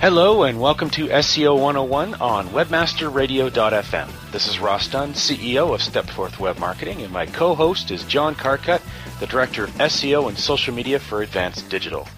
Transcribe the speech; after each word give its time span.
Hello 0.00 0.44
and 0.44 0.58
welcome 0.58 0.88
to 0.90 1.08
SEO 1.08 1.60
101 1.60 2.14
on 2.22 2.48
webmasterradio.fm. 2.48 4.08
This 4.32 4.48
is 4.48 4.58
Ross 4.58 4.88
Dunn, 4.88 5.12
CEO 5.12 5.74
of 5.74 5.82
Stepforth 5.82 6.38
Web 6.38 6.58
Marketing, 6.58 7.02
and 7.02 7.12
my 7.12 7.26
co-host 7.26 7.90
is 7.90 8.02
John 8.04 8.34
Carcutt, 8.34 8.80
the 9.20 9.26
Director 9.26 9.64
of 9.64 9.70
SEO 9.72 10.26
and 10.28 10.38
Social 10.38 10.72
Media 10.72 10.98
for 10.98 11.20
Advanced 11.20 11.68
Digital. 11.68 12.08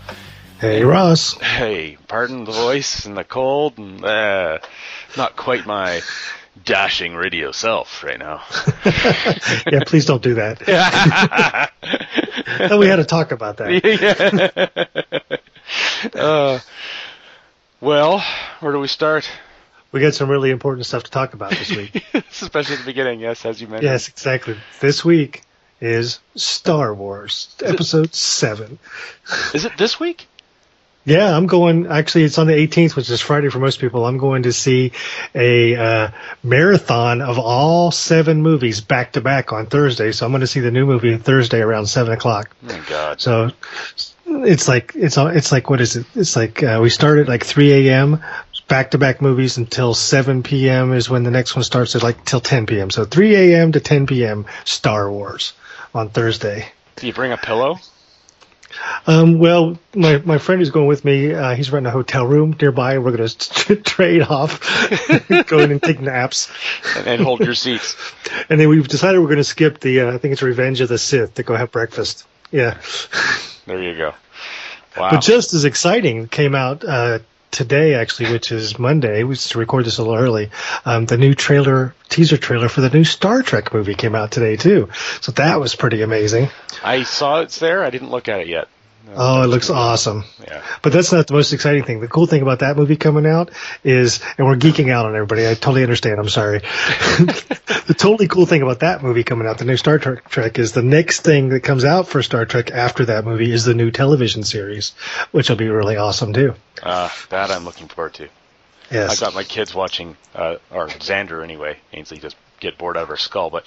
Hey, 0.61 0.85
Ross. 0.85 1.35
Hey, 1.41 1.99
pardon 2.07 2.45
the 2.45 2.53
voice 2.53 3.05
and 3.05 3.17
the 3.17 3.25
cold, 3.25 3.77
and 3.79 4.05
uh, 4.05 4.59
not 5.17 5.35
quite 5.35 5.67
my 5.67 6.03
dashing 6.65 7.17
radio 7.17 7.51
self 7.51 8.05
right 8.05 8.21
now. 8.21 8.43
yeah, 9.73 9.81
please 9.85 10.05
don't 10.05 10.23
do 10.23 10.35
that. 10.35 10.61
we 12.79 12.87
had 12.87 12.97
to 12.97 13.05
talk 13.05 13.33
about 13.33 13.57
that. 13.57 14.93
Yeah. 16.15 16.21
uh, 16.21 16.59
well, 17.83 18.25
where 18.61 18.73
do 18.73 18.79
we 18.79 18.89
start? 18.89 19.29
We 19.91 20.01
got 20.01 20.15
some 20.15 20.31
really 20.31 20.51
important 20.51 20.87
stuff 20.87 21.03
to 21.03 21.11
talk 21.11 21.35
about 21.35 21.51
this 21.51 21.71
week. 21.71 22.03
Especially 22.15 22.77
at 22.77 22.81
the 22.81 22.87
beginning, 22.87 23.21
yes, 23.21 23.45
as 23.45 23.61
you 23.61 23.67
mentioned. 23.67 23.91
Yes, 23.91 24.09
exactly. 24.09 24.57
This 24.81 25.05
week 25.05 25.43
is 25.81 26.21
Star 26.37 26.95
Wars, 26.95 27.55
is 27.61 27.73
episode 27.73 28.07
it, 28.07 28.15
7. 28.15 28.79
Is 29.55 29.65
it 29.65 29.77
this 29.77 29.99
week? 29.99 30.29
Yeah, 31.05 31.37
I'm 31.37 31.49
going. 31.49 31.89
Actually, 31.89 32.25
it's 32.25 32.39
on 32.39 32.47
the 32.47 32.53
18th, 32.53 32.95
which 32.95 33.11
is 33.11 33.21
Friday 33.21 33.49
for 33.49 33.59
most 33.59 33.81
people. 33.81 34.07
I'm 34.07 34.19
going 34.19 34.45
to 34.45 34.53
see 34.53 34.93
a 35.35 35.75
uh, 35.75 36.11
marathon 36.45 37.21
of 37.21 37.41
all 37.41 37.91
seven 37.91 38.41
movies 38.41 38.81
back 38.81 39.15
to 39.15 39.21
back 39.21 39.53
on 39.53 39.67
Thursday. 39.67 40.13
So 40.13 40.25
I'm 40.25 40.31
going 40.31 40.43
to 40.43 40.47
see 40.47 40.61
the 40.61 40.71
new 40.71 40.87
movie 40.87 41.17
Thursday 41.17 41.61
around 41.61 41.87
seven 41.87 42.13
o'clock. 42.13 42.55
Oh 42.63 42.69
my 42.69 42.81
God! 42.89 43.21
So 43.21 43.51
it's 44.45 44.69
like 44.69 44.93
it's 44.95 45.17
it's 45.17 45.53
like 45.53 45.71
what 45.71 45.81
is 45.81 45.97
it? 45.97 46.07
It's 46.15 46.37
like 46.37 46.63
uh, 46.63 46.79
we 46.83 46.91
start 46.91 47.19
at 47.19 47.29
like 47.29 47.45
3 47.45 47.89
a.m. 47.89 48.23
back 48.69 48.93
to 48.93 48.99
back 48.99 49.21
movies 49.21 49.57
until 49.57 49.95
7 49.95 50.43
p.m. 50.43 50.93
is 50.93 51.09
when 51.11 51.25
the 51.25 51.31
next 51.31 51.55
one 51.55 51.65
starts 51.65 51.95
at 51.97 52.03
like 52.03 52.25
till 52.25 52.41
10 52.41 52.67
p.m. 52.67 52.91
So 52.91 53.05
3 53.05 53.35
a.m. 53.35 53.73
to 53.73 53.81
10 53.81 54.07
p.m. 54.07 54.47
Star 54.65 55.11
Wars 55.11 55.53
on 55.95 56.09
Thursday. 56.11 56.69
Do 56.97 57.07
you 57.07 57.13
bring 57.13 57.33
a 57.33 57.37
pillow? 57.37 57.79
Um, 59.07 59.39
well, 59.39 59.79
my, 59.95 60.19
my 60.19 60.39
friend 60.39 60.61
who's 60.61 60.71
going 60.71 60.87
with 60.87 61.05
me, 61.05 61.33
uh, 61.35 61.55
he's 61.55 61.71
renting 61.71 61.89
a 61.89 61.93
hotel 61.93 62.27
room 62.27 62.57
nearby. 62.61 62.99
We're 62.99 63.17
going 63.17 63.29
to 63.29 63.77
trade 63.77 64.23
off, 64.23 64.61
go 65.47 65.59
in 65.59 65.73
and 65.73 65.83
take 65.83 66.01
naps, 66.01 66.51
and, 66.97 67.07
and, 67.07 67.23
hold 67.23 67.41
your 67.41 67.55
seats. 67.55 67.97
And 68.49 68.59
then 68.59 68.69
we've 68.69 68.89
decided 68.89 69.21
we're 69.21 69.27
going 69.27 69.37
to 69.39 69.45
skip 69.45 69.81
the, 69.81 70.01
uh, 70.01 70.15
I 70.15 70.19
think 70.19 70.33
it's 70.33 70.43
Revenge 70.43 70.81
of 70.81 70.89
the 70.89 70.99
Sith 70.99 71.35
to 71.35 71.43
go 71.43 71.55
have 71.55 71.71
breakfast. 71.71 72.27
Yeah. 72.51 72.81
There 73.67 73.83
you 73.83 73.97
go. 73.97 74.15
Wow. 74.97 75.11
But 75.11 75.21
just 75.21 75.55
as 75.55 75.65
exciting 75.65 76.29
came 76.29 76.55
out 76.55 76.85
uh, 76.85 77.21
today, 77.51 77.95
actually, 77.95 78.33
which 78.33 78.51
is 78.51 78.79
Monday. 78.79 79.23
We 79.25 79.35
just 79.35 79.55
record 79.55 79.85
this 79.85 79.99
a 79.99 80.03
little 80.03 80.19
early. 80.19 80.51
Um, 80.85 81.07
the 81.07 81.17
new 81.17 81.35
trailer, 81.35 81.95
teaser 82.09 82.37
trailer 82.37 82.69
for 82.69 82.81
the 82.81 82.91
new 82.91 83.05
Star 83.05 83.43
Trek 83.43 83.73
movie 83.73 83.95
came 83.95 84.15
out 84.15 84.33
today 84.33 84.57
too. 84.57 84.89
So 85.21 85.33
that 85.33 85.61
was 85.61 85.75
pretty 85.75 86.03
amazing. 86.03 86.49
I 86.83 87.05
saw 87.05 87.41
it's 87.41 87.59
there. 87.59 87.85
I 87.85 87.91
didn't 87.91 88.11
look 88.11 88.29
at 88.29 88.41
it 88.41 88.49
yet. 88.49 88.69
Oh, 89.15 89.43
it 89.43 89.49
looks 89.49 89.71
awesome. 89.71 90.25
Yeah. 90.47 90.63
But 90.81 90.93
that's 90.93 91.13
not 91.13 91.27
the 91.27 91.35
most 91.35 91.53
exciting 91.53 91.85
thing. 91.85 92.01
The 92.01 92.09
cool 92.09 92.27
thing 92.27 92.43
about 92.43 92.61
that 92.61 92.77
movie 92.77 92.97
coming 92.97 93.27
out 93.27 93.51
is, 93.85 94.21
and 94.39 94.47
we're 94.47 94.57
geeking 94.57 94.91
out 94.91 95.07
on 95.07 95.15
everybody. 95.15 95.47
I 95.47 95.55
totally 95.55 95.83
understand. 95.83 96.19
I'm 96.19 96.29
sorry. 96.29 96.59
the 96.61 97.95
totally 97.97 98.29
cool 98.29 98.47
thing 98.47 98.63
about 98.63 98.81
that 98.81 99.03
movie 99.03 99.25
coming 99.25 99.47
out, 99.47 99.59
the 99.59 99.65
new 99.65 99.77
Star 99.77 99.99
Trek, 99.99 100.59
is 100.59 100.73
the 100.73 100.83
next 100.83 101.21
thing 101.21 101.51
that 101.51 101.61
comes 101.61 101.85
out 101.85 102.09
for 102.09 102.23
Star 102.23 102.47
Trek 102.47 102.71
after 102.71 103.05
that 103.07 103.25
movie 103.25 103.53
is 103.53 103.65
the 103.65 103.75
new 103.75 103.91
television 103.91 104.45
series, 104.45 104.91
which 105.31 105.49
will 105.49 105.57
be 105.57 105.69
really 105.69 105.97
awesome 105.97 106.33
too. 106.33 106.55
Uh, 106.83 107.11
that 107.31 107.51
I'm 107.51 107.65
looking 107.65 107.89
forward 107.89 108.15
to. 108.15 108.29
Yes. 108.91 109.23
I 109.23 109.27
got 109.27 109.35
my 109.35 109.45
kids 109.45 109.75
watching, 109.75 110.17
uh, 110.35 110.57
or 110.71 110.89
Xander 110.89 111.43
anyway. 111.43 111.79
Ainsley 111.93 112.19
just 112.19 112.37
get 112.61 112.79
bored 112.79 112.97
out 112.97 113.05
of 113.05 113.09
her 113.09 113.17
skull, 113.17 113.51
but 113.51 113.67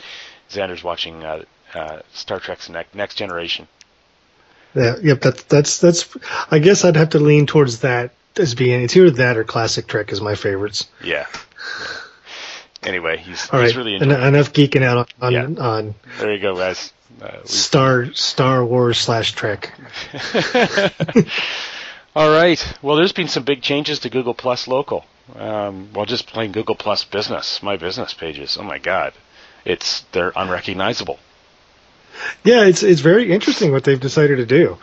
Xander's 0.49 0.83
watching 0.83 1.23
uh, 1.23 1.43
uh, 1.73 1.99
Star 2.13 2.39
Trek's 2.39 2.69
Next, 2.69 2.93
Next 2.95 3.15
Generation. 3.15 3.67
Yeah, 4.75 4.95
yep. 5.01 5.21
That's 5.21 5.43
that's 5.43 5.79
that's. 5.79 6.09
I 6.51 6.59
guess 6.59 6.83
I'd 6.85 6.97
have 6.97 7.11
to 7.11 7.19
lean 7.19 7.45
towards 7.47 7.79
that 7.81 8.11
as 8.37 8.55
being 8.55 8.81
it's 8.81 8.95
either 8.97 9.11
that 9.11 9.37
or 9.37 9.43
classic 9.45 9.87
Trek 9.87 10.11
is 10.11 10.19
my 10.21 10.35
favorites. 10.35 10.87
Yeah. 11.03 11.25
Anyway, 12.83 13.17
he's, 13.17 13.49
All 13.49 13.61
he's 13.61 13.75
right. 13.75 13.77
really 13.85 13.95
En- 13.95 14.11
enough 14.11 14.53
geeking 14.53 14.83
out 14.83 15.11
on 15.21 15.31
Yeah. 15.31 15.45
on 15.45 15.95
There 16.19 16.33
you 16.33 16.39
go, 16.41 16.55
guys. 16.55 16.91
Uh, 17.21 17.37
Star 17.45 18.13
Star 18.13 18.63
Wars 18.65 18.97
slash 18.99 19.31
Trek. 19.31 19.73
All 22.15 22.29
right. 22.29 22.73
Well, 22.81 22.95
there's 22.95 23.11
been 23.13 23.27
some 23.27 23.43
big 23.43 23.61
changes 23.61 23.99
to 23.99 24.09
Google 24.09 24.33
Plus 24.33 24.67
Local. 24.67 25.05
Um, 25.35 25.89
well, 25.93 26.05
just 26.05 26.27
plain 26.27 26.51
Google 26.51 26.75
Plus 26.75 27.03
Business, 27.03 27.63
my 27.63 27.77
business 27.77 28.13
pages. 28.13 28.57
Oh 28.59 28.63
my 28.63 28.77
God, 28.77 29.13
it's 29.65 30.01
they're 30.11 30.31
unrecognizable. 30.35 31.19
Yeah, 32.43 32.65
it's 32.65 32.83
it's 32.83 33.01
very 33.01 33.31
interesting 33.31 33.71
what 33.71 33.83
they've 33.83 33.99
decided 33.99 34.37
to 34.37 34.45
do. 34.45 34.77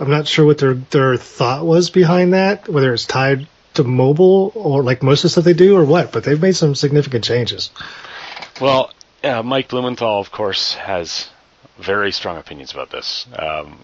I'm 0.00 0.10
not 0.10 0.26
sure 0.26 0.44
what 0.46 0.58
their 0.58 0.74
their 0.74 1.16
thought 1.16 1.64
was 1.64 1.90
behind 1.90 2.32
that, 2.34 2.68
whether 2.68 2.92
it's 2.92 3.06
tied 3.06 3.46
to 3.74 3.84
mobile 3.84 4.52
or 4.54 4.82
like 4.82 5.02
most 5.02 5.20
of 5.20 5.22
the 5.24 5.28
stuff 5.30 5.44
they 5.44 5.52
do 5.52 5.76
or 5.76 5.84
what, 5.84 6.12
but 6.12 6.24
they've 6.24 6.40
made 6.40 6.56
some 6.56 6.74
significant 6.74 7.24
changes. 7.24 7.70
Well, 8.60 8.90
uh, 9.22 9.42
Mike 9.42 9.68
Blumenthal, 9.68 10.20
of 10.20 10.30
course, 10.30 10.74
has 10.74 11.28
very 11.78 12.12
strong 12.12 12.36
opinions 12.36 12.72
about 12.72 12.90
this. 12.90 13.26
Um, 13.36 13.78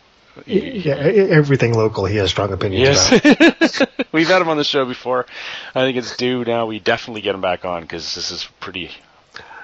he- 0.47 0.79
Yeah, 0.81 0.95
everything 0.95 1.75
local 1.75 2.05
he 2.05 2.17
has 2.19 2.31
strong 2.31 2.53
opinions 2.53 2.97
about. 3.09 3.25
Yes, 3.61 3.83
we've 4.13 4.29
had 4.29 4.41
him 4.43 4.49
on 4.49 4.57
the 4.57 4.65
show 4.65 4.85
before. 4.85 5.27
I 5.75 5.81
think 5.81 5.97
it's 5.97 6.17
due 6.17 6.45
now. 6.45 6.67
We 6.67 6.79
definitely 6.79 7.23
get 7.23 7.35
him 7.35 7.41
back 7.41 7.65
on 7.65 7.83
because 7.83 8.15
this 8.15 8.31
is 8.31 8.47
pretty, 8.61 8.91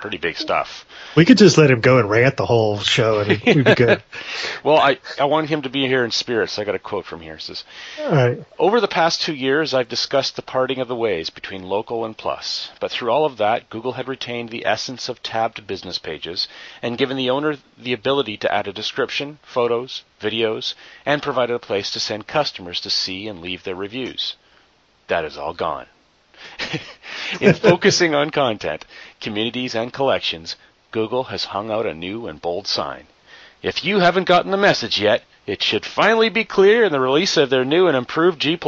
pretty 0.06 0.18
big 0.18 0.36
stuff. 0.36 0.86
We 1.16 1.24
could 1.24 1.36
just 1.36 1.58
let 1.58 1.68
him 1.68 1.80
go 1.80 1.98
and 1.98 2.08
rant 2.08 2.36
the 2.36 2.46
whole 2.46 2.78
show 2.78 3.18
and 3.18 3.42
we'd 3.42 3.64
be 3.64 3.74
good. 3.74 4.02
Well, 4.62 4.78
I 4.78 4.98
I 5.18 5.24
want 5.24 5.48
him 5.48 5.62
to 5.62 5.68
be 5.68 5.86
here 5.86 6.04
in 6.04 6.10
spirit. 6.10 6.50
So 6.50 6.62
I 6.62 6.64
got 6.64 6.74
a 6.74 6.80
quote 6.80 7.06
from 7.06 7.20
here. 7.20 7.34
It 7.34 7.42
says, 7.42 7.64
All 8.00 8.10
right. 8.10 8.38
Over 8.58 8.80
the 8.80 8.88
past 8.88 9.20
two 9.20 9.34
years, 9.34 9.74
I've 9.74 9.88
discussed 9.88 10.36
the 10.36 10.42
parting 10.42 10.80
of 10.80 10.88
the 10.88 10.94
ways 10.94 11.30
between 11.30 11.62
local 11.64 12.04
and 12.04 12.16
plus. 12.16 12.70
But 12.80 12.90
through 12.90 13.10
all 13.10 13.24
of 13.24 13.36
that, 13.38 13.68
Google 13.68 13.92
had 13.92 14.08
retained 14.08 14.50
the 14.50 14.64
essence 14.64 15.08
of 15.08 15.22
tabbed 15.22 15.66
business 15.66 15.98
pages 15.98 16.46
and 16.82 16.98
given 16.98 17.16
the 17.16 17.30
owner 17.30 17.56
the 17.76 17.92
ability 17.92 18.36
to 18.38 18.52
add 18.52 18.68
a 18.68 18.72
description, 18.72 19.38
photos, 19.42 20.04
videos, 20.20 20.74
and 21.04 21.22
provided 21.22 21.54
a 21.54 21.58
place 21.58 21.90
to 21.90 22.00
send 22.00 22.26
customers 22.28 22.80
to 22.80 22.90
see 22.90 23.26
and 23.26 23.40
leave 23.40 23.64
their 23.64 23.74
reviews. 23.74 24.36
That 25.08 25.24
is 25.24 25.36
all 25.36 25.54
gone. 25.54 25.86
In 27.40 27.54
focusing 27.54 28.14
on 28.14 28.30
content, 28.30 28.84
communities, 29.20 29.74
and 29.74 29.92
collections, 29.92 30.56
Google 30.90 31.24
has 31.24 31.46
hung 31.46 31.70
out 31.70 31.86
a 31.86 31.94
new 31.94 32.26
and 32.26 32.40
bold 32.40 32.66
sign. 32.66 33.06
If 33.62 33.84
you 33.84 33.98
haven't 33.98 34.24
gotten 34.28 34.50
the 34.50 34.56
message 34.56 35.00
yet, 35.00 35.24
it 35.46 35.62
should 35.62 35.84
finally 35.84 36.28
be 36.28 36.44
clear 36.44 36.84
in 36.84 36.92
the 36.92 37.00
release 37.00 37.36
of 37.36 37.50
their 37.50 37.64
new 37.64 37.86
and 37.86 37.96
improved 37.96 38.40
G+. 38.40 38.58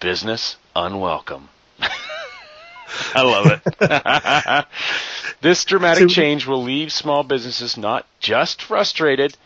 Business 0.00 0.56
unwelcome. 0.74 1.48
I 3.14 3.22
love 3.22 3.60
it. 3.80 4.66
this 5.40 5.64
dramatic 5.64 6.08
change 6.08 6.46
will 6.46 6.62
leave 6.62 6.92
small 6.92 7.22
businesses 7.22 7.76
not 7.76 8.06
just 8.20 8.62
frustrated, 8.62 9.36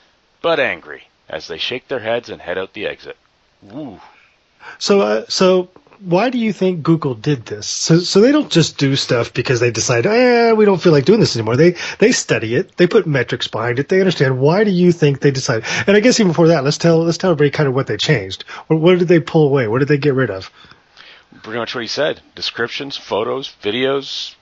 but 0.40 0.60
angry 0.60 1.08
as 1.28 1.48
they 1.48 1.58
shake 1.58 1.88
their 1.88 2.00
heads 2.00 2.28
and 2.28 2.40
head 2.40 2.58
out 2.58 2.72
the 2.72 2.86
exit. 2.86 3.16
Ooh. 3.72 4.00
So, 4.78 5.00
uh, 5.00 5.24
so 5.28 5.70
why 6.04 6.30
do 6.30 6.38
you 6.38 6.52
think 6.52 6.82
Google 6.82 7.14
did 7.14 7.46
this? 7.46 7.66
So, 7.66 8.00
so 8.00 8.20
they 8.20 8.32
don't 8.32 8.50
just 8.50 8.76
do 8.76 8.96
stuff 8.96 9.32
because 9.32 9.60
they 9.60 9.70
decide, 9.70 10.06
eh, 10.06 10.52
we 10.52 10.64
don't 10.64 10.80
feel 10.80 10.92
like 10.92 11.04
doing 11.04 11.20
this 11.20 11.36
anymore. 11.36 11.56
They 11.56 11.76
they 11.98 12.12
study 12.12 12.54
it, 12.54 12.76
they 12.76 12.86
put 12.86 13.06
metrics 13.06 13.46
behind 13.48 13.78
it, 13.78 13.88
they 13.88 14.00
understand. 14.00 14.38
Why 14.38 14.64
do 14.64 14.70
you 14.70 14.90
think 14.92 15.20
they 15.20 15.30
decided? 15.30 15.64
And 15.86 15.96
I 15.96 16.00
guess 16.00 16.18
even 16.18 16.32
before 16.32 16.48
that, 16.48 16.64
let's 16.64 16.78
tell 16.78 17.02
let's 17.04 17.18
tell 17.18 17.30
everybody 17.30 17.50
kind 17.50 17.68
of 17.68 17.74
what 17.74 17.86
they 17.86 17.96
changed. 17.96 18.42
What, 18.66 18.80
what 18.80 18.98
did 18.98 19.08
they 19.08 19.20
pull 19.20 19.46
away? 19.46 19.68
What 19.68 19.78
did 19.78 19.88
they 19.88 19.98
get 19.98 20.14
rid 20.14 20.30
of? 20.30 20.50
Pretty 21.42 21.58
much 21.58 21.74
what 21.74 21.82
he 21.82 21.88
said: 21.88 22.20
descriptions, 22.34 22.96
photos, 22.96 23.54
videos, 23.62 24.34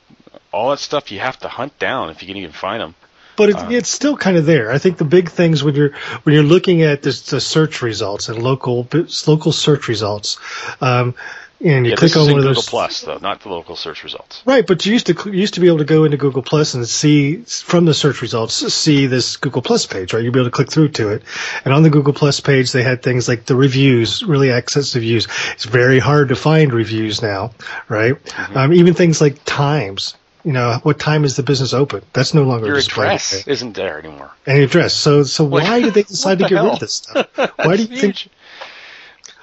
all 0.52 0.70
that 0.70 0.78
stuff. 0.78 1.12
You 1.12 1.20
have 1.20 1.38
to 1.40 1.48
hunt 1.48 1.78
down 1.78 2.10
if 2.10 2.22
you 2.22 2.28
can 2.28 2.36
even 2.36 2.52
find 2.52 2.80
them 2.80 2.94
but 3.36 3.48
it, 3.48 3.56
uh, 3.56 3.68
it's 3.70 3.88
still 3.88 4.18
kind 4.18 4.36
of 4.36 4.44
there. 4.44 4.70
I 4.70 4.76
think 4.76 4.98
the 4.98 5.04
big 5.06 5.30
things 5.30 5.64
when 5.64 5.74
you're 5.74 5.92
when 6.24 6.34
you're 6.34 6.44
looking 6.44 6.82
at 6.82 7.00
this, 7.00 7.22
the 7.22 7.40
search 7.40 7.80
results 7.80 8.28
and 8.28 8.42
local 8.42 8.86
local 9.26 9.52
search 9.52 9.88
results, 9.88 10.38
um, 10.82 11.14
and 11.62 11.84
you 11.84 11.90
yeah, 11.90 11.96
click 11.96 12.16
on 12.16 12.22
one 12.22 12.30
of 12.30 12.36
Google 12.38 12.54
those. 12.54 12.68
Plus 12.68 13.00
though, 13.02 13.18
not 13.18 13.40
the 13.40 13.48
local 13.48 13.76
search 13.76 14.02
results. 14.02 14.42
Right, 14.46 14.66
but 14.66 14.84
you 14.86 14.92
used 14.92 15.06
to 15.06 15.14
you 15.26 15.38
used 15.38 15.54
to 15.54 15.60
be 15.60 15.66
able 15.66 15.78
to 15.78 15.84
go 15.84 16.04
into 16.04 16.16
Google 16.16 16.42
Plus 16.42 16.74
and 16.74 16.86
see 16.88 17.36
from 17.42 17.84
the 17.84 17.94
search 17.94 18.22
results 18.22 18.54
see 18.72 19.06
this 19.06 19.36
Google 19.36 19.62
Plus 19.62 19.86
page, 19.86 20.12
right? 20.12 20.22
You'd 20.22 20.32
be 20.32 20.40
able 20.40 20.48
to 20.50 20.54
click 20.54 20.70
through 20.70 20.90
to 20.90 21.10
it, 21.10 21.22
and 21.64 21.74
on 21.74 21.82
the 21.82 21.90
Google 21.90 22.12
Plus 22.12 22.40
page 22.40 22.72
they 22.72 22.82
had 22.82 23.02
things 23.02 23.28
like 23.28 23.46
the 23.46 23.56
reviews, 23.56 24.22
really 24.22 24.50
access 24.50 24.92
to 24.92 25.00
views. 25.00 25.28
It's 25.52 25.64
very 25.64 25.98
hard 25.98 26.28
to 26.28 26.36
find 26.36 26.72
reviews 26.72 27.22
now, 27.22 27.52
right? 27.88 28.14
Mm-hmm. 28.14 28.56
Um, 28.56 28.72
even 28.72 28.94
things 28.94 29.20
like 29.20 29.44
times 29.44 30.14
you 30.44 30.52
know, 30.52 30.78
what 30.82 30.98
time 30.98 31.24
is 31.24 31.36
the 31.36 31.42
business 31.42 31.74
open? 31.74 32.02
That's 32.12 32.34
no 32.34 32.44
longer 32.44 32.66
your 32.66 32.78
address 32.78 33.46
isn't 33.46 33.74
there 33.74 33.98
anymore. 33.98 34.30
Any 34.46 34.64
address. 34.64 34.94
So, 34.94 35.22
so 35.24 35.44
why 35.44 35.80
did 35.80 35.94
they 35.94 36.02
decide 36.14 36.38
to 36.38 36.48
get 36.48 36.52
hell? 36.52 36.64
rid 36.64 36.72
of 36.74 36.80
this 36.80 36.94
stuff? 36.94 37.28
Why 37.56 37.76
do 37.76 37.82
you 37.82 37.88
huge. 37.88 38.00
think? 38.00 38.28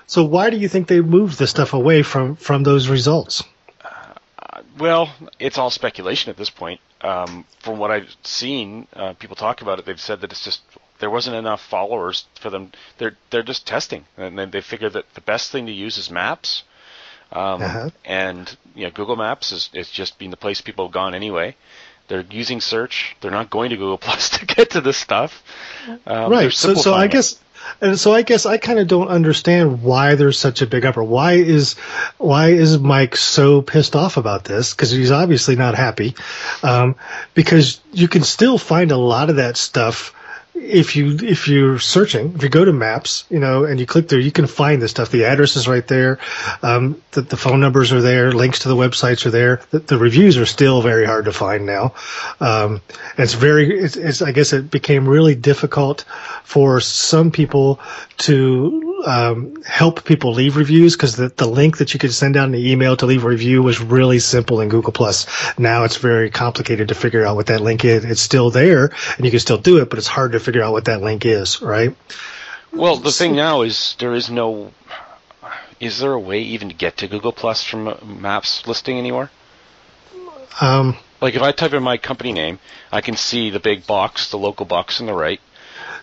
So, 0.07 0.24
why 0.24 0.50
do 0.50 0.57
you 0.57 0.68
think 0.68 0.88
they 0.88 1.01
moved 1.01 1.38
the 1.38 1.48
stuff 1.48 1.74
away 1.74 2.01
from 2.01 2.36
from 2.36 2.63
those 2.63 2.88
results? 2.88 3.44
Uh, 3.83 4.62
well, 4.80 5.13
it's 5.39 5.57
all 5.57 5.69
speculation 5.69 6.30
at 6.30 6.38
this 6.38 6.50
point. 6.50 6.80
Um, 7.01 7.45
from 7.59 7.77
what 7.77 7.92
I've 7.92 8.15
seen, 8.24 8.88
uh, 8.94 9.13
people 9.13 9.36
talk 9.36 9.62
about 9.62 9.80
it. 9.80 9.86
They've 9.86 10.01
said 10.01 10.21
that 10.21 10.31
it's 10.31 10.44
just 10.44 10.62
there 11.00 11.09
wasn't 11.12 11.36
enough 11.36 11.62
followers 11.62 12.25
for 12.39 12.50
them. 12.50 12.71
They're 12.98 13.18
they're 13.30 13.44
just 13.44 13.68
testing, 13.68 14.06
and 14.18 14.39
then 14.39 14.50
they 14.50 14.62
figured 14.62 14.94
that 14.94 15.13
the 15.13 15.21
best 15.21 15.51
thing 15.51 15.68
to 15.68 15.71
use 15.71 15.98
is 15.98 16.10
maps 16.10 16.63
um, 17.31 17.62
uh-huh. 17.62 17.89
And 18.06 18.57
you 18.75 18.86
know, 18.86 18.92
Google 18.92 19.15
Maps 19.15 19.51
is, 19.51 19.69
is 19.74 19.89
just 19.89 20.18
being 20.18 20.31
the 20.31 20.38
place 20.38 20.62
people 20.62 20.86
have 20.86 20.94
gone 20.94 21.13
anyway. 21.13 21.56
They're 22.07 22.25
using 22.30 22.62
search. 22.62 23.18
They're 23.19 23.31
not 23.31 23.50
going 23.50 23.71
to 23.71 23.75
Google 23.75 23.98
Plus 23.98 24.30
to 24.39 24.45
get 24.45 24.71
to 24.71 24.81
this 24.81 24.98
stuff. 24.98 25.44
Um, 26.06 26.31
right. 26.31 26.51
So, 26.51 26.74
so 26.74 26.94
I 26.94 27.07
guess, 27.07 27.39
and 27.81 27.99
so 27.99 28.13
I 28.13 28.21
guess 28.21 28.45
I 28.45 28.57
kind 28.57 28.79
of 28.79 28.87
don't 28.87 29.07
understand 29.07 29.81
why 29.83 30.15
there's 30.15 30.39
such 30.39 30.61
a 30.61 30.67
big 30.67 30.85
upper. 30.85 31.03
Why 31.03 31.33
is 31.33 31.73
why 32.17 32.49
is 32.49 32.79
Mike 32.79 33.15
so 33.15 33.61
pissed 33.61 33.95
off 33.95 34.17
about 34.17 34.43
this? 34.43 34.73
Because 34.73 34.91
he's 34.91 35.11
obviously 35.11 35.55
not 35.55 35.75
happy. 35.75 36.15
Um, 36.63 36.95
because 37.33 37.79
you 37.93 38.07
can 38.07 38.23
still 38.23 38.57
find 38.57 38.91
a 38.91 38.97
lot 38.97 39.29
of 39.29 39.37
that 39.37 39.57
stuff 39.57 40.13
if 40.59 40.95
you 40.95 41.18
if 41.21 41.48
you're 41.48 41.80
searching, 41.80 42.33
if 42.36 42.44
you 42.44 42.50
go 42.50 42.65
to 42.65 42.74
Maps, 42.74 43.25
you 43.30 43.39
know, 43.39 43.63
and 43.63 43.80
you 43.80 43.86
click 43.86 44.07
there, 44.07 44.19
you 44.19 44.31
can 44.31 44.48
find 44.48 44.81
this 44.81 44.92
stuff. 44.92 45.09
The 45.09 45.25
address 45.25 45.56
is 45.56 45.68
right 45.68 45.88
there. 45.88 46.19
Um, 46.62 47.01
the, 47.12 47.21
the, 47.21 47.38
phone 47.38 47.59
numbers 47.59 47.92
are 47.92 48.01
there. 48.01 48.31
Links 48.31 48.59
to 48.59 48.68
the 48.68 48.75
websites 48.75 49.25
are 49.25 49.30
there. 49.30 49.62
The, 49.71 49.80
the 49.80 49.98
reviews 49.98 50.38
are 50.38 50.45
still 50.45 50.81
very 50.81 51.06
hard 51.06 51.25
to 51.25 51.33
find 51.33 51.65
now. 51.65 51.94
Um, 52.39 52.81
it's 53.18 53.33
very. 53.33 53.80
It's, 53.80 53.95
it's, 53.95 54.21
I 54.21 54.31
guess 54.31 54.54
it 54.54 54.69
became 54.69 55.07
really 55.07 55.36
difficult 55.36 56.06
for 56.44 56.80
some 56.81 57.31
people 57.31 57.80
to 58.19 58.96
um, 59.07 59.62
help 59.63 60.04
people 60.04 60.33
leave 60.33 60.57
reviews 60.57 60.95
because 60.95 61.15
the, 61.15 61.30
the 61.30 61.48
link 61.48 61.77
that 61.77 61.94
you 61.94 62.00
could 62.00 62.12
send 62.12 62.36
out 62.36 62.45
in 62.45 62.51
the 62.51 62.71
email 62.71 62.98
to 62.98 63.06
leave 63.06 63.24
a 63.24 63.27
review 63.27 63.63
was 63.63 63.80
really 63.80 64.19
simple 64.19 64.59
in 64.59 64.68
Google 64.68 64.92
Plus. 64.92 65.25
Now 65.57 65.86
it's 65.86 65.95
very 65.95 66.30
complicated 66.30 66.89
to 66.89 66.95
figure 66.95 67.25
out 67.25 67.38
what 67.38 67.48
that 67.48 67.62
link 67.62 67.86
is. 67.86 68.04
It's 68.04 68.21
still 68.21 68.51
there 68.51 68.92
and 69.15 69.25
you 69.25 69.31
can 69.31 69.39
still 69.39 69.57
do 69.57 69.81
it, 69.81 69.89
but 69.89 69.98
it's 69.98 70.07
hard 70.07 70.33
to 70.33 70.42
figure 70.42 70.62
out 70.62 70.74
what 70.74 70.86
that 70.86 71.01
link 71.01 71.25
is, 71.25 71.62
right? 71.62 71.95
Well, 72.74 72.98
the 72.98 73.12
thing 73.12 73.36
now 73.36 73.62
is 73.62 73.95
there 74.00 74.13
is 74.13 74.30
no. 74.30 74.71
Is 75.80 76.00
there 76.00 76.12
a 76.12 76.19
way 76.19 76.42
even 76.42 76.69
to 76.69 76.75
get 76.75 76.98
to 76.98 77.07
Google 77.07 77.31
Plus 77.31 77.63
from 77.63 78.21
Maps 78.21 78.68
listing 78.68 78.98
anywhere? 78.98 79.30
Um, 80.60 80.98
like 81.21 81.36
if 81.36 81.42
I 81.42 81.51
type 81.51 81.74
in 81.74 81.83
my 81.83 81.98
company 81.98 82.33
name, 82.33 82.60
I 82.92 83.01
can 83.01 83.15
see 83.15 83.51
the 83.51 83.60
big 83.60 83.88
box, 83.88 84.31
the 84.31 84.38
local 84.38 84.65
box 84.65 85.00
on 85.00 85.07
the 85.07 85.13
right. 85.13 85.39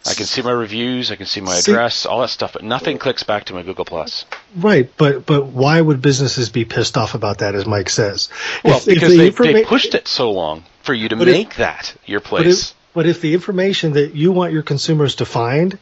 I 0.06 0.14
can 0.14 0.26
see 0.26 0.42
my 0.42 0.50
reviews, 0.50 1.10
I 1.10 1.16
can 1.16 1.26
see 1.26 1.40
my 1.40 1.56
address, 1.56 1.96
see, 1.96 2.08
all 2.08 2.20
that 2.20 2.28
stuff, 2.28 2.52
but 2.52 2.62
nothing 2.62 2.98
clicks 2.98 3.22
back 3.22 3.44
to 3.44 3.54
my 3.54 3.62
Google 3.62 3.84
Plus. 3.84 4.26
Right, 4.54 4.90
but 4.96 5.24
but 5.24 5.46
why 5.46 5.80
would 5.80 6.02
businesses 6.02 6.50
be 6.50 6.64
pissed 6.64 6.98
off 6.98 7.14
about 7.14 7.38
that, 7.38 7.54
as 7.54 7.64
Mike 7.66 7.88
says? 7.88 8.28
Well, 8.62 8.78
if, 8.78 8.86
because 8.86 9.02
if 9.04 9.10
the 9.10 9.16
they, 9.16 9.30
informa- 9.30 9.52
they 9.54 9.64
pushed 9.64 9.94
it 9.94 10.06
so 10.06 10.30
long 10.30 10.64
for 10.82 10.92
you 10.92 11.08
to 11.08 11.16
make 11.16 11.52
if, 11.52 11.56
that 11.56 11.94
your 12.04 12.20
place. 12.20 12.74
But 12.92 13.06
if 13.06 13.20
the 13.20 13.34
information 13.34 13.94
that 13.94 14.14
you 14.14 14.30
want 14.30 14.52
your 14.52 14.62
consumers 14.62 15.16
to 15.16 15.24
find, 15.24 15.78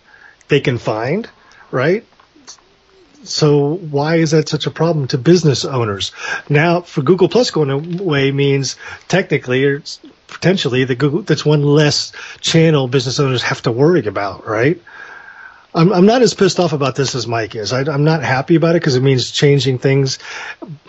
they 0.49 0.61
can 0.61 0.79
find, 0.79 1.29
right? 1.71 2.07
So 3.25 3.75
why 3.75 4.17
is 4.17 4.33
that 4.33 4.49
such 4.49 4.67
a 4.67 4.71
problem 4.71 5.09
to 5.09 5.19
business 5.19 5.65
owners? 5.65 6.13
Now, 6.49 6.81
for 6.81 7.03
Google 7.03 7.29
Plus 7.29 7.51
going 7.51 7.71
away 7.71 8.33
means 8.33 8.77
technically, 9.09 9.81
potentially, 10.33 10.85
the 10.85 10.95
Google 10.95 11.23
that's 11.23 11.45
one 11.45 11.63
less 11.63 12.13
channel 12.41 12.89
business 12.89 13.21
owners 13.21 13.43
have 13.43 13.63
to 13.63 13.73
worry 13.73 14.07
about, 14.07 14.47
right? 14.47 14.81
I'm, 15.75 15.93
I'm 15.93 16.07
not 16.07 16.21
as 16.21 16.35
pissed 16.35 16.61
off 16.61 16.73
about 16.73 16.97
this 16.97 17.15
as 17.15 17.27
Mike 17.27 17.55
is. 17.55 17.73
I, 17.73 17.81
am 17.81 18.05
not 18.05 18.23
happy 18.23 18.57
about 18.57 18.77
it 18.77 18.81
because 18.81 18.95
it 18.95 19.03
means 19.03 19.31
changing 19.31 19.79
things, 19.79 20.19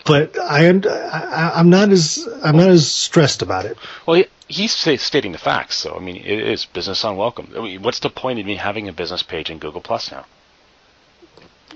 but 0.06 0.38
I 0.38 0.66
am 0.66 0.84
I, 0.86 1.60
am 1.60 1.70
not 1.70 1.90
as 1.90 2.28
I'm 2.44 2.58
not 2.58 2.70
as 2.70 2.92
stressed 2.92 3.42
about 3.42 3.66
it. 3.66 3.78
Well, 4.06 4.24
he's 4.48 4.74
stating 4.74 5.32
the 5.32 5.38
facts, 5.38 5.78
so 5.78 5.96
I 5.96 6.00
mean, 6.00 6.18
it 6.18 6.40
is 6.40 6.66
business 6.66 7.04
unwelcome. 7.04 7.54
I 7.56 7.62
mean, 7.62 7.82
what's 7.82 8.00
the 8.00 8.10
point 8.10 8.40
of 8.40 8.46
me 8.46 8.56
having 8.56 8.90
a 8.90 8.94
business 8.94 9.24
page 9.24 9.50
in 9.50 9.60
Google 9.60 9.82
Plus 9.82 10.12
now? 10.12 10.26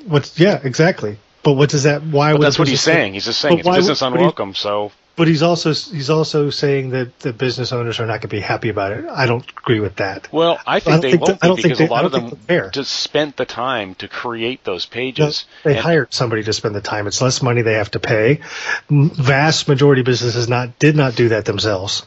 What's 0.06 0.38
yeah, 0.38 0.60
exactly. 0.64 1.18
But 1.44 1.54
what 1.54 1.70
does 1.70 1.84
that? 1.84 2.04
Why? 2.04 2.34
But 2.34 2.42
that's 2.42 2.60
what 2.60 2.68
he's 2.68 2.82
saying. 2.82 3.14
He's 3.14 3.26
just 3.26 3.40
saying 3.40 3.60
it's 3.60 3.70
business 3.70 4.02
would, 4.02 4.14
unwelcome. 4.14 4.54
so 4.54 4.92
but 5.18 5.28
he's 5.28 5.42
also 5.42 5.74
he's 5.74 6.12
also 6.12 6.52
saying 6.52 6.92
that 6.92 7.20
the 7.20 7.34
business 7.34 7.74
owners 7.74 8.00
are 8.00 8.06
not 8.06 8.22
going 8.22 8.22
to 8.22 8.28
be 8.28 8.40
happy 8.40 8.70
about 8.70 8.92
it. 8.92 9.06
I 9.06 9.26
don't 9.26 9.44
agree 9.50 9.80
with 9.80 9.96
that. 9.96 10.32
Well, 10.32 10.60
I 10.66 10.80
think 10.80 10.96
I 10.96 11.00
they 11.00 11.12
think 11.12 11.42
won't 11.42 11.58
be 11.58 11.64
because 11.64 11.80
they, 11.80 11.88
a 11.88 11.90
lot 11.90 12.06
of 12.06 12.12
them 12.12 12.38
just 12.72 12.94
spent 12.94 13.36
the 13.36 13.46
time 13.46 13.96
to 13.96 14.08
create 14.08 14.64
those 14.64 14.86
pages. 14.86 15.46
No, 15.66 15.74
they 15.74 15.78
hired 15.78 16.14
somebody 16.14 16.44
to 16.44 16.54
spend 16.54 16.76
the 16.76 16.82
time. 16.82 17.08
It's 17.08 17.20
less 17.20 17.42
money 17.42 17.64
they 17.64 17.74
have 17.74 17.92
to 17.92 18.00
pay. 18.00 18.42
Vast 18.90 19.68
majority 19.68 20.02
of 20.02 20.06
businesses 20.06 20.48
not 20.48 20.78
did 20.78 20.96
not 20.96 21.16
do 21.16 21.30
that 21.30 21.46
themselves. 21.46 22.06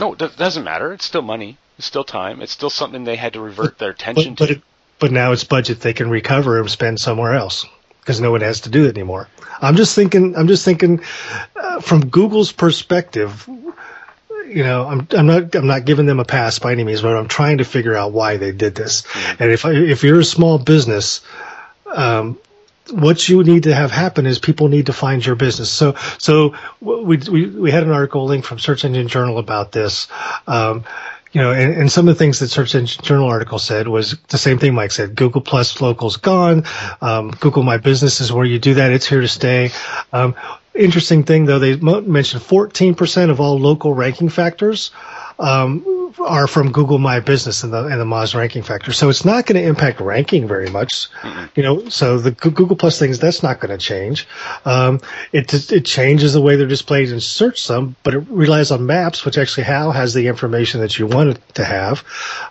No, 0.00 0.14
it 0.14 0.36
doesn't 0.36 0.64
matter. 0.64 0.92
It's 0.92 1.04
still 1.04 1.22
money. 1.22 1.58
It's 1.78 1.86
still 1.86 2.04
time. 2.04 2.42
It's 2.42 2.52
still 2.52 2.70
something 2.70 3.04
they 3.04 3.16
had 3.16 3.34
to 3.34 3.40
revert 3.40 3.78
their 3.78 3.90
attention 3.90 4.34
but, 4.34 4.38
but 4.40 4.46
to. 4.46 4.52
It, 4.54 4.62
but 4.98 5.12
now 5.12 5.30
it's 5.30 5.44
budget 5.44 5.80
they 5.80 5.92
can 5.92 6.10
recover 6.10 6.58
and 6.58 6.68
spend 6.68 6.98
somewhere 6.98 7.34
else 7.34 7.64
because 8.08 8.22
no 8.22 8.30
one 8.30 8.40
has 8.40 8.62
to 8.62 8.70
do 8.70 8.86
it 8.86 8.96
anymore. 8.96 9.28
I'm 9.60 9.76
just 9.76 9.94
thinking. 9.94 10.34
I'm 10.34 10.48
just 10.48 10.64
thinking 10.64 11.02
uh, 11.54 11.80
from 11.80 12.08
Google's 12.08 12.52
perspective. 12.52 13.46
You 14.46 14.62
know, 14.62 14.86
I'm 14.86 15.06
I'm 15.10 15.26
not 15.26 15.54
I'm 15.54 15.66
not 15.66 15.84
giving 15.84 16.06
them 16.06 16.18
a 16.18 16.24
pass 16.24 16.58
by 16.58 16.72
any 16.72 16.84
means, 16.84 17.02
but 17.02 17.14
I'm 17.14 17.28
trying 17.28 17.58
to 17.58 17.66
figure 17.66 17.94
out 17.94 18.12
why 18.12 18.38
they 18.38 18.50
did 18.52 18.74
this. 18.74 19.02
Mm-hmm. 19.02 19.42
And 19.42 19.52
if 19.52 19.66
I, 19.66 19.72
if 19.72 20.04
you're 20.04 20.20
a 20.20 20.24
small 20.24 20.58
business, 20.58 21.20
um, 21.94 22.38
what 22.90 23.28
you 23.28 23.44
need 23.44 23.64
to 23.64 23.74
have 23.74 23.90
happen 23.90 24.24
is 24.24 24.38
people 24.38 24.68
need 24.68 24.86
to 24.86 24.94
find 24.94 25.24
your 25.24 25.36
business. 25.36 25.70
So, 25.70 25.96
so 26.16 26.54
we, 26.80 27.18
we, 27.18 27.46
we 27.46 27.70
had 27.70 27.82
an 27.82 27.90
article 27.90 28.24
link 28.24 28.46
from 28.46 28.58
Search 28.58 28.86
Engine 28.86 29.08
Journal 29.08 29.36
about 29.36 29.70
this. 29.70 30.08
Um, 30.46 30.84
you 31.32 31.40
know, 31.40 31.52
and, 31.52 31.74
and 31.74 31.92
some 31.92 32.08
of 32.08 32.14
the 32.14 32.18
things 32.18 32.38
that 32.38 32.48
Search 32.48 32.74
Engine 32.74 33.04
Journal 33.04 33.28
article 33.28 33.58
said 33.58 33.88
was 33.88 34.16
the 34.28 34.38
same 34.38 34.58
thing 34.58 34.74
Mike 34.74 34.92
said. 34.92 35.14
Google 35.14 35.40
Plus 35.40 35.80
local's 35.80 36.16
gone. 36.16 36.64
Um, 37.00 37.30
Google 37.30 37.62
My 37.62 37.76
Business 37.76 38.20
is 38.20 38.32
where 38.32 38.44
you 38.44 38.58
do 38.58 38.74
that. 38.74 38.92
It's 38.92 39.06
here 39.06 39.20
to 39.20 39.28
stay. 39.28 39.70
Um, 40.12 40.34
interesting 40.74 41.24
thing 41.24 41.44
though, 41.44 41.58
they 41.58 41.76
mentioned 41.76 42.42
14% 42.42 43.30
of 43.30 43.40
all 43.40 43.58
local 43.58 43.92
ranking 43.92 44.28
factors 44.28 44.90
um, 45.38 45.98
are 46.20 46.46
from 46.46 46.72
Google 46.72 46.98
My 46.98 47.20
Business 47.20 47.62
and 47.62 47.72
the 47.72 47.86
and 47.86 48.00
the 48.00 48.04
Moz 48.04 48.34
ranking 48.34 48.62
factor. 48.62 48.92
So 48.92 49.08
it's 49.08 49.24
not 49.24 49.46
going 49.46 49.60
to 49.60 49.68
impact 49.68 50.00
ranking 50.00 50.48
very 50.48 50.70
much. 50.70 51.08
You 51.54 51.62
know, 51.62 51.88
so 51.88 52.18
the 52.18 52.30
Google 52.30 52.76
Plus 52.76 52.98
things 52.98 53.18
that's 53.18 53.42
not 53.42 53.60
going 53.60 53.76
to 53.76 53.78
change. 53.78 54.26
Um, 54.64 55.00
it 55.32 55.70
it 55.70 55.84
changes 55.84 56.32
the 56.32 56.40
way 56.40 56.56
they're 56.56 56.66
displayed 56.66 57.10
in 57.10 57.20
search 57.20 57.60
some, 57.60 57.96
but 58.02 58.14
it 58.14 58.24
relies 58.28 58.70
on 58.70 58.86
Maps, 58.86 59.24
which 59.24 59.38
actually 59.38 59.64
how 59.64 59.90
has 59.90 60.14
the 60.14 60.26
information 60.26 60.80
that 60.80 60.98
you 60.98 61.06
want 61.06 61.30
it 61.30 61.54
to 61.54 61.64
have. 61.64 62.04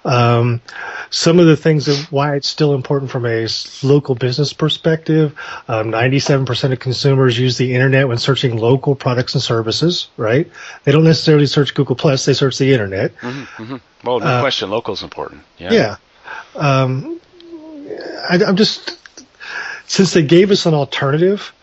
Um, 0.05 0.61
some 1.09 1.39
of 1.39 1.45
the 1.45 1.57
things 1.57 1.85
that 1.85 2.11
why 2.11 2.35
it's 2.35 2.49
still 2.49 2.73
important 2.73 3.11
from 3.11 3.25
a 3.25 3.47
local 3.83 4.15
business 4.15 4.53
perspective. 4.53 5.37
Um, 5.67 5.91
97% 5.91 6.71
of 6.71 6.79
consumers 6.79 7.39
use 7.39 7.57
the 7.57 7.73
internet 7.73 8.07
when 8.07 8.17
searching 8.17 8.57
local 8.57 8.95
products 8.95 9.33
and 9.33 9.41
services. 9.41 10.09
Right? 10.17 10.49
They 10.83 10.91
don't 10.91 11.03
necessarily 11.03 11.47
search 11.47 11.73
Google 11.73 11.95
Plus; 11.95 12.25
they 12.25 12.33
search 12.33 12.57
the 12.57 12.73
internet. 12.77 13.15
Mm-hmm, 13.17 13.63
mm-hmm. 13.63 14.07
Well, 14.07 14.19
no 14.19 14.25
uh, 14.25 14.41
question, 14.41 14.69
local 14.69 14.93
is 14.93 15.03
important. 15.03 15.41
Yeah. 15.57 15.73
Yeah. 15.73 15.95
Um, 16.55 17.19
I, 18.29 18.39
I'm 18.45 18.55
just 18.55 18.97
since 19.87 20.13
they 20.13 20.23
gave 20.23 20.51
us 20.51 20.65
an 20.65 20.73
alternative. 20.73 21.53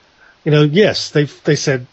You 0.44 0.50
know, 0.50 0.62
yes, 0.62 1.10
they 1.10 1.24
they 1.24 1.56
said 1.56 1.86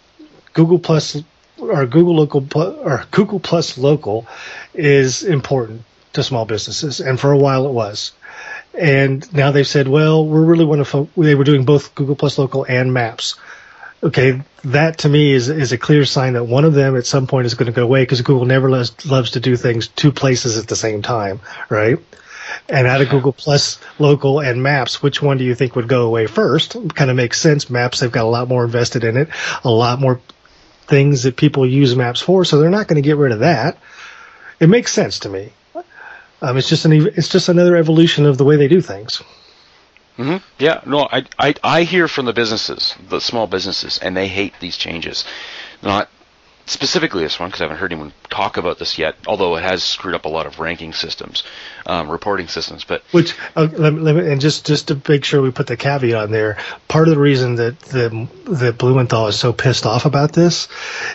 Google 0.53 0.79
Plus 0.79 1.21
or 1.57 1.85
Google 1.85 2.15
local 2.15 2.47
or 2.55 3.05
Google 3.11 3.39
Plus 3.39 3.77
local 3.77 4.27
is 4.73 5.23
important 5.23 5.83
to 6.13 6.23
small 6.23 6.45
businesses, 6.45 6.99
and 6.99 7.19
for 7.19 7.31
a 7.31 7.37
while 7.37 7.65
it 7.67 7.71
was. 7.71 8.11
And 8.73 9.31
now 9.33 9.51
they've 9.51 9.67
said, 9.67 9.87
well, 9.87 10.25
we 10.25 10.39
really 10.39 10.65
want 10.65 10.79
to. 10.79 10.85
Fo-. 10.85 11.09
They 11.17 11.35
were 11.35 11.43
doing 11.43 11.65
both 11.65 11.93
Google 11.93 12.15
Plus 12.15 12.37
local 12.37 12.65
and 12.67 12.93
Maps. 12.93 13.35
Okay, 14.03 14.41
that 14.63 14.99
to 14.99 15.09
me 15.09 15.31
is 15.31 15.49
is 15.49 15.71
a 15.71 15.77
clear 15.77 16.05
sign 16.05 16.33
that 16.33 16.45
one 16.45 16.65
of 16.65 16.73
them 16.73 16.97
at 16.97 17.05
some 17.05 17.27
point 17.27 17.45
is 17.45 17.53
going 17.53 17.67
to 17.67 17.75
go 17.75 17.83
away 17.83 18.01
because 18.01 18.21
Google 18.21 18.45
never 18.45 18.69
loves, 18.69 19.05
loves 19.05 19.31
to 19.31 19.39
do 19.39 19.55
things 19.55 19.87
two 19.89 20.11
places 20.11 20.57
at 20.57 20.67
the 20.67 20.75
same 20.75 21.03
time, 21.03 21.39
right? 21.69 21.99
And 22.67 22.87
out 22.87 23.01
of 23.01 23.09
Google 23.09 23.31
Plus 23.31 23.79
local 23.99 24.39
and 24.39 24.63
Maps, 24.63 25.03
which 25.03 25.21
one 25.21 25.37
do 25.37 25.43
you 25.43 25.53
think 25.53 25.75
would 25.75 25.87
go 25.87 26.07
away 26.07 26.25
first? 26.25 26.75
Kind 26.95 27.11
of 27.11 27.15
makes 27.15 27.39
sense. 27.39 27.69
Maps, 27.69 27.99
they've 27.99 28.11
got 28.11 28.25
a 28.25 28.29
lot 28.29 28.47
more 28.47 28.65
invested 28.65 29.03
in 29.03 29.17
it, 29.17 29.29
a 29.63 29.69
lot 29.69 29.99
more 29.99 30.19
things 30.87 31.23
that 31.23 31.37
people 31.37 31.65
use 31.65 31.95
Maps 31.95 32.21
for, 32.21 32.43
so 32.43 32.59
they're 32.59 32.71
not 32.71 32.87
going 32.87 33.01
to 33.01 33.07
get 33.07 33.17
rid 33.17 33.31
of 33.31 33.39
that. 33.39 33.77
It 34.59 34.67
makes 34.67 34.91
sense 34.91 35.19
to 35.19 35.29
me. 35.29 35.53
Um, 36.41 36.57
it's 36.57 36.69
just 36.69 36.85
an 36.85 36.91
it's 36.91 37.29
just 37.29 37.49
another 37.49 37.75
evolution 37.75 38.25
of 38.25 38.37
the 38.39 38.45
way 38.45 38.55
they 38.55 38.67
do 38.67 38.81
things. 38.81 39.21
Mm-hmm. 40.17 40.37
Yeah, 40.59 40.81
no, 40.85 41.07
I, 41.11 41.25
I 41.39 41.55
I 41.63 41.83
hear 41.83 42.07
from 42.07 42.25
the 42.25 42.33
businesses, 42.33 42.95
the 43.09 43.19
small 43.21 43.47
businesses, 43.47 43.97
and 43.99 44.15
they 44.15 44.27
hate 44.27 44.53
these 44.59 44.77
changes. 44.77 45.25
Not 45.81 46.09
specifically 46.65 47.23
this 47.23 47.39
one 47.39 47.49
because 47.49 47.61
I 47.61 47.65
haven't 47.65 47.77
heard 47.77 47.91
anyone 47.91 48.13
talk 48.29 48.57
about 48.57 48.79
this 48.79 48.97
yet. 48.97 49.15
Although 49.27 49.55
it 49.57 49.63
has 49.63 49.83
screwed 49.83 50.15
up 50.15 50.25
a 50.25 50.29
lot 50.29 50.45
of 50.45 50.59
ranking 50.59 50.93
systems, 50.93 51.43
um, 51.85 52.09
reporting 52.09 52.47
systems. 52.47 52.83
But 52.83 53.03
which 53.11 53.35
uh, 53.55 53.67
let, 53.71 53.93
let 53.93 54.15
me, 54.15 54.31
and 54.31 54.41
just 54.41 54.65
just 54.65 54.87
to 54.89 55.01
make 55.07 55.23
sure 55.25 55.41
we 55.41 55.51
put 55.51 55.67
the 55.67 55.77
caveat 55.77 56.15
on 56.15 56.31
there. 56.31 56.57
Part 56.87 57.07
of 57.07 57.15
the 57.15 57.19
reason 57.19 57.55
that 57.55 57.79
the 57.79 58.27
that 58.45 58.77
Blumenthal 58.77 59.27
is 59.27 59.39
so 59.39 59.53
pissed 59.53 59.85
off 59.85 60.05
about 60.05 60.33
this 60.33 60.67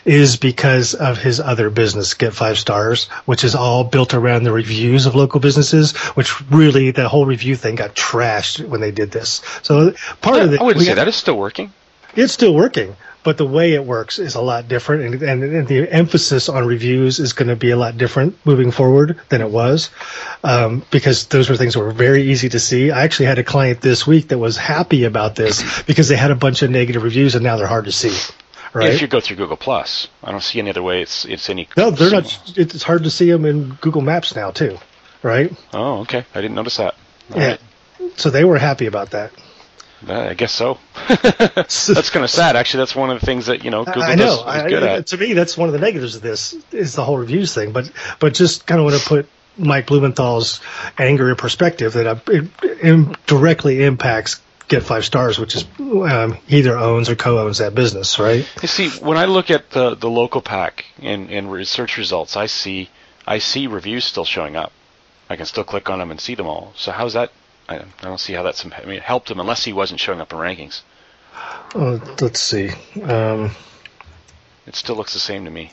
is 0.05 0.37
because 0.37 0.95
of 0.95 1.19
his 1.19 1.41
other 1.41 1.71
business, 1.71 2.15
Get 2.15 2.35
Five 2.35 2.59
Stars, 2.59 3.07
which 3.25 3.45
is 3.45 3.55
all 3.55 3.85
built 3.85 4.15
around 4.15 4.45
the 4.45 4.53
reviews 4.53 5.07
of 5.07 5.15
local 5.15 5.41
businesses. 5.41 5.97
Which 6.15 6.41
really 6.51 6.91
the 6.91 7.09
whole 7.09 7.27
review 7.27 7.57
thing 7.57 7.77
got 7.77 7.95
trashed 7.95 8.67
when 8.67 8.81
they 8.81 8.91
did 8.91 9.11
this. 9.11 9.43
So 9.63 9.95
part 10.21 10.37
yeah, 10.37 10.45
of 10.45 10.53
it, 10.55 10.61
I 10.61 10.65
wouldn't 10.65 10.85
say 10.85 10.95
that 10.95 11.09
is 11.09 11.17
still 11.17 11.39
working. 11.39 11.73
It's 12.15 12.33
still 12.33 12.55
working 12.55 12.97
but 13.27 13.39
the 13.39 13.45
way 13.45 13.73
it 13.73 13.85
works 13.85 14.21
is 14.21 14.37
a 14.37 14.41
lot 14.41 14.69
different, 14.69 15.03
and, 15.03 15.21
and, 15.21 15.43
and 15.43 15.67
the 15.67 15.93
emphasis 15.93 16.49
on 16.49 16.65
reviews 16.65 17.19
is 17.19 17.33
going 17.33 17.49
to 17.49 17.57
be 17.57 17.73
a 17.73 17.77
lot 17.77 17.99
different 17.99 18.39
moving 18.47 18.71
forward 18.71 19.19
than 19.31 19.41
it 19.41 19.51
was, 19.51 19.91
um, 20.45 20.85
because 20.93 21.27
those 21.27 21.51
were 21.51 21.57
things 21.57 21.75
that 21.75 21.81
were 21.81 21.91
very 21.91 22.23
easy 22.23 22.49
to 22.49 22.61
see. 22.61 22.93
I 22.93 23.03
actually 23.03 23.27
had 23.27 23.41
a 23.41 23.43
client 23.43 23.81
this 23.81 24.07
week 24.07 24.29
that 24.29 24.39
was 24.39 24.57
happy 24.57 25.03
about 25.03 25.35
this 25.35 25.83
because 25.83 26.07
they 26.07 26.15
had 26.15 26.31
a 26.31 26.37
bunch 26.37 26.63
of 26.63 26.71
negative 26.71 27.03
reviews, 27.03 27.35
and 27.35 27.43
now 27.43 27.57
they're 27.57 27.67
hard 27.67 27.87
to 27.87 27.93
see. 27.93 28.17
Right? 28.73 28.93
If 28.93 29.03
you 29.03 29.09
go 29.09 29.19
through 29.19 29.39
Google 29.39 29.57
Plus, 29.57 30.07
I 30.23 30.31
don't 30.31 30.41
see 30.41 30.61
any 30.61 30.71
other 30.71 30.85
way. 30.85 31.03
It's 31.03 31.25
it's 31.25 31.51
any. 31.51 31.69
No, 31.77 31.91
they're 31.91 32.13
not. 32.13 32.57
It's 32.57 32.85
hard 32.85 33.03
to 33.03 33.11
see 33.11 33.29
them 33.29 33.45
in 33.45 33.71
Google 33.81 34.03
Maps 34.03 34.37
now 34.37 34.53
too, 34.53 34.79
right? 35.25 35.53
Oh, 35.75 36.03
okay. 36.03 36.25
I 36.33 36.41
didn't 36.41 36.55
notice 36.55 36.77
that. 36.77 36.95
All 37.33 37.41
yeah. 37.41 37.49
Right. 37.49 37.61
So 38.21 38.31
they 38.31 38.45
were 38.45 38.59
happy 38.59 38.87
about 38.87 39.11
that. 39.11 39.33
I 40.07 40.35
guess 40.35 40.53
so. 40.53 40.79
that's 41.09 42.11
kind 42.11 42.25
of 42.25 42.31
sad. 42.31 42.57
Actually, 42.57 42.83
that's 42.83 42.95
one 42.95 43.11
of 43.11 43.21
the 43.21 43.27
things 43.27 43.47
that 43.47 43.65
you 43.65 43.71
know 43.71 43.85
Google 43.85 44.03
I 44.03 44.15
know. 44.15 44.45
Does, 44.45 44.65
is 44.65 44.71
good 44.71 44.83
I, 44.83 44.97
at. 44.97 45.07
To 45.09 45.17
me, 45.17 45.33
that's 45.33 45.57
one 45.57 45.69
of 45.69 45.73
the 45.73 45.79
negatives 45.79 46.17
of 46.17 46.23
this 46.23 46.55
is 46.71 46.95
the 46.95 47.05
whole 47.05 47.19
reviews 47.19 47.55
thing. 47.55 47.73
But 47.73 47.91
but 48.19 48.35
just 48.35 48.67
kind 48.67 48.79
of 48.79 48.85
want 48.85 49.01
to 49.01 49.09
put 49.09 49.29
Mike 49.57 49.87
Blumenthal's 49.87 50.61
anger 50.99 51.31
in 51.31 51.37
perspective 51.37 51.95
that 51.95 52.23
it, 52.29 52.49
it 52.63 53.27
directly 53.27 53.83
impacts 53.85 54.41
Get 54.69 54.83
Five 54.83 55.05
Stars, 55.05 55.39
which 55.39 55.55
is 55.55 55.65
um, 55.79 56.37
either 56.49 56.77
owns 56.77 57.09
or 57.09 57.15
co-owns 57.15 57.59
that 57.59 57.75
business, 57.75 58.19
right? 58.19 58.49
You 58.61 58.69
see, 58.69 58.91
when 58.91 59.17
I 59.17 59.27
look 59.27 59.51
at 59.51 59.71
the 59.71 59.95
the 59.95 60.11
local 60.11 60.43
pack 60.43 60.85
and 61.01 61.31
and 61.31 61.51
research 61.51 61.97
results, 61.97 62.37
I 62.37 62.47
see 62.47 62.91
I 63.27 63.39
see 63.39 63.67
reviews 63.67 64.05
still 64.05 64.25
showing 64.25 64.57
up. 64.57 64.73
I 65.31 65.37
can 65.37 65.47
still 65.47 65.65
click 65.65 65.89
on 65.89 65.99
them 65.99 66.11
and 66.11 66.21
see 66.21 66.35
them 66.35 66.47
all. 66.47 66.73
So 66.77 66.93
how's 66.93 67.15
that 67.15 67.33
I, 67.69 67.77
I 67.79 67.85
don't 68.03 68.21
see 68.21 68.33
how 68.33 68.43
that's. 68.43 68.65
I 68.65 68.85
mean, 68.85 68.97
it 68.97 69.03
helped 69.03 69.31
him 69.31 69.41
unless 69.41 69.65
he 69.65 69.73
wasn't 69.73 70.01
showing 70.01 70.21
up 70.21 70.33
in 70.33 70.39
rankings. 70.39 70.83
Uh, 71.75 71.99
let's 72.21 72.41
see. 72.41 72.71
Um, 73.03 73.51
it 74.67 74.75
still 74.75 74.97
looks 74.97 75.13
the 75.13 75.19
same 75.19 75.45
to 75.45 75.51
me. 75.51 75.73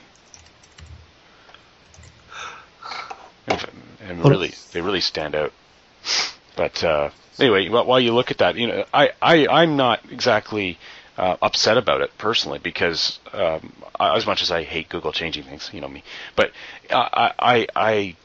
And, 3.48 3.66
and 4.02 4.26
really, 4.26 4.54
they 4.72 4.82
really 4.82 5.02
stand 5.02 5.36
out. 5.36 5.54
But 6.56 6.84
uh, 6.84 7.10
anyway, 7.40 7.70
while 7.70 8.00
you 8.00 8.14
look 8.14 8.32
at 8.32 8.40
that, 8.40 8.56
you 8.56 8.68
know, 8.68 8.86
I, 8.94 9.12
I 9.22 9.48
I'm 9.48 9.76
not 9.76 10.02
exactly 10.12 10.78
uh, 11.18 11.38
upset 11.42 11.78
about 11.78 12.02
it 12.02 12.18
personally 12.18 12.60
because 12.60 13.20
um, 13.34 13.74
as 14.00 14.26
much 14.26 14.42
as 14.42 14.52
I 14.52 14.64
hate 14.64 14.90
Google 14.90 15.12
changing 15.12 15.44
things, 15.44 15.70
you 15.74 15.82
know 15.82 15.88
me, 15.88 16.04
but 16.36 16.52
I 16.90 17.34
I 17.40 17.68
I, 17.76 18.16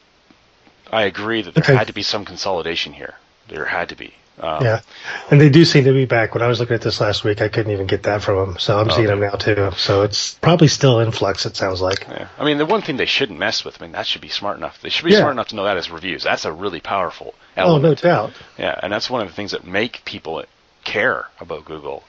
I 0.91 1.03
agree 1.03 1.41
that 1.41 1.53
there 1.53 1.63
okay. 1.63 1.75
had 1.75 1.87
to 1.87 1.93
be 1.93 2.03
some 2.03 2.25
consolidation 2.25 2.93
here. 2.93 3.15
There 3.49 3.65
had 3.65 3.89
to 3.89 3.95
be. 3.95 4.13
Um, 4.41 4.63
yeah, 4.63 4.81
and 5.29 5.41
they 5.41 5.49
do 5.49 5.65
seem 5.65 5.83
to 5.83 5.91
be 5.91 6.05
back. 6.05 6.33
When 6.33 6.41
I 6.41 6.47
was 6.47 6.61
looking 6.61 6.75
at 6.75 6.81
this 6.81 7.01
last 7.01 7.25
week, 7.25 7.41
I 7.41 7.49
couldn't 7.49 7.73
even 7.73 7.87
get 7.87 8.03
that 8.03 8.21
from 8.21 8.37
them, 8.37 8.57
so 8.57 8.79
I'm 8.79 8.87
okay. 8.87 8.95
seeing 8.95 9.07
them 9.07 9.19
now 9.19 9.31
too. 9.31 9.71
So 9.75 10.03
it's 10.03 10.35
probably 10.35 10.69
still 10.69 11.01
in 11.01 11.11
flux. 11.11 11.45
It 11.45 11.57
sounds 11.57 11.81
like. 11.81 12.07
Yeah. 12.07 12.29
I 12.37 12.45
mean, 12.45 12.57
the 12.57 12.65
one 12.65 12.81
thing 12.81 12.95
they 12.95 13.05
shouldn't 13.05 13.37
mess 13.37 13.65
with. 13.65 13.81
I 13.81 13.85
mean, 13.85 13.91
that 13.91 14.07
should 14.07 14.21
be 14.21 14.29
smart 14.29 14.57
enough. 14.57 14.81
They 14.81 14.89
should 14.89 15.03
be 15.03 15.11
yeah. 15.11 15.19
smart 15.19 15.33
enough 15.33 15.49
to 15.49 15.55
know 15.55 15.65
that 15.65 15.75
as 15.75 15.91
reviews. 15.91 16.23
That's 16.23 16.45
a 16.45 16.53
really 16.53 16.79
powerful 16.79 17.35
element. 17.57 17.85
Oh, 17.85 17.89
no 17.89 17.95
doubt. 17.95 18.33
Yeah, 18.57 18.79
and 18.81 18.93
that's 18.93 19.09
one 19.09 19.21
of 19.21 19.27
the 19.27 19.33
things 19.33 19.51
that 19.51 19.67
make 19.67 20.05
people 20.05 20.45
care 20.85 21.27
about 21.41 21.65
Google 21.65 22.03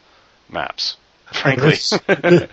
Maps. 0.48 0.96
Frankly, 1.32 1.70
this, 1.70 1.90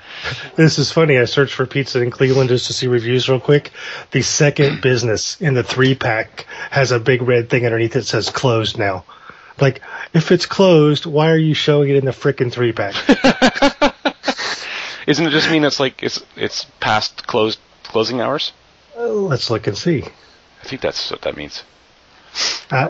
this 0.55 0.77
is 0.79 0.91
funny. 0.91 1.17
I 1.17 1.25
searched 1.25 1.53
for 1.53 1.65
pizza 1.65 2.01
in 2.01 2.11
Cleveland 2.11 2.49
just 2.49 2.67
to 2.67 2.73
see 2.73 2.87
reviews 2.87 3.27
real 3.27 3.39
quick. 3.39 3.71
The 4.11 4.21
second 4.21 4.81
business 4.81 5.39
in 5.41 5.55
the 5.55 5.63
three 5.63 5.95
pack 5.95 6.45
has 6.69 6.91
a 6.91 6.99
big 6.99 7.21
red 7.21 7.49
thing 7.49 7.65
underneath 7.65 7.95
it 7.95 7.99
that 7.99 8.05
says 8.05 8.29
closed 8.29 8.77
now. 8.77 9.03
Like, 9.59 9.81
if 10.13 10.31
it's 10.31 10.45
closed, 10.45 11.05
why 11.05 11.31
are 11.31 11.37
you 11.37 11.55
showing 11.55 11.89
it 11.89 11.95
in 11.95 12.05
the 12.05 12.11
frickin' 12.11 12.51
three 12.51 12.71
pack? 12.71 12.93
Isn't 15.07 15.25
it 15.25 15.31
just 15.31 15.49
mean 15.49 15.63
it's 15.63 15.79
like 15.79 16.03
it's 16.03 16.21
it's 16.35 16.65
past 16.79 17.25
closed 17.25 17.59
closing 17.83 18.21
hours? 18.21 18.51
Uh, 18.95 19.07
let's 19.07 19.49
look 19.49 19.65
and 19.67 19.77
see. 19.77 20.03
I 20.03 20.67
think 20.67 20.81
that's 20.81 21.11
what 21.11 21.21
that 21.21 21.37
means. 21.37 21.63
Uh, 22.69 22.89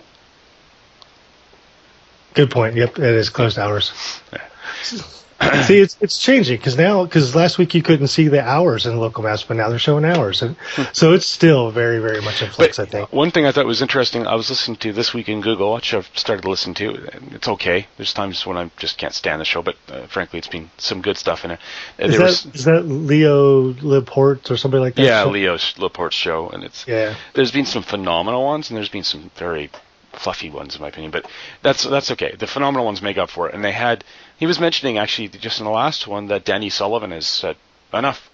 good 2.34 2.50
point. 2.50 2.76
Yep, 2.76 2.98
it 3.00 3.16
is 3.16 3.30
closed 3.30 3.60
hours. 3.60 3.94
Yeah. 4.34 5.04
see, 5.66 5.80
it's 5.80 5.98
it's 6.02 6.18
changing 6.18 6.58
because 6.58 6.78
now 6.78 7.04
because 7.04 7.36
last 7.36 7.58
week 7.58 7.76
you 7.76 7.84
couldn't 7.84 8.08
see 8.08 8.28
the 8.28 8.42
hours 8.42 8.86
in 8.88 8.98
local 8.98 9.24
maps, 9.24 9.44
but 9.44 9.56
now 9.56 9.70
they're 9.70 9.78
showing 9.78 10.04
hours, 10.04 10.42
and 10.42 10.56
so 10.94 11.14
it's 11.14 11.28
still 11.28 11.70
very 11.70 12.00
very 12.00 12.22
much 12.22 12.42
in 12.42 12.50
flux. 12.50 12.78
But 12.78 12.88
I 12.88 12.92
think 12.92 13.14
one 13.14 13.30
thing 13.30 13.46
I 13.46 13.52
thought 13.52 13.66
was 13.66 13.82
interesting. 13.82 14.26
I 14.26 14.36
was 14.36 14.50
listening 14.50 14.78
to 14.78 14.94
this 14.94 15.14
week 15.14 15.30
in 15.30 15.42
Google, 15.42 15.74
which 15.74 15.94
I've 15.94 16.10
started 16.16 16.42
to 16.42 16.50
listen 16.50 16.74
to. 16.76 17.08
It's 17.32 17.48
okay. 17.48 17.88
There's 17.98 18.14
times 18.14 18.46
when 18.46 18.58
I 18.58 18.72
just 18.78 18.98
can't 18.98 19.14
stand 19.14 19.40
the 19.40 19.46
show, 19.46 19.62
but 19.62 19.76
uh, 19.90 20.08
frankly, 20.08 20.40
it's 20.40 20.48
been 20.48 20.72
some 20.78 21.02
good 21.02 21.18
stuff 21.18 21.46
in 21.46 21.52
it. 21.52 21.60
Uh, 22.02 22.06
is, 22.06 22.18
that, 22.18 22.24
was, 22.24 22.46
is 22.48 22.64
that 22.66 22.82
Leo 22.84 23.74
Laporte 23.82 24.50
or 24.50 24.58
somebody 24.58 24.82
like 24.82 24.96
that? 24.96 25.04
Yeah, 25.04 25.24
show? 25.24 25.30
Leo 25.30 25.58
Laporte's 25.78 26.16
show, 26.16 26.50
and 26.50 26.64
it's 26.64 26.88
yeah. 26.88 27.16
There's 27.34 27.52
been 27.52 27.66
some 27.66 27.84
phenomenal 27.84 28.44
ones, 28.44 28.70
and 28.70 28.78
there's 28.78 28.90
been 28.90 29.04
some 29.04 29.30
very 29.36 29.70
fluffy 30.14 30.50
ones 30.50 30.76
in 30.76 30.82
my 30.82 30.88
opinion, 30.88 31.12
but 31.12 31.30
that's 31.62 31.84
that's 31.84 32.12
okay. 32.12 32.36
The 32.38 32.48
phenomenal 32.48 32.86
ones 32.86 33.02
make 33.02 33.18
up 33.18 33.30
for 33.30 33.50
it, 33.50 33.56
and 33.56 33.64
they 33.64 33.72
had. 33.72 34.04
He 34.38 34.46
was 34.46 34.60
mentioning 34.60 34.98
actually 34.98 35.30
just 35.30 35.60
in 35.60 35.66
the 35.66 35.72
last 35.72 36.08
one 36.08 36.28
that 36.28 36.46
Danny 36.46 36.70
Sullivan 36.70 37.12
has 37.12 37.28
said 37.28 37.58
enough. 37.94 38.30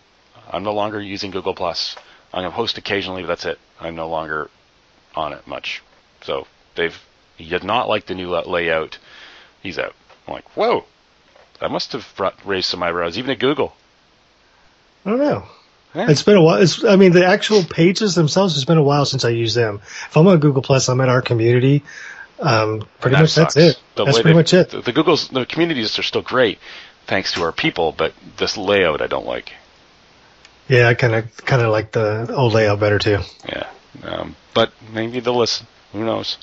I'm 0.52 0.64
no 0.64 0.74
longer 0.74 1.02
using 1.02 1.32
Google 1.32 1.56
Plus. 1.56 1.96
I'm 2.34 2.44
gonna 2.44 2.52
host 2.52 2.78
occasionally, 2.78 3.24
but 3.24 3.30
that's 3.30 3.46
it. 3.46 3.60
I'm 3.80 3.96
no 3.96 4.10
longer 4.10 4.50
on 5.16 5.34
it 5.34 5.48
much. 5.48 5.82
So 6.22 6.48
they've 6.76 6.98
he 7.38 7.46
did 7.46 7.64
not 7.64 7.88
like 7.88 8.06
the 8.06 8.16
new 8.16 8.30
layout. 8.30 8.98
He's 9.62 9.80
out. 9.80 9.96
I'm 10.28 10.34
like, 10.34 10.50
whoa, 10.58 10.86
that 11.60 11.72
must 11.72 11.94
have 11.94 12.06
brought, 12.16 12.46
raised 12.46 12.70
some 12.70 12.84
eyebrows 12.84 13.18
even 13.18 13.32
at 13.32 13.40
Google. 13.40 13.74
I 15.06 15.10
don't 15.12 15.20
know. 15.20 15.46
Yeah. 15.96 16.10
It's 16.10 16.24
been 16.24 16.38
a 16.38 16.42
while. 16.42 16.62
It's, 16.62 16.84
I 16.84 16.96
mean, 16.96 17.12
the 17.12 17.26
actual 17.26 17.64
pages 17.64 18.16
themselves. 18.16 18.56
It's 18.56 18.66
been 18.66 18.78
a 18.78 18.84
while 18.84 19.06
since 19.06 19.26
I 19.26 19.30
used 19.30 19.56
them. 19.56 19.80
If 19.84 20.18
I'm 20.18 20.28
on 20.28 20.40
Google 20.40 20.64
Plus, 20.64 20.90
I'm 20.90 21.02
at 21.02 21.10
our 21.10 21.22
community. 21.22 21.84
Um, 22.40 22.88
pretty 23.00 23.18
much 23.18 23.30
sucks. 23.32 23.54
that's 23.54 23.78
it. 23.78 23.82
The 23.96 24.06
that's 24.06 24.18
pretty 24.18 24.30
they- 24.32 24.36
much 24.40 24.54
it. 24.54 24.70
The, 24.70 24.82
the 24.82 24.92
Google's 24.92 25.28
the 25.30 25.46
communities 25.46 25.98
are 26.00 26.04
still 26.04 26.22
great, 26.22 26.60
thanks 27.08 27.34
to 27.34 27.44
our 27.44 27.52
people, 27.52 27.92
but 27.92 28.14
this 28.38 28.58
layout 28.58 29.02
I 29.02 29.08
don't 29.08 29.26
like. 29.26 29.54
Yeah, 30.68 30.88
I 30.88 30.94
kind 30.94 31.14
of 31.16 31.38
kind 31.38 31.62
of 31.62 31.72
like 31.72 31.92
the 31.92 32.34
old 32.34 32.54
layout 32.54 32.80
better 32.80 32.98
too. 33.00 33.20
Yeah, 33.48 33.68
um, 34.04 34.36
but 34.54 34.72
maybe 34.92 35.20
they'll 35.20 35.38
listen. 35.38 35.68
Who 35.92 36.04
knows? 36.06 36.38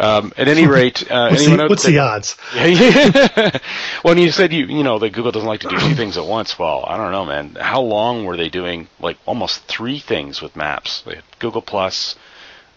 Um, 0.00 0.32
at 0.36 0.48
any 0.48 0.66
rate, 0.78 1.08
uh, 1.08 1.28
What's, 1.28 1.42
anyone 1.42 1.58
the, 1.58 1.68
what's 1.68 1.84
the 1.84 1.98
odds? 1.98 2.36
When 4.02 4.18
you 4.18 4.30
said 4.32 4.52
you 4.52 4.66
you 4.66 4.82
know 4.82 4.98
that 4.98 5.10
Google 5.12 5.30
doesn't 5.30 5.46
like 5.48 5.60
to 5.60 5.68
do 5.68 5.78
two 5.78 5.94
things 5.94 6.16
at 6.18 6.24
once, 6.24 6.58
well, 6.58 6.84
I 6.86 6.96
don't 6.96 7.12
know, 7.12 7.24
man. 7.24 7.54
How 7.60 7.82
long 7.82 8.24
were 8.24 8.36
they 8.36 8.48
doing 8.48 8.88
like 8.98 9.18
almost 9.26 9.62
three 9.64 9.98
things 10.00 10.40
with 10.42 10.56
Maps? 10.56 11.02
They 11.02 11.16
had 11.16 11.24
Google 11.38 11.62
Plus, 11.62 12.16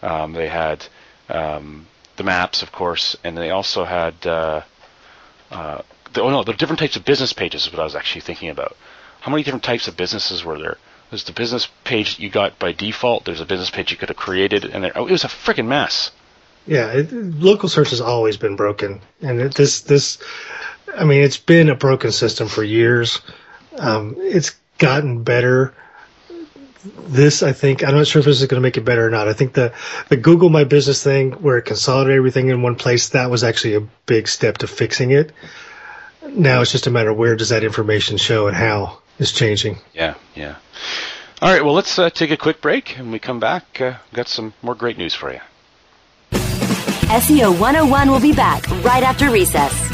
um, 0.02 0.34
they 0.34 0.48
had 0.48 0.86
um, 1.28 1.86
the 2.16 2.24
Maps, 2.24 2.62
of 2.62 2.72
course, 2.72 3.16
and 3.24 3.36
they 3.36 3.50
also 3.50 3.84
had 3.84 4.14
uh, 4.26 4.62
uh, 5.50 5.82
the, 6.12 6.22
oh 6.22 6.30
no, 6.30 6.44
the 6.44 6.52
different 6.52 6.78
types 6.78 6.96
of 6.96 7.04
business 7.04 7.32
pages 7.32 7.66
is 7.66 7.72
what 7.72 7.80
I 7.80 7.84
was 7.84 7.94
actually 7.94 8.22
thinking 8.22 8.50
about. 8.50 8.76
How 9.20 9.30
many 9.30 9.42
different 9.42 9.64
types 9.64 9.88
of 9.88 9.96
businesses 9.96 10.44
were 10.44 10.58
there? 10.58 10.76
There's 11.10 11.24
the 11.24 11.32
business 11.32 11.68
page 11.84 12.18
you 12.18 12.28
got 12.30 12.58
by 12.58 12.72
default. 12.72 13.24
There's 13.24 13.40
a 13.40 13.46
business 13.46 13.70
page 13.70 13.90
you 13.90 13.96
could 13.96 14.08
have 14.08 14.16
created, 14.16 14.64
and 14.64 14.84
there, 14.84 14.92
oh, 14.96 15.06
it 15.06 15.12
was 15.12 15.24
a 15.24 15.28
freaking 15.28 15.66
mess. 15.66 16.10
Yeah, 16.66 16.92
it, 16.92 17.12
local 17.12 17.68
search 17.68 17.90
has 17.90 18.00
always 18.00 18.36
been 18.36 18.56
broken, 18.56 19.00
and 19.20 19.40
it, 19.40 19.54
this 19.54 19.82
this, 19.82 20.18
I 20.96 21.04
mean, 21.04 21.22
it's 21.22 21.36
been 21.36 21.68
a 21.68 21.74
broken 21.74 22.10
system 22.10 22.48
for 22.48 22.64
years. 22.64 23.20
Um, 23.78 24.16
it's 24.18 24.54
gotten 24.78 25.22
better. 25.24 25.74
This, 26.84 27.42
I 27.42 27.52
think, 27.52 27.82
I'm 27.82 27.94
not 27.94 28.06
sure 28.06 28.20
if 28.20 28.26
this 28.26 28.40
is 28.40 28.46
going 28.46 28.60
to 28.60 28.66
make 28.66 28.76
it 28.76 28.84
better 28.84 29.06
or 29.06 29.10
not. 29.10 29.26
I 29.26 29.32
think 29.32 29.54
the 29.54 29.72
the 30.08 30.16
Google 30.16 30.50
My 30.50 30.64
Business 30.64 31.02
thing, 31.02 31.32
where 31.32 31.56
it 31.56 31.62
consolidated 31.62 32.18
everything 32.18 32.48
in 32.48 32.62
one 32.62 32.76
place, 32.76 33.10
that 33.10 33.30
was 33.30 33.42
actually 33.42 33.74
a 33.74 33.80
big 34.06 34.28
step 34.28 34.58
to 34.58 34.66
fixing 34.66 35.10
it. 35.10 35.32
Now 36.28 36.60
it's 36.60 36.72
just 36.72 36.86
a 36.86 36.90
matter 36.90 37.10
of 37.10 37.16
where 37.16 37.36
does 37.36 37.48
that 37.50 37.64
information 37.64 38.16
show 38.18 38.48
and 38.48 38.56
how 38.56 38.98
is 39.18 39.32
changing. 39.32 39.78
Yeah, 39.92 40.14
yeah. 40.34 40.56
All 41.40 41.52
right, 41.52 41.64
well, 41.64 41.74
let's 41.74 41.98
uh, 41.98 42.10
take 42.10 42.30
a 42.30 42.36
quick 42.36 42.60
break, 42.60 42.96
and 42.96 43.06
when 43.06 43.12
we 43.12 43.18
come 43.18 43.40
back. 43.40 43.80
Uh, 43.80 43.94
got 44.12 44.28
some 44.28 44.54
more 44.62 44.74
great 44.74 44.98
news 44.98 45.14
for 45.14 45.32
you. 45.32 45.40
SEO 46.32 47.58
101 47.60 48.10
will 48.10 48.20
be 48.20 48.32
back 48.32 48.68
right 48.82 49.02
after 49.02 49.30
recess. 49.30 49.93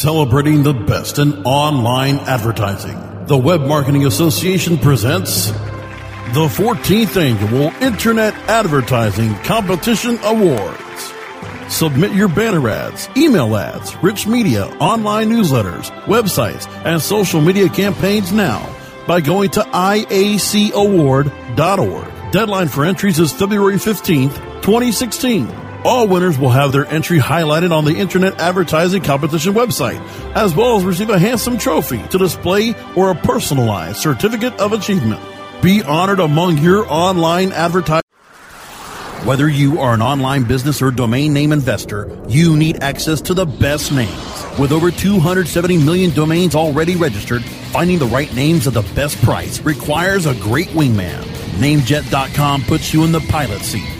Celebrating 0.00 0.62
the 0.62 0.72
best 0.72 1.18
in 1.18 1.44
online 1.44 2.20
advertising. 2.20 2.96
The 3.26 3.36
Web 3.36 3.60
Marketing 3.60 4.06
Association 4.06 4.78
presents 4.78 5.48
the 5.48 6.48
14th 6.48 7.18
Annual 7.18 7.70
Internet 7.82 8.32
Advertising 8.48 9.34
Competition 9.44 10.18
Awards. 10.22 11.12
Submit 11.68 12.12
your 12.12 12.28
banner 12.28 12.66
ads, 12.70 13.10
email 13.14 13.54
ads, 13.54 13.94
rich 14.02 14.26
media, 14.26 14.68
online 14.78 15.28
newsletters, 15.28 15.90
websites, 16.06 16.66
and 16.86 17.02
social 17.02 17.42
media 17.42 17.68
campaigns 17.68 18.32
now 18.32 18.74
by 19.06 19.20
going 19.20 19.50
to 19.50 19.60
iacaward.org. 19.60 22.32
Deadline 22.32 22.68
for 22.68 22.86
entries 22.86 23.18
is 23.18 23.34
February 23.34 23.76
15th, 23.76 24.62
2016. 24.62 25.69
All 25.82 26.06
winners 26.06 26.38
will 26.38 26.50
have 26.50 26.72
their 26.72 26.84
entry 26.86 27.18
highlighted 27.18 27.72
on 27.72 27.86
the 27.86 27.96
Internet 27.96 28.38
Advertising 28.38 29.02
Competition 29.02 29.54
website, 29.54 29.98
as 30.34 30.54
well 30.54 30.76
as 30.76 30.84
receive 30.84 31.08
a 31.08 31.18
handsome 31.18 31.56
trophy 31.56 32.02
to 32.08 32.18
display 32.18 32.74
or 32.96 33.10
a 33.10 33.14
personalized 33.14 33.96
certificate 33.96 34.52
of 34.60 34.74
achievement. 34.74 35.22
Be 35.62 35.82
honored 35.82 36.20
among 36.20 36.58
your 36.58 36.86
online 36.92 37.52
advertising. 37.52 38.02
Whether 39.24 39.48
you 39.48 39.80
are 39.80 39.94
an 39.94 40.02
online 40.02 40.44
business 40.44 40.82
or 40.82 40.90
domain 40.90 41.32
name 41.32 41.50
investor, 41.50 42.14
you 42.28 42.58
need 42.58 42.82
access 42.82 43.22
to 43.22 43.34
the 43.34 43.46
best 43.46 43.90
names. 43.90 44.44
With 44.58 44.72
over 44.72 44.90
270 44.90 45.78
million 45.78 46.10
domains 46.10 46.54
already 46.54 46.96
registered, 46.96 47.42
finding 47.42 47.98
the 47.98 48.06
right 48.06 48.34
names 48.34 48.66
at 48.66 48.74
the 48.74 48.82
best 48.94 49.20
price 49.22 49.60
requires 49.60 50.26
a 50.26 50.34
great 50.34 50.68
wingman. 50.68 51.22
Namejet.com 51.58 52.62
puts 52.64 52.92
you 52.92 53.04
in 53.04 53.12
the 53.12 53.20
pilot 53.20 53.62
seat 53.62 53.99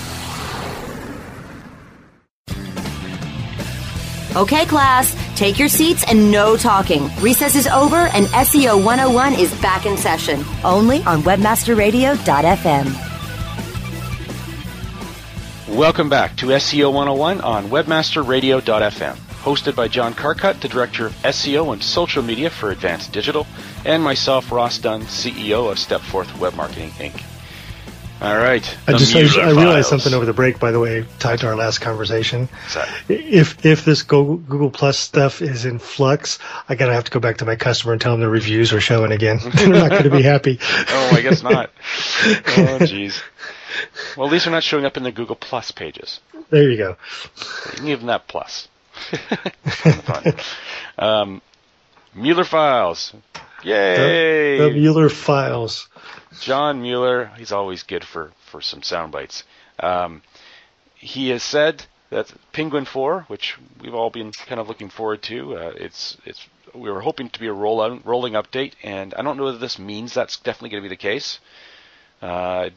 Okay, 4.33 4.65
class, 4.65 5.13
take 5.35 5.59
your 5.59 5.67
seats 5.67 6.05
and 6.07 6.31
no 6.31 6.55
talking. 6.55 7.09
Recess 7.19 7.53
is 7.53 7.67
over 7.67 7.97
and 7.97 8.27
SEO 8.27 8.81
101 8.81 9.33
is 9.33 9.53
back 9.61 9.85
in 9.85 9.97
session, 9.97 10.45
only 10.63 11.03
on 11.03 11.21
webmasterradio.fm. 11.23 13.11
Welcome 15.75 16.07
back 16.07 16.37
to 16.37 16.45
SEO 16.47 16.93
101 16.93 17.41
on 17.41 17.65
webmasterradio.fm, 17.65 19.15
hosted 19.15 19.75
by 19.75 19.89
John 19.89 20.13
Carcutt, 20.13 20.61
the 20.61 20.69
Director 20.69 21.07
of 21.07 21.13
SEO 21.23 21.73
and 21.73 21.83
Social 21.83 22.23
Media 22.23 22.49
for 22.49 22.71
Advanced 22.71 23.11
Digital, 23.11 23.45
and 23.83 24.01
myself, 24.01 24.49
Ross 24.49 24.77
Dunn, 24.77 25.01
CEO 25.01 25.69
of 25.69 25.77
Step 25.77 25.99
Stepforth 25.99 26.39
Web 26.39 26.55
Marketing 26.55 26.91
Inc. 26.91 27.21
All 28.21 28.37
right. 28.37 28.77
I 28.87 28.93
just 28.93 29.15
I, 29.15 29.21
I 29.41 29.49
realized 29.49 29.89
something 29.89 30.13
over 30.13 30.25
the 30.27 30.33
break, 30.33 30.59
by 30.59 30.69
the 30.69 30.79
way, 30.79 31.05
tied 31.17 31.39
to 31.39 31.47
our 31.47 31.55
last 31.55 31.79
conversation. 31.79 32.49
If 33.09 33.65
if 33.65 33.83
this 33.83 34.03
Google, 34.03 34.37
Google 34.37 34.69
Plus 34.69 34.99
stuff 34.99 35.41
is 35.41 35.65
in 35.65 35.79
flux, 35.79 36.37
I 36.69 36.75
gotta 36.75 36.93
have 36.93 37.05
to 37.05 37.11
go 37.11 37.19
back 37.19 37.37
to 37.37 37.45
my 37.45 37.55
customer 37.55 37.93
and 37.93 38.01
tell 38.01 38.11
them 38.11 38.21
the 38.21 38.29
reviews 38.29 38.73
are 38.73 38.81
showing 38.81 39.11
again. 39.11 39.39
They're 39.55 39.69
not 39.69 39.89
going 39.89 40.03
to 40.03 40.11
be 40.11 40.21
happy. 40.21 40.59
Oh, 40.61 41.09
I 41.13 41.21
guess 41.21 41.41
not. 41.41 41.71
oh, 42.27 42.77
jeez. 42.81 43.19
Well, 44.15 44.27
at 44.27 44.33
least 44.33 44.45
they're 44.45 44.53
not 44.53 44.63
showing 44.63 44.85
up 44.85 44.97
in 44.97 45.03
the 45.03 45.11
Google 45.11 45.35
Plus 45.35 45.71
pages. 45.71 46.19
There 46.51 46.69
you 46.69 46.77
go. 46.77 46.97
You 47.37 47.71
can 47.71 47.85
give 47.85 47.99
them 47.99 48.07
that 48.07 48.27
plus. 48.27 48.67
Fun. 49.63 50.33
Um, 50.99 51.41
Mueller 52.13 52.43
files. 52.43 53.13
Yay! 53.63 54.57
The, 54.57 54.65
the 54.65 54.71
Mueller 54.71 55.09
files. 55.09 55.87
John 56.39 56.81
Mueller, 56.81 57.31
he's 57.37 57.51
always 57.51 57.83
good 57.83 58.03
for, 58.05 58.31
for 58.45 58.61
some 58.61 58.83
sound 58.83 59.11
bites. 59.11 59.43
Um, 59.79 60.21
he 60.95 61.29
has 61.29 61.43
said 61.43 61.85
that 62.09 62.31
Penguin 62.53 62.85
4, 62.85 63.25
which 63.27 63.57
we've 63.81 63.93
all 63.93 64.09
been 64.09 64.31
kind 64.31 64.59
of 64.61 64.67
looking 64.67 64.89
forward 64.89 65.21
to, 65.23 65.57
uh, 65.57 65.73
it's 65.75 66.17
it's 66.25 66.47
we 66.73 66.89
were 66.89 67.01
hoping 67.01 67.29
to 67.29 67.39
be 67.39 67.47
a 67.47 67.53
roll 67.53 67.81
out, 67.81 68.05
rolling 68.05 68.33
update, 68.33 68.73
and 68.83 69.13
I 69.13 69.21
don't 69.21 69.35
know 69.37 69.45
whether 69.45 69.57
this 69.57 69.77
means 69.77 70.13
that's 70.13 70.37
definitely 70.37 70.69
going 70.69 70.83
to 70.83 70.89
be 70.89 70.95
the 70.95 70.99
case. 71.01 71.39
Uh, 72.21 72.69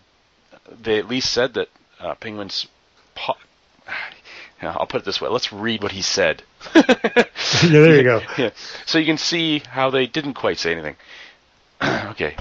they 0.83 0.99
at 0.99 1.09
least 1.09 1.31
said 1.31 1.55
that 1.55 1.69
uh, 2.01 2.15
Penguin's. 2.15 2.67
Po- 3.15 3.37
I'll 4.63 4.87
put 4.87 5.03
it 5.03 5.05
this 5.05 5.21
way. 5.21 5.29
Let's 5.29 5.53
read 5.53 5.83
what 5.83 5.93
he 5.93 6.03
said. 6.03 6.43
Yeah, 7.63 7.71
there 7.71 7.97
you 7.97 8.03
go. 8.03 8.21
yeah. 8.39 8.51
So 8.85 8.99
you 8.99 9.07
can 9.07 9.19
see 9.19 9.61
how 9.61 9.91
they 9.91 10.07
didn't 10.07 10.35
quite 10.35 10.59
say 10.59 10.73
anything. 10.73 10.97
okay. 11.83 12.37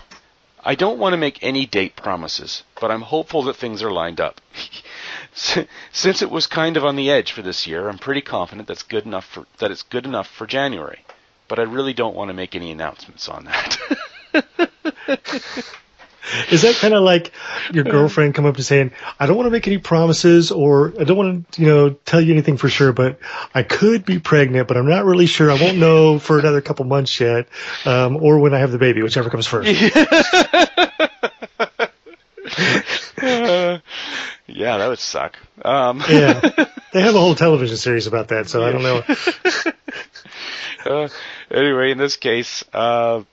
I 0.65 0.75
don't 0.75 0.99
want 0.99 1.13
to 1.13 1.17
make 1.17 1.39
any 1.41 1.65
date 1.65 1.95
promises, 1.95 2.63
but 2.79 2.89
I'm 2.89 3.01
hopeful 3.01 3.43
that 3.43 3.57
things 3.57 3.83
are 3.83 3.91
lined 3.91 4.21
up. 4.21 4.39
Since 5.33 6.21
it 6.21 6.31
was 6.31 6.47
kind 6.47 6.77
of 6.77 6.85
on 6.85 6.95
the 6.95 7.09
edge 7.11 7.31
for 7.31 7.41
this 7.41 7.67
year, 7.67 7.89
I'm 7.89 7.97
pretty 7.97 8.21
confident 8.21 8.67
that's 8.67 8.83
good 8.83 9.05
enough 9.05 9.25
for 9.25 9.45
that 9.57 9.71
it's 9.71 9.83
good 9.83 10.05
enough 10.05 10.27
for 10.27 10.47
January. 10.47 11.05
But 11.47 11.59
I 11.59 11.63
really 11.63 11.93
don't 11.93 12.15
want 12.15 12.29
to 12.29 12.33
make 12.33 12.55
any 12.55 12.71
announcements 12.71 13.27
on 13.27 13.45
that. 13.45 13.77
Is 16.49 16.61
that 16.61 16.75
kind 16.75 16.93
of 16.93 17.03
like 17.03 17.31
your 17.71 17.83
girlfriend 17.83 18.33
come 18.33 18.45
up 18.45 18.55
to 18.55 18.63
saying, 18.63 18.91
"I 19.19 19.25
don't 19.25 19.35
want 19.35 19.47
to 19.47 19.51
make 19.51 19.67
any 19.67 19.77
promises, 19.77 20.51
or 20.51 20.93
I 20.99 21.03
don't 21.03 21.17
want 21.17 21.51
to, 21.51 21.61
you 21.61 21.67
know, 21.67 21.89
tell 21.89 22.21
you 22.21 22.31
anything 22.31 22.57
for 22.57 22.69
sure, 22.69 22.93
but 22.93 23.19
I 23.53 23.63
could 23.63 24.05
be 24.05 24.19
pregnant, 24.19 24.67
but 24.67 24.77
I'm 24.77 24.87
not 24.87 25.05
really 25.05 25.25
sure. 25.25 25.51
I 25.51 25.59
won't 25.59 25.77
know 25.77 26.19
for 26.19 26.39
another 26.39 26.61
couple 26.61 26.85
months 26.85 27.19
yet, 27.19 27.47
um, 27.85 28.15
or 28.17 28.39
when 28.39 28.53
I 28.53 28.59
have 28.59 28.71
the 28.71 28.77
baby, 28.77 29.01
whichever 29.01 29.29
comes 29.29 29.47
first. 29.47 29.69
Uh, 33.21 33.79
yeah, 34.47 34.77
that 34.77 34.87
would 34.87 34.99
suck. 34.99 35.37
Um, 35.63 36.01
yeah, 36.09 36.39
they 36.93 37.01
have 37.01 37.15
a 37.15 37.19
whole 37.19 37.35
television 37.35 37.77
series 37.77 38.07
about 38.07 38.29
that, 38.29 38.47
so 38.49 38.63
I 38.63 38.71
don't 38.71 38.83
know. 38.83 39.03
uh, 40.85 41.09
anyway, 41.51 41.91
in 41.91 41.97
this 41.97 42.17
case, 42.17 42.63
uh, 42.73 43.23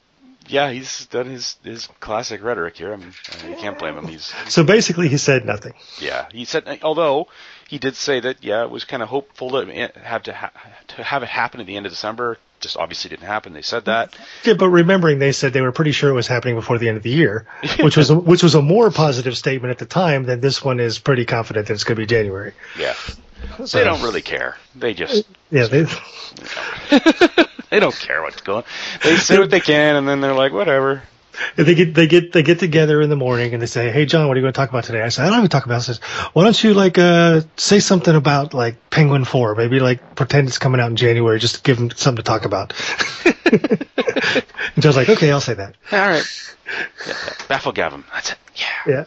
yeah, 0.51 0.71
he's 0.71 1.07
done 1.07 1.27
his 1.27 1.57
his 1.63 1.87
classic 2.01 2.43
rhetoric 2.43 2.77
here. 2.77 2.93
I 2.93 2.97
mean, 2.97 3.13
uh, 3.45 3.47
you 3.49 3.57
can't 3.57 3.79
blame 3.79 3.97
him. 3.97 4.07
He's 4.07 4.33
So 4.49 4.65
basically, 4.65 5.09
he 5.09 5.17
said 5.17 5.45
nothing. 5.47 5.73
yeah. 6.01 6.27
He 6.33 6.45
said, 6.45 6.81
although 6.83 7.29
he 7.69 7.79
did 7.79 7.95
say 7.97 8.21
that 8.21 8.43
yeah, 8.43 8.65
it 8.65 8.71
was 8.71 8.85
kind 8.85 9.03
of 9.03 9.09
hopeful 9.09 9.51
to 9.51 9.93
have 10.03 10.25
to 10.25 10.33
ha- 10.33 10.53
to 10.89 11.03
have 11.03 11.23
it 11.23 11.29
happen 11.29 11.61
at 11.61 11.67
the 11.67 11.77
end 11.77 11.87
of 11.87 11.93
December. 11.93 12.39
Just 12.61 12.77
obviously 12.77 13.09
didn't 13.09 13.25
happen. 13.27 13.55
They 13.55 13.63
said 13.63 13.87
that. 13.87 14.15
Yeah, 14.45 14.53
but 14.53 14.69
remembering 14.69 15.19
they 15.19 15.33
said 15.33 15.55
they 15.55 15.63
were 15.63 15.73
pretty 15.73 15.93
sure 15.93 16.11
it 16.11 16.15
was 16.15 16.27
happening 16.27 16.57
before 16.57 16.77
the 16.77 16.89
end 16.89 16.99
of 16.99 17.03
the 17.03 17.09
year, 17.11 17.47
which 17.81 17.97
was 17.97 18.11
a, 18.11 18.17
which 18.19 18.43
was 18.43 18.55
a 18.55 18.61
more 18.61 18.91
positive 18.91 19.35
statement 19.39 19.71
at 19.71 19.79
the 19.79 19.87
time 19.87 20.25
than 20.25 20.41
this 20.41 20.63
one 20.63 20.79
is 20.79 20.99
pretty 20.99 21.25
confident 21.25 21.69
that 21.69 21.73
it's 21.73 21.85
going 21.85 21.97
to 21.97 22.03
be 22.03 22.07
January. 22.07 22.53
Yeah. 22.79 22.95
They 23.59 23.85
don't 23.85 24.03
really 24.03 24.23
care. 24.23 24.57
They 24.75 24.95
just 24.95 25.27
Yeah, 25.51 25.67
they, 25.67 25.85
they 27.71 27.81
don't 27.81 27.95
care 27.95 28.23
what's 28.23 28.41
going. 28.41 28.65
They 29.03 29.17
say 29.17 29.39
what 29.39 29.51
they 29.51 29.61
can, 29.61 29.97
and 29.97 30.09
then 30.09 30.21
they're 30.21 30.35
like, 30.35 30.53
whatever. 30.53 31.03
They 31.57 31.75
get 31.75 31.95
they 31.95 32.07
get 32.07 32.33
they 32.33 32.43
get 32.43 32.59
together 32.59 33.01
in 33.01 33.11
the 33.11 33.17
morning 33.17 33.53
and 33.53 33.63
they 33.63 33.67
say, 33.67 33.91
"Hey, 33.91 34.07
John, 34.07 34.29
what 34.29 34.37
are 34.37 34.41
you 34.41 34.45
going 34.45 34.53
to 34.53 34.57
talk 34.57 34.71
about 34.71 34.85
today?" 34.85 35.03
I 35.03 35.09
said, 35.09 35.27
"I 35.27 35.31
don't 35.31 35.39
even 35.39 35.51
talk 35.51 35.67
about 35.67 35.83
this. 35.83 35.99
Why 36.33 36.45
don't 36.45 36.65
you 36.65 36.75
like 36.75 36.99
uh 36.99 37.43
say 37.57 37.81
something 37.81 38.15
about 38.15 38.55
like 38.55 38.91
Penguin 38.91 39.25
Four? 39.25 39.55
Maybe 39.55 39.81
like 39.81 40.15
pretend 40.15 40.49
it's 40.49 40.59
coming 40.59 40.81
out 40.81 40.91
in 40.91 40.97
January, 40.97 41.39
just 41.39 41.57
to 41.57 41.63
give 41.63 41.79
them 41.79 41.91
something 41.91 42.23
to 42.23 42.23
talk 42.23 42.45
about." 42.45 42.73
and 43.45 43.87
John's 44.79 44.97
like, 44.97 45.09
"Okay, 45.09 45.31
I'll 45.31 45.41
say 45.41 45.55
that." 45.55 45.77
All 45.93 45.99
right. 45.99 46.25
Yeah, 46.67 46.87
yeah. 47.07 47.15
Baffle 47.49 47.73
Gavin. 47.73 48.05
That's 48.13 48.33
it. 48.33 48.39
Yeah. 48.87 49.07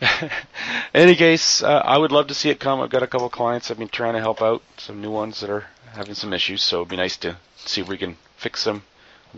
Yeah. 0.00 0.28
any 0.94 1.14
case, 1.14 1.62
uh, 1.62 1.82
I 1.84 1.98
would 1.98 2.12
love 2.12 2.28
to 2.28 2.34
see 2.34 2.50
it 2.50 2.60
come. 2.60 2.80
I've 2.80 2.90
got 2.90 3.02
a 3.02 3.06
couple 3.06 3.26
of 3.26 3.32
clients 3.32 3.70
I've 3.70 3.78
been 3.78 3.88
trying 3.88 4.14
to 4.14 4.20
help 4.20 4.42
out, 4.42 4.62
some 4.78 5.00
new 5.00 5.10
ones 5.10 5.40
that 5.40 5.50
are 5.50 5.66
having 5.92 6.14
some 6.14 6.32
issues, 6.32 6.62
so 6.62 6.78
it'd 6.78 6.88
be 6.88 6.96
nice 6.96 7.16
to 7.18 7.36
see 7.56 7.80
if 7.80 7.88
we 7.88 7.98
can 7.98 8.16
fix 8.36 8.64
them, 8.64 8.82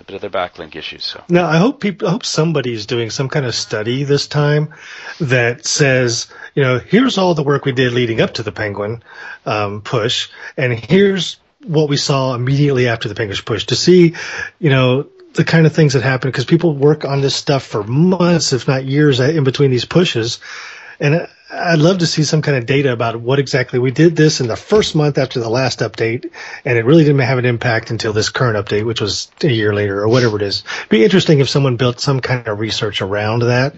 a 0.00 0.04
bit 0.04 0.14
of 0.14 0.20
their 0.20 0.30
backlink 0.30 0.74
issues. 0.76 1.04
So 1.04 1.22
Now, 1.28 1.46
I 1.46 1.58
hope 1.58 1.80
people, 1.80 2.08
I 2.08 2.12
hope 2.12 2.24
somebody's 2.24 2.86
doing 2.86 3.10
some 3.10 3.28
kind 3.28 3.46
of 3.46 3.54
study 3.54 4.04
this 4.04 4.26
time 4.26 4.74
that 5.20 5.66
says, 5.66 6.28
you 6.54 6.62
know, 6.62 6.78
here's 6.78 7.18
all 7.18 7.34
the 7.34 7.42
work 7.42 7.64
we 7.64 7.72
did 7.72 7.92
leading 7.92 8.20
up 8.20 8.34
to 8.34 8.42
the 8.42 8.52
Penguin 8.52 9.02
um, 9.44 9.82
push, 9.82 10.30
and 10.56 10.72
here's 10.72 11.38
what 11.64 11.88
we 11.88 11.96
saw 11.96 12.34
immediately 12.34 12.88
after 12.88 13.08
the 13.08 13.14
Penguin 13.14 13.38
push 13.44 13.66
to 13.66 13.76
see, 13.76 14.14
you 14.58 14.70
know, 14.70 15.08
the 15.34 15.44
kind 15.44 15.66
of 15.66 15.72
things 15.72 15.94
that 15.94 16.02
happen 16.02 16.30
because 16.30 16.44
people 16.44 16.74
work 16.74 17.04
on 17.04 17.20
this 17.20 17.34
stuff 17.34 17.62
for 17.62 17.82
months, 17.82 18.52
if 18.52 18.68
not 18.68 18.84
years, 18.84 19.20
in 19.20 19.44
between 19.44 19.70
these 19.70 19.84
pushes, 19.84 20.40
and. 21.00 21.28
I'd 21.52 21.80
love 21.80 21.98
to 21.98 22.06
see 22.06 22.22
some 22.22 22.40
kind 22.40 22.56
of 22.56 22.64
data 22.64 22.92
about 22.92 23.20
what 23.20 23.38
exactly 23.38 23.78
we 23.78 23.90
did 23.90 24.16
this 24.16 24.40
in 24.40 24.48
the 24.48 24.56
first 24.56 24.94
month 24.94 25.18
after 25.18 25.38
the 25.38 25.50
last 25.50 25.80
update, 25.80 26.30
and 26.64 26.78
it 26.78 26.86
really 26.86 27.04
didn't 27.04 27.20
have 27.20 27.36
an 27.36 27.44
impact 27.44 27.90
until 27.90 28.14
this 28.14 28.30
current 28.30 28.56
update, 28.56 28.86
which 28.86 29.02
was 29.02 29.30
a 29.42 29.48
year 29.48 29.74
later 29.74 30.00
or 30.00 30.08
whatever 30.08 30.36
it 30.36 30.42
is. 30.42 30.64
It'd 30.78 30.88
be 30.88 31.04
interesting 31.04 31.40
if 31.40 31.50
someone 31.50 31.76
built 31.76 32.00
some 32.00 32.20
kind 32.20 32.48
of 32.48 32.58
research 32.58 33.02
around 33.02 33.40
that. 33.40 33.74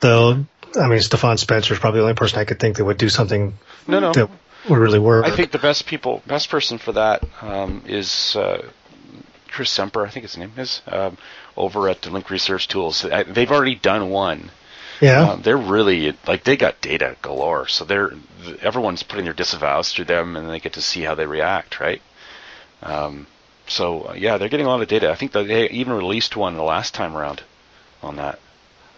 Though, 0.00 0.44
I 0.78 0.86
mean, 0.86 1.00
Stephan 1.00 1.38
Spencer 1.38 1.74
is 1.74 1.80
probably 1.80 1.98
the 1.98 2.04
only 2.04 2.14
person 2.14 2.38
I 2.38 2.44
could 2.44 2.60
think 2.60 2.76
that 2.76 2.84
would 2.84 2.98
do 2.98 3.08
something 3.08 3.58
no, 3.88 3.98
no. 3.98 4.12
that 4.12 4.30
would 4.68 4.78
really 4.78 5.00
work. 5.00 5.26
I 5.26 5.34
think 5.34 5.50
the 5.50 5.58
best 5.58 5.86
people, 5.86 6.22
best 6.26 6.50
person 6.50 6.78
for 6.78 6.92
that 6.92 7.24
um, 7.42 7.82
is 7.86 8.36
uh, 8.36 8.64
Chris 9.48 9.70
Cemper. 9.70 10.06
I 10.06 10.10
think 10.10 10.22
his 10.22 10.36
name 10.36 10.52
is 10.56 10.82
um, 10.86 11.18
over 11.56 11.88
at 11.88 12.02
the 12.02 12.10
Link 12.10 12.30
Research 12.30 12.68
Tools. 12.68 13.04
I, 13.04 13.24
they've 13.24 13.50
already 13.50 13.74
done 13.74 14.10
one. 14.10 14.52
Yeah. 15.00 15.30
Um, 15.30 15.42
they're 15.42 15.56
really 15.56 16.16
like 16.26 16.44
they 16.44 16.56
got 16.56 16.80
data 16.80 17.16
galore, 17.22 17.68
so 17.68 17.84
they're 17.84 18.12
everyone's 18.62 19.02
putting 19.02 19.24
their 19.24 19.34
disavows 19.34 19.92
through 19.92 20.06
them, 20.06 20.36
and 20.36 20.48
they 20.50 20.60
get 20.60 20.74
to 20.74 20.82
see 20.82 21.02
how 21.02 21.14
they 21.14 21.26
react, 21.26 21.80
right? 21.80 22.00
Um, 22.82 23.26
so 23.66 24.02
uh, 24.10 24.12
yeah, 24.14 24.38
they're 24.38 24.48
getting 24.48 24.66
a 24.66 24.68
lot 24.68 24.80
of 24.82 24.88
data. 24.88 25.10
I 25.10 25.14
think 25.14 25.32
they 25.32 25.68
even 25.70 25.92
released 25.92 26.36
one 26.36 26.56
the 26.56 26.62
last 26.62 26.94
time 26.94 27.16
around 27.16 27.42
on 28.02 28.16
that. 28.16 28.38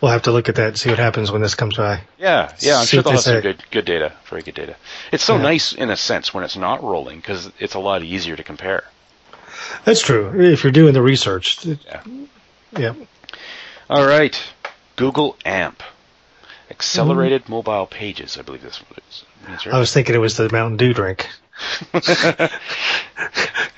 we'll 0.00 0.12
have 0.12 0.22
to 0.22 0.32
look 0.32 0.48
at 0.48 0.54
that 0.56 0.68
and 0.68 0.78
see 0.78 0.90
what 0.90 0.98
happens 0.98 1.30
when 1.32 1.42
this 1.42 1.54
comes 1.54 1.76
by. 1.76 2.02
Yeah, 2.18 2.52
yeah, 2.60 2.78
I'm 2.78 2.84
See 2.86 2.96
sure 2.96 3.02
they'll 3.02 3.12
have 3.12 3.22
some 3.22 3.40
good 3.40 3.62
good 3.70 3.84
data, 3.84 4.12
very 4.26 4.42
good 4.42 4.54
data. 4.54 4.76
It's 5.12 5.24
so 5.24 5.36
Yeah. 5.36 5.42
nice 5.42 5.72
in 5.72 5.90
a 5.90 5.96
sense 5.96 6.32
when 6.34 6.44
it's 6.44 6.56
not 6.56 6.82
rolling 6.82 7.18
because 7.20 7.50
it's 7.58 7.74
a 7.74 7.78
lot 7.80 8.02
easier 8.02 8.36
to 8.36 8.42
compare. 8.42 8.84
That's 9.84 10.00
true. 10.02 10.32
If 10.40 10.62
you're 10.64 10.72
doing 10.72 10.94
the 10.94 11.02
research. 11.02 11.64
Yeah. 11.64 12.02
Yeah. 12.78 12.94
All 13.88 14.06
right, 14.06 14.40
Google 15.00 15.34
AMP, 15.46 15.82
accelerated 16.70 17.44
mm-hmm. 17.44 17.52
mobile 17.52 17.86
pages. 17.86 18.36
I 18.36 18.42
believe 18.42 18.60
this 18.60 18.82
right? 19.48 19.66
I 19.74 19.78
was 19.78 19.94
thinking 19.94 20.14
it 20.14 20.18
was 20.18 20.36
the 20.36 20.50
Mountain 20.52 20.76
Dew 20.76 20.92
drink. 20.92 21.26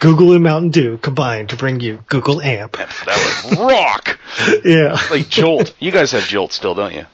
Google 0.00 0.32
and 0.32 0.42
Mountain 0.42 0.70
Dew 0.70 0.98
combined 0.98 1.50
to 1.50 1.56
bring 1.56 1.78
you 1.78 2.02
Google 2.08 2.42
AMP. 2.42 2.72
that 2.72 3.44
would 3.44 3.58
rock. 3.60 4.18
Yeah. 4.64 4.98
like 5.12 5.28
Jolt. 5.28 5.72
You 5.78 5.92
guys 5.92 6.10
have 6.10 6.24
Jolt 6.24 6.52
still, 6.52 6.74
don't 6.74 6.92
you? 6.92 7.06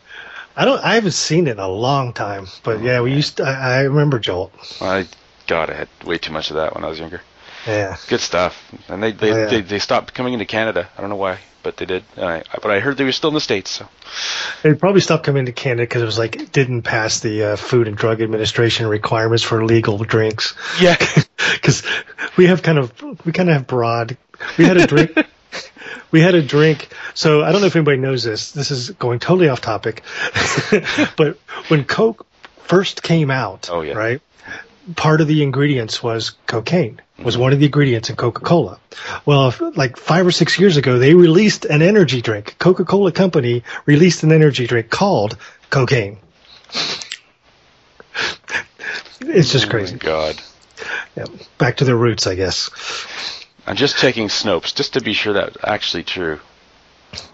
I 0.56 0.64
don't. 0.64 0.82
I 0.82 0.94
haven't 0.94 1.12
seen 1.12 1.46
it 1.46 1.52
in 1.52 1.58
a 1.58 1.68
long 1.68 2.14
time, 2.14 2.46
but 2.62 2.82
yeah, 2.82 3.02
we 3.02 3.12
used. 3.12 3.36
To, 3.36 3.44
I, 3.44 3.76
I 3.76 3.80
remember 3.82 4.18
Jolt. 4.18 4.54
I 4.80 5.06
God, 5.46 5.68
I 5.68 5.74
had 5.74 5.88
way 6.02 6.16
too 6.16 6.32
much 6.32 6.48
of 6.48 6.56
that 6.56 6.74
when 6.74 6.82
I 6.82 6.88
was 6.88 6.98
younger. 6.98 7.20
Yeah. 7.66 7.98
Good 8.08 8.20
stuff. 8.20 8.74
And 8.88 9.02
they 9.02 9.12
they, 9.12 9.32
Oh, 9.32 9.36
yeah. 9.36 9.46
they, 9.46 9.60
they 9.60 9.78
stopped 9.78 10.14
coming 10.14 10.32
into 10.32 10.46
Canada. 10.46 10.88
I 10.96 11.02
don't 11.02 11.10
know 11.10 11.16
why, 11.16 11.40
but 11.62 11.76
they 11.76 11.84
did. 11.86 12.04
I, 12.16 12.42
but 12.62 12.70
I 12.70 12.80
heard 12.80 12.96
they 12.96 13.04
were 13.04 13.12
still 13.12 13.28
in 13.28 13.34
the 13.34 13.40
states. 13.40 13.70
So 13.70 13.88
It 14.64 14.78
probably 14.78 15.00
stopped 15.00 15.24
coming 15.24 15.46
to 15.46 15.52
Canada 15.52 15.82
because 15.82 16.02
it 16.02 16.06
was 16.06 16.18
like 16.18 16.36
it 16.36 16.52
didn't 16.52 16.82
pass 16.82 17.20
the 17.20 17.44
uh, 17.52 17.56
Food 17.56 17.88
and 17.88 17.96
Drug 17.96 18.20
Administration 18.22 18.86
requirements 18.86 19.42
for 19.42 19.64
legal 19.64 19.98
drinks. 19.98 20.54
yeah, 20.80 20.96
Because 21.54 21.82
we 22.36 22.46
have 22.46 22.62
kind 22.62 22.78
of 22.78 22.92
we 23.24 23.32
kind 23.32 23.48
of 23.48 23.54
have 23.54 23.66
broad. 23.66 24.16
We 24.56 24.64
had 24.64 24.76
a 24.76 24.86
drink. 24.86 25.12
we 26.10 26.20
had 26.20 26.34
a 26.34 26.42
drink. 26.42 26.88
So 27.14 27.42
I 27.42 27.50
don't 27.52 27.60
know 27.60 27.66
if 27.66 27.76
anybody 27.76 27.98
knows 27.98 28.22
this. 28.22 28.52
This 28.52 28.70
is 28.70 28.90
going 28.90 29.18
totally 29.18 29.48
off 29.48 29.60
topic. 29.60 30.02
but 31.16 31.38
when 31.68 31.84
Coke 31.84 32.26
first 32.64 33.02
came 33.02 33.30
out, 33.30 33.68
Oh, 33.72 33.80
yeah. 33.80 33.94
right? 33.94 34.20
Part 34.96 35.20
of 35.20 35.26
the 35.26 35.42
ingredients 35.42 36.02
was 36.02 36.30
cocaine. 36.46 37.00
Was 37.22 37.36
one 37.36 37.52
of 37.52 37.58
the 37.58 37.66
ingredients 37.66 38.10
in 38.10 38.16
Coca-Cola. 38.16 38.78
Well, 39.26 39.48
if, 39.48 39.60
like 39.76 39.96
five 39.96 40.26
or 40.26 40.30
six 40.30 40.58
years 40.58 40.76
ago, 40.76 40.98
they 40.98 41.14
released 41.14 41.64
an 41.64 41.82
energy 41.82 42.22
drink. 42.22 42.56
Coca-Cola 42.58 43.12
Company 43.12 43.64
released 43.86 44.22
an 44.22 44.32
energy 44.32 44.66
drink 44.66 44.88
called 44.90 45.36
cocaine. 45.70 46.18
It's 49.20 49.52
just 49.52 49.66
Oh 49.66 49.70
crazy. 49.70 49.96
God. 49.96 50.40
Yeah. 51.16 51.26
Back 51.58 51.78
to 51.78 51.84
their 51.84 51.96
roots, 51.96 52.26
I 52.26 52.34
guess. 52.34 52.70
I'm 53.66 53.76
just 53.76 53.98
checking 53.98 54.28
Snopes 54.28 54.74
just 54.74 54.94
to 54.94 55.00
be 55.00 55.12
sure 55.12 55.32
that's 55.34 55.56
actually 55.62 56.04
true. 56.04 56.40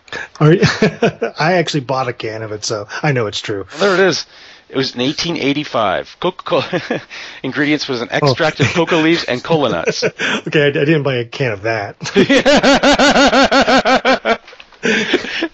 I 0.40 1.54
actually 1.58 1.80
bought 1.80 2.08
a 2.08 2.12
can 2.12 2.42
of 2.42 2.52
it, 2.52 2.64
so 2.64 2.88
I 3.02 3.12
know 3.12 3.26
it's 3.26 3.40
true. 3.40 3.66
Well, 3.70 3.80
there 3.80 3.94
it 3.94 4.08
is. 4.08 4.26
It 4.74 4.78
was 4.78 4.92
in 4.96 5.02
1885. 5.02 6.16
Coca-Cola 6.18 7.00
ingredients 7.44 7.86
was 7.86 8.02
an 8.02 8.08
extract 8.10 8.58
of 8.58 8.66
coca 8.72 8.96
leaves 8.96 9.22
and 9.22 9.42
cola 9.42 9.70
nuts. 9.70 10.02
Okay, 10.46 10.64
I, 10.64 10.66
I 10.66 10.70
didn't 10.72 11.04
buy 11.04 11.14
a 11.14 11.24
can 11.24 11.52
of 11.52 11.62
that. 11.62 11.96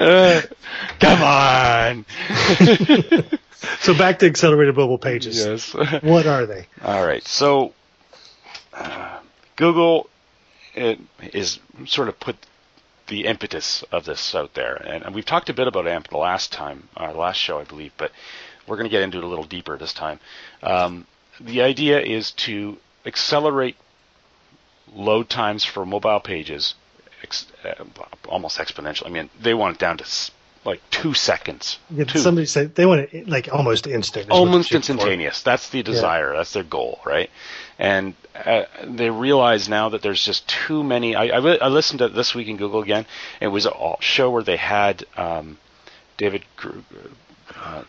Uh, 0.00 0.40
come 1.00 1.22
on. 1.22 2.06
so 3.80 3.96
back 3.96 4.20
to 4.20 4.26
accelerated 4.26 4.74
mobile 4.74 4.96
pages. 4.96 5.36
yes. 5.36 5.74
What 6.02 6.26
are 6.26 6.46
they? 6.46 6.66
All 6.82 7.04
right. 7.04 7.22
So 7.28 7.74
uh, 8.72 9.18
Google 9.56 10.08
it 10.74 10.98
is 11.34 11.58
sort 11.86 12.08
of 12.08 12.18
put 12.18 12.36
the 13.08 13.26
impetus 13.26 13.82
of 13.92 14.04
this 14.06 14.34
out 14.34 14.54
there, 14.54 14.76
and, 14.76 15.04
and 15.04 15.14
we've 15.14 15.26
talked 15.26 15.50
a 15.50 15.54
bit 15.54 15.66
about 15.66 15.86
AMP 15.86 16.08
the 16.08 16.16
last 16.16 16.52
time, 16.52 16.88
uh, 16.96 17.12
last 17.12 17.36
show, 17.36 17.58
I 17.58 17.64
believe, 17.64 17.92
but 17.96 18.12
we're 18.70 18.76
going 18.76 18.88
to 18.88 18.90
get 18.90 19.02
into 19.02 19.18
it 19.18 19.24
a 19.24 19.26
little 19.26 19.44
deeper 19.44 19.76
this 19.76 19.92
time. 19.92 20.20
Um, 20.62 21.06
the 21.40 21.62
idea 21.62 22.00
is 22.00 22.30
to 22.32 22.78
accelerate 23.04 23.76
load 24.94 25.28
times 25.28 25.64
for 25.64 25.84
mobile 25.86 26.20
pages 26.20 26.74
ex- 27.22 27.46
uh, 27.64 27.84
almost 28.28 28.58
exponentially. 28.58 29.06
I 29.06 29.10
mean, 29.10 29.30
they 29.40 29.54
want 29.54 29.76
it 29.76 29.80
down 29.80 29.98
to 29.98 30.04
s- 30.04 30.30
like 30.64 30.80
two 30.90 31.14
seconds. 31.14 31.78
Yeah, 31.90 32.04
Two. 32.04 32.18
Somebody 32.18 32.46
said 32.46 32.74
they 32.74 32.84
want 32.84 33.08
it 33.12 33.28
like 33.28 33.48
almost 33.52 33.86
instant. 33.86 34.30
almost 34.30 34.72
instantaneous. 34.72 35.42
That's 35.42 35.70
the 35.70 35.82
desire. 35.82 36.34
That's 36.36 36.52
their 36.52 36.62
goal, 36.64 37.00
right? 37.06 37.30
And 37.78 38.14
uh, 38.34 38.64
they 38.84 39.08
realize 39.08 39.68
now 39.70 39.88
that 39.90 40.02
there's 40.02 40.22
just 40.22 40.46
too 40.48 40.84
many. 40.84 41.14
I, 41.16 41.28
I, 41.38 41.54
I 41.56 41.68
listened 41.68 42.00
to 42.00 42.08
this 42.10 42.34
week 42.34 42.48
in 42.48 42.58
Google 42.58 42.82
again. 42.82 43.06
It 43.40 43.48
was 43.48 43.64
a 43.64 43.72
show 44.00 44.30
where 44.30 44.42
they 44.42 44.58
had 44.58 45.04
um, 45.16 45.56
David. 46.18 46.44
Gr- 46.56 46.78
uh, 47.56 47.82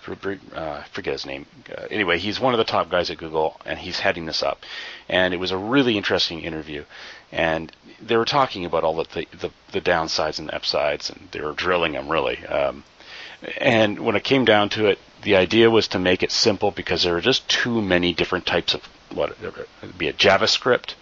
uh, 0.55 0.83
forget 0.91 1.13
his 1.13 1.25
name. 1.25 1.45
Uh, 1.69 1.83
anyway, 1.89 2.17
he's 2.17 2.39
one 2.39 2.53
of 2.53 2.57
the 2.57 2.63
top 2.63 2.89
guys 2.89 3.09
at 3.09 3.17
Google, 3.17 3.59
and 3.65 3.79
he's 3.79 3.99
heading 3.99 4.25
this 4.25 4.43
up. 4.43 4.63
And 5.09 5.33
it 5.33 5.37
was 5.37 5.51
a 5.51 5.57
really 5.57 5.97
interesting 5.97 6.41
interview. 6.41 6.83
And 7.31 7.71
they 8.01 8.17
were 8.17 8.25
talking 8.25 8.65
about 8.65 8.83
all 8.83 8.95
the 8.95 9.05
the, 9.13 9.37
the, 9.37 9.51
the 9.71 9.81
downsides 9.81 10.39
and 10.39 10.49
the 10.49 10.55
upsides, 10.55 11.09
and 11.09 11.29
they 11.31 11.41
were 11.41 11.53
drilling 11.53 11.93
them 11.93 12.09
really. 12.09 12.45
Um, 12.45 12.83
and 13.57 13.99
when 13.99 14.15
it 14.15 14.23
came 14.23 14.45
down 14.45 14.69
to 14.69 14.87
it, 14.87 14.99
the 15.23 15.35
idea 15.35 15.69
was 15.69 15.87
to 15.89 15.99
make 15.99 16.23
it 16.23 16.31
simple 16.31 16.71
because 16.71 17.03
there 17.03 17.15
are 17.15 17.21
just 17.21 17.47
too 17.47 17.81
many 17.81 18.13
different 18.13 18.45
types 18.45 18.73
of 18.73 18.81
what 19.13 19.35
be 19.97 20.07
a 20.07 20.13
JavaScript. 20.13 20.93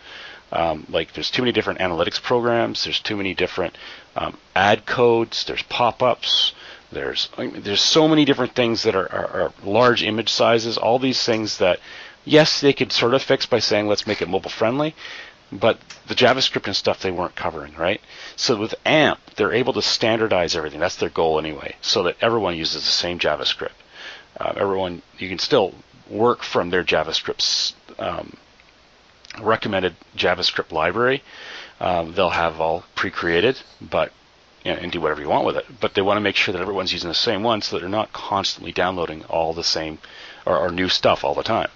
Um, 0.51 0.87
like 0.89 1.13
there's 1.13 1.29
too 1.29 1.41
many 1.43 1.51
different 1.51 1.79
analytics 1.79 2.21
programs. 2.21 2.83
There's 2.83 2.99
too 2.99 3.15
many 3.15 3.33
different 3.33 3.77
um, 4.15 4.37
ad 4.55 4.85
codes. 4.85 5.43
There's 5.43 5.61
pop-ups. 5.63 6.53
There's 6.91 7.29
I 7.37 7.47
mean, 7.47 7.61
there's 7.61 7.81
so 7.81 8.07
many 8.07 8.25
different 8.25 8.55
things 8.55 8.83
that 8.83 8.95
are, 8.95 9.11
are, 9.11 9.41
are 9.41 9.53
large 9.63 10.03
image 10.03 10.29
sizes. 10.29 10.77
All 10.77 10.99
these 10.99 11.23
things 11.23 11.57
that 11.59 11.79
yes, 12.25 12.61
they 12.61 12.73
could 12.73 12.91
sort 12.91 13.13
of 13.13 13.21
fix 13.21 13.45
by 13.45 13.59
saying 13.59 13.87
let's 13.87 14.07
make 14.07 14.21
it 14.21 14.29
mobile 14.29 14.49
friendly, 14.49 14.95
but 15.51 15.79
the 16.07 16.15
JavaScript 16.15 16.65
and 16.65 16.75
stuff 16.75 17.01
they 17.01 17.11
weren't 17.11 17.35
covering, 17.35 17.75
right? 17.75 18.01
So 18.35 18.55
with 18.55 18.75
AMP, 18.85 19.19
they're 19.35 19.53
able 19.53 19.73
to 19.73 19.81
standardize 19.81 20.55
everything. 20.55 20.79
That's 20.79 20.95
their 20.95 21.09
goal 21.09 21.39
anyway, 21.39 21.75
so 21.81 22.03
that 22.03 22.17
everyone 22.21 22.55
uses 22.55 22.83
the 22.83 22.91
same 22.91 23.19
JavaScript. 23.19 23.71
Uh, 24.39 24.53
everyone, 24.55 25.01
you 25.17 25.27
can 25.27 25.39
still 25.39 25.73
work 26.09 26.43
from 26.43 26.69
their 26.69 26.83
JavaScript's 26.83 27.73
um, 27.97 28.37
recommended 29.41 29.95
JavaScript 30.15 30.71
library. 30.71 31.23
Um, 31.79 32.13
they'll 32.13 32.29
have 32.29 32.59
all 32.59 32.83
pre-created, 32.95 33.59
but 33.81 34.11
you 34.63 34.73
know, 34.73 34.77
and 34.77 34.91
do 34.91 35.01
whatever 35.01 35.21
you 35.21 35.29
want 35.29 35.45
with 35.45 35.57
it. 35.57 35.65
But 35.79 35.93
they 35.93 36.01
want 36.01 36.17
to 36.17 36.21
make 36.21 36.35
sure 36.35 36.51
that 36.53 36.61
everyone's 36.61 36.93
using 36.93 37.09
the 37.09 37.15
same 37.15 37.43
one, 37.43 37.61
so 37.61 37.75
that 37.75 37.81
they're 37.81 37.89
not 37.89 38.13
constantly 38.13 38.71
downloading 38.71 39.23
all 39.25 39.53
the 39.53 39.63
same 39.63 39.99
or, 40.45 40.57
or 40.57 40.71
new 40.71 40.89
stuff 40.89 41.23
all 41.23 41.35
the 41.35 41.43
time. 41.43 41.69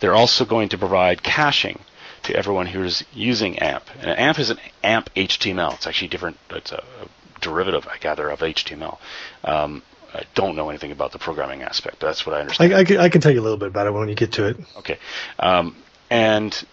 They're 0.00 0.14
also 0.14 0.44
going 0.44 0.70
to 0.70 0.78
provide 0.78 1.22
caching 1.22 1.80
to 2.24 2.36
everyone 2.36 2.66
who's 2.66 3.02
using 3.12 3.58
AMP. 3.58 3.84
And 4.00 4.10
AMP 4.10 4.38
is 4.38 4.50
an 4.50 4.58
AMP 4.82 5.10
HTML. 5.14 5.74
It's 5.74 5.86
actually 5.86 6.08
different. 6.08 6.38
It's 6.50 6.72
a, 6.72 6.76
a 6.76 7.40
derivative, 7.40 7.88
I 7.90 7.98
gather, 7.98 8.28
of 8.28 8.40
HTML. 8.40 8.98
Um, 9.44 9.82
I 10.12 10.22
don't 10.34 10.56
know 10.56 10.68
anything 10.68 10.92
about 10.92 11.12
the 11.12 11.18
programming 11.18 11.62
aspect. 11.62 12.00
But 12.00 12.08
that's 12.08 12.26
what 12.26 12.34
I 12.36 12.40
understand. 12.40 12.74
I, 12.74 12.80
I, 12.80 12.84
can, 12.84 12.96
I 12.98 13.08
can 13.08 13.20
tell 13.20 13.32
you 13.32 13.40
a 13.40 13.42
little 13.42 13.58
bit 13.58 13.68
about 13.68 13.86
it 13.86 13.92
when 13.92 14.08
you 14.08 14.14
get 14.14 14.32
to 14.32 14.48
it. 14.48 14.56
Okay. 14.78 14.98
Um, 15.38 15.76
and 16.10 16.64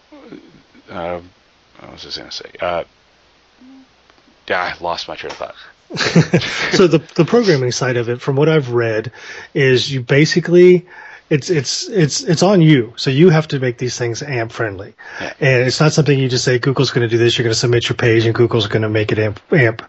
uh, 0.90 1.20
what 1.78 1.92
was 1.92 2.06
I 2.06 2.18
going 2.20 2.30
to 2.30 2.36
say? 2.36 2.50
Uh, 2.60 2.84
I 4.50 4.74
lost 4.80 5.08
my 5.08 5.16
train 5.16 5.32
of 5.32 5.36
thought. 5.38 5.54
so 6.72 6.86
the 6.86 6.98
the 7.14 7.24
programming 7.24 7.72
side 7.72 7.96
of 7.96 8.08
it, 8.08 8.20
from 8.20 8.36
what 8.36 8.48
I've 8.48 8.70
read, 8.70 9.10
is 9.54 9.90
you 9.90 10.02
basically 10.02 10.86
it's 11.30 11.48
it's 11.50 11.88
it's 11.88 12.22
it's 12.22 12.42
on 12.42 12.60
you. 12.60 12.92
So 12.96 13.10
you 13.10 13.30
have 13.30 13.48
to 13.48 13.58
make 13.58 13.78
these 13.78 13.96
things 13.96 14.22
AMP 14.22 14.52
friendly, 14.52 14.94
Yeah. 15.20 15.32
and 15.40 15.66
it's 15.66 15.80
not 15.80 15.92
something 15.92 16.18
you 16.18 16.28
just 16.28 16.44
say 16.44 16.58
Google's 16.58 16.90
going 16.90 17.08
to 17.08 17.10
do 17.10 17.18
this. 17.18 17.38
You're 17.38 17.44
going 17.44 17.54
to 17.54 17.58
submit 17.58 17.88
your 17.88 17.96
page, 17.96 18.26
and 18.26 18.34
Google's 18.34 18.66
going 18.66 18.82
to 18.82 18.88
make 18.88 19.12
it 19.12 19.18
AMP 19.18 19.40
AMP 19.52 19.82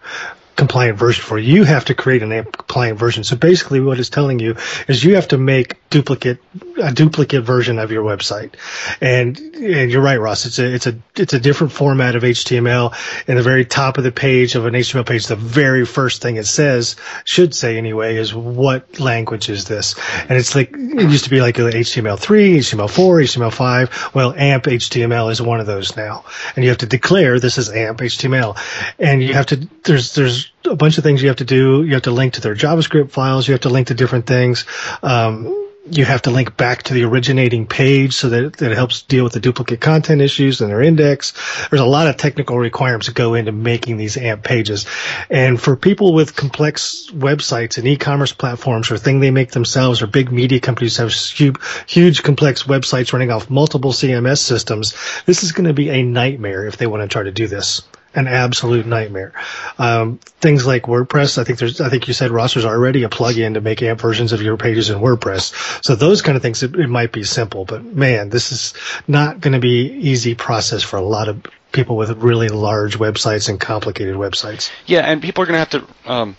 compliant 0.60 0.98
version 0.98 1.24
for 1.24 1.38
you. 1.38 1.54
You 1.54 1.64
have 1.64 1.86
to 1.86 1.94
create 1.94 2.22
an 2.22 2.32
AMP 2.32 2.52
compliant 2.52 2.98
version. 2.98 3.24
So 3.24 3.34
basically, 3.34 3.80
what 3.80 3.98
it's 3.98 4.10
telling 4.10 4.38
you 4.38 4.56
is 4.88 5.02
you 5.02 5.14
have 5.14 5.28
to 5.28 5.38
make 5.38 5.80
duplicate 5.88 6.38
a 6.76 6.92
duplicate 6.92 7.44
version 7.44 7.78
of 7.78 7.90
your 7.90 8.04
website. 8.04 8.54
And 9.00 9.38
and 9.38 9.90
you're 9.90 10.02
right, 10.02 10.20
Ross. 10.20 10.44
It's 10.44 10.58
a 10.58 10.72
it's 10.72 10.86
a 10.86 10.98
it's 11.16 11.32
a 11.32 11.40
different 11.40 11.72
format 11.72 12.14
of 12.14 12.22
HTML. 12.22 12.94
In 13.26 13.36
the 13.36 13.42
very 13.42 13.64
top 13.64 13.96
of 13.96 14.04
the 14.04 14.12
page 14.12 14.54
of 14.54 14.66
an 14.66 14.74
HTML 14.74 15.06
page, 15.06 15.26
the 15.26 15.36
very 15.36 15.86
first 15.86 16.20
thing 16.20 16.36
it 16.36 16.46
says 16.46 16.96
should 17.24 17.54
say 17.54 17.78
anyway 17.78 18.16
is 18.16 18.34
what 18.34 19.00
language 19.00 19.48
is 19.48 19.64
this? 19.64 19.94
And 20.28 20.32
it's 20.32 20.54
like 20.54 20.72
it 20.74 21.10
used 21.10 21.24
to 21.24 21.30
be 21.30 21.40
like 21.40 21.56
HTML3, 21.56 22.58
HTML4, 22.58 23.50
HTML5. 23.50 24.14
Well, 24.14 24.34
AMP 24.34 24.64
HTML 24.64 25.32
is 25.32 25.40
one 25.40 25.60
of 25.60 25.66
those 25.66 25.96
now, 25.96 26.24
and 26.54 26.64
you 26.64 26.70
have 26.70 26.78
to 26.78 26.86
declare 26.86 27.40
this 27.40 27.56
is 27.56 27.70
AMP 27.70 27.98
HTML, 28.00 28.58
and 28.98 29.22
you 29.22 29.32
have 29.32 29.46
to 29.46 29.56
there's 29.84 30.14
there's 30.14 30.49
a 30.64 30.76
bunch 30.76 30.98
of 30.98 31.04
things 31.04 31.22
you 31.22 31.28
have 31.28 31.38
to 31.38 31.44
do. 31.44 31.82
You 31.84 31.94
have 31.94 32.02
to 32.02 32.10
link 32.10 32.34
to 32.34 32.40
their 32.40 32.54
JavaScript 32.54 33.10
files. 33.10 33.48
You 33.48 33.52
have 33.52 33.62
to 33.62 33.70
link 33.70 33.88
to 33.88 33.94
different 33.94 34.26
things. 34.26 34.66
Um, 35.02 35.68
you 35.90 36.04
have 36.04 36.22
to 36.22 36.30
link 36.30 36.56
back 36.56 36.82
to 36.84 36.94
the 36.94 37.04
originating 37.04 37.66
page 37.66 38.14
so 38.14 38.28
that, 38.28 38.56
that 38.58 38.70
it 38.70 38.74
helps 38.74 39.02
deal 39.02 39.24
with 39.24 39.32
the 39.32 39.40
duplicate 39.40 39.80
content 39.80 40.20
issues 40.20 40.60
in 40.60 40.68
their 40.68 40.82
index. 40.82 41.32
There's 41.68 41.80
a 41.80 41.86
lot 41.86 42.06
of 42.06 42.16
technical 42.16 42.58
requirements 42.58 43.06
that 43.06 43.16
go 43.16 43.34
into 43.34 43.52
making 43.52 43.96
these 43.96 44.16
AMP 44.16 44.44
pages. 44.44 44.86
And 45.30 45.60
for 45.60 45.76
people 45.76 46.12
with 46.12 46.36
complex 46.36 47.08
websites 47.12 47.78
and 47.78 47.86
e-commerce 47.86 48.32
platforms 48.32 48.90
or 48.90 48.98
thing 48.98 49.20
they 49.20 49.30
make 49.30 49.52
themselves 49.52 50.02
or 50.02 50.06
big 50.06 50.30
media 50.30 50.60
companies 50.60 50.98
have 50.98 51.12
huge, 51.12 51.56
huge 51.86 52.22
complex 52.22 52.64
websites 52.64 53.12
running 53.12 53.30
off 53.30 53.48
multiple 53.48 53.92
CMS 53.92 54.38
systems, 54.38 54.94
this 55.24 55.42
is 55.42 55.52
going 55.52 55.66
to 55.66 55.74
be 55.74 55.88
a 55.88 56.02
nightmare 56.02 56.66
if 56.66 56.76
they 56.76 56.86
want 56.86 57.02
to 57.02 57.08
try 57.08 57.22
to 57.22 57.32
do 57.32 57.46
this 57.46 57.82
an 58.14 58.26
absolute 58.26 58.86
nightmare. 58.86 59.32
Um, 59.78 60.18
things 60.40 60.66
like 60.66 60.82
WordPress, 60.82 61.38
I 61.38 61.44
think 61.44 61.58
there's, 61.58 61.80
I 61.80 61.88
think 61.88 62.08
you 62.08 62.14
said 62.14 62.30
rosters 62.30 62.60
there's 62.60 62.72
already 62.72 63.04
a 63.04 63.08
plugin 63.08 63.54
to 63.54 63.60
make 63.60 63.82
AMP 63.82 64.00
versions 64.00 64.32
of 64.32 64.42
your 64.42 64.56
pages 64.56 64.90
in 64.90 64.98
WordPress. 64.98 65.84
So 65.84 65.94
those 65.94 66.20
kind 66.20 66.36
of 66.36 66.42
things, 66.42 66.62
it, 66.62 66.74
it 66.74 66.88
might 66.88 67.12
be 67.12 67.24
simple, 67.24 67.64
but 67.64 67.84
man, 67.84 68.28
this 68.28 68.52
is 68.52 68.74
not 69.08 69.40
going 69.40 69.54
to 69.54 69.60
be 69.60 69.90
easy 69.92 70.34
process 70.34 70.82
for 70.82 70.96
a 70.96 71.02
lot 71.02 71.28
of 71.28 71.42
people 71.72 71.96
with 71.96 72.10
really 72.18 72.48
large 72.48 72.98
websites 72.98 73.48
and 73.48 73.58
complicated 73.58 74.16
websites. 74.16 74.70
Yeah, 74.86 75.00
and 75.00 75.22
people 75.22 75.42
are 75.42 75.46
going 75.46 75.64
to 75.64 75.78
have 75.78 75.88
to. 76.04 76.10
Um, 76.12 76.36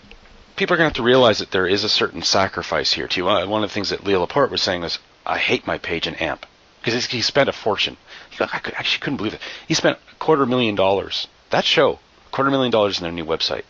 people 0.56 0.74
are 0.74 0.76
going 0.76 0.90
to 0.90 0.90
have 0.90 0.96
to 0.96 1.02
realize 1.02 1.38
that 1.38 1.50
there 1.50 1.66
is 1.66 1.84
a 1.84 1.88
certain 1.88 2.22
sacrifice 2.22 2.92
here 2.92 3.08
too. 3.08 3.28
Uh, 3.28 3.46
one 3.46 3.64
of 3.64 3.70
the 3.70 3.74
things 3.74 3.90
that 3.90 4.04
Leo 4.04 4.20
Laporte 4.20 4.50
was 4.50 4.62
saying 4.62 4.82
was, 4.82 4.98
"I 5.26 5.38
hate 5.38 5.66
my 5.66 5.78
page 5.78 6.06
in 6.06 6.14
AMP 6.14 6.46
because 6.82 7.06
he 7.06 7.22
spent 7.22 7.48
a 7.48 7.52
fortune. 7.52 7.96
I 8.38 8.60
actually 8.74 9.00
couldn't 9.00 9.16
believe 9.16 9.34
it. 9.34 9.40
He 9.66 9.74
spent 9.74 9.98
a 10.12 10.14
quarter 10.16 10.46
million 10.46 10.74
dollars. 10.74 11.26
That 11.52 11.64
show, 11.64 11.98
quarter 12.30 12.50
million 12.50 12.72
dollars 12.72 12.98
in 12.98 13.04
their 13.04 13.12
new 13.12 13.26
website. 13.26 13.64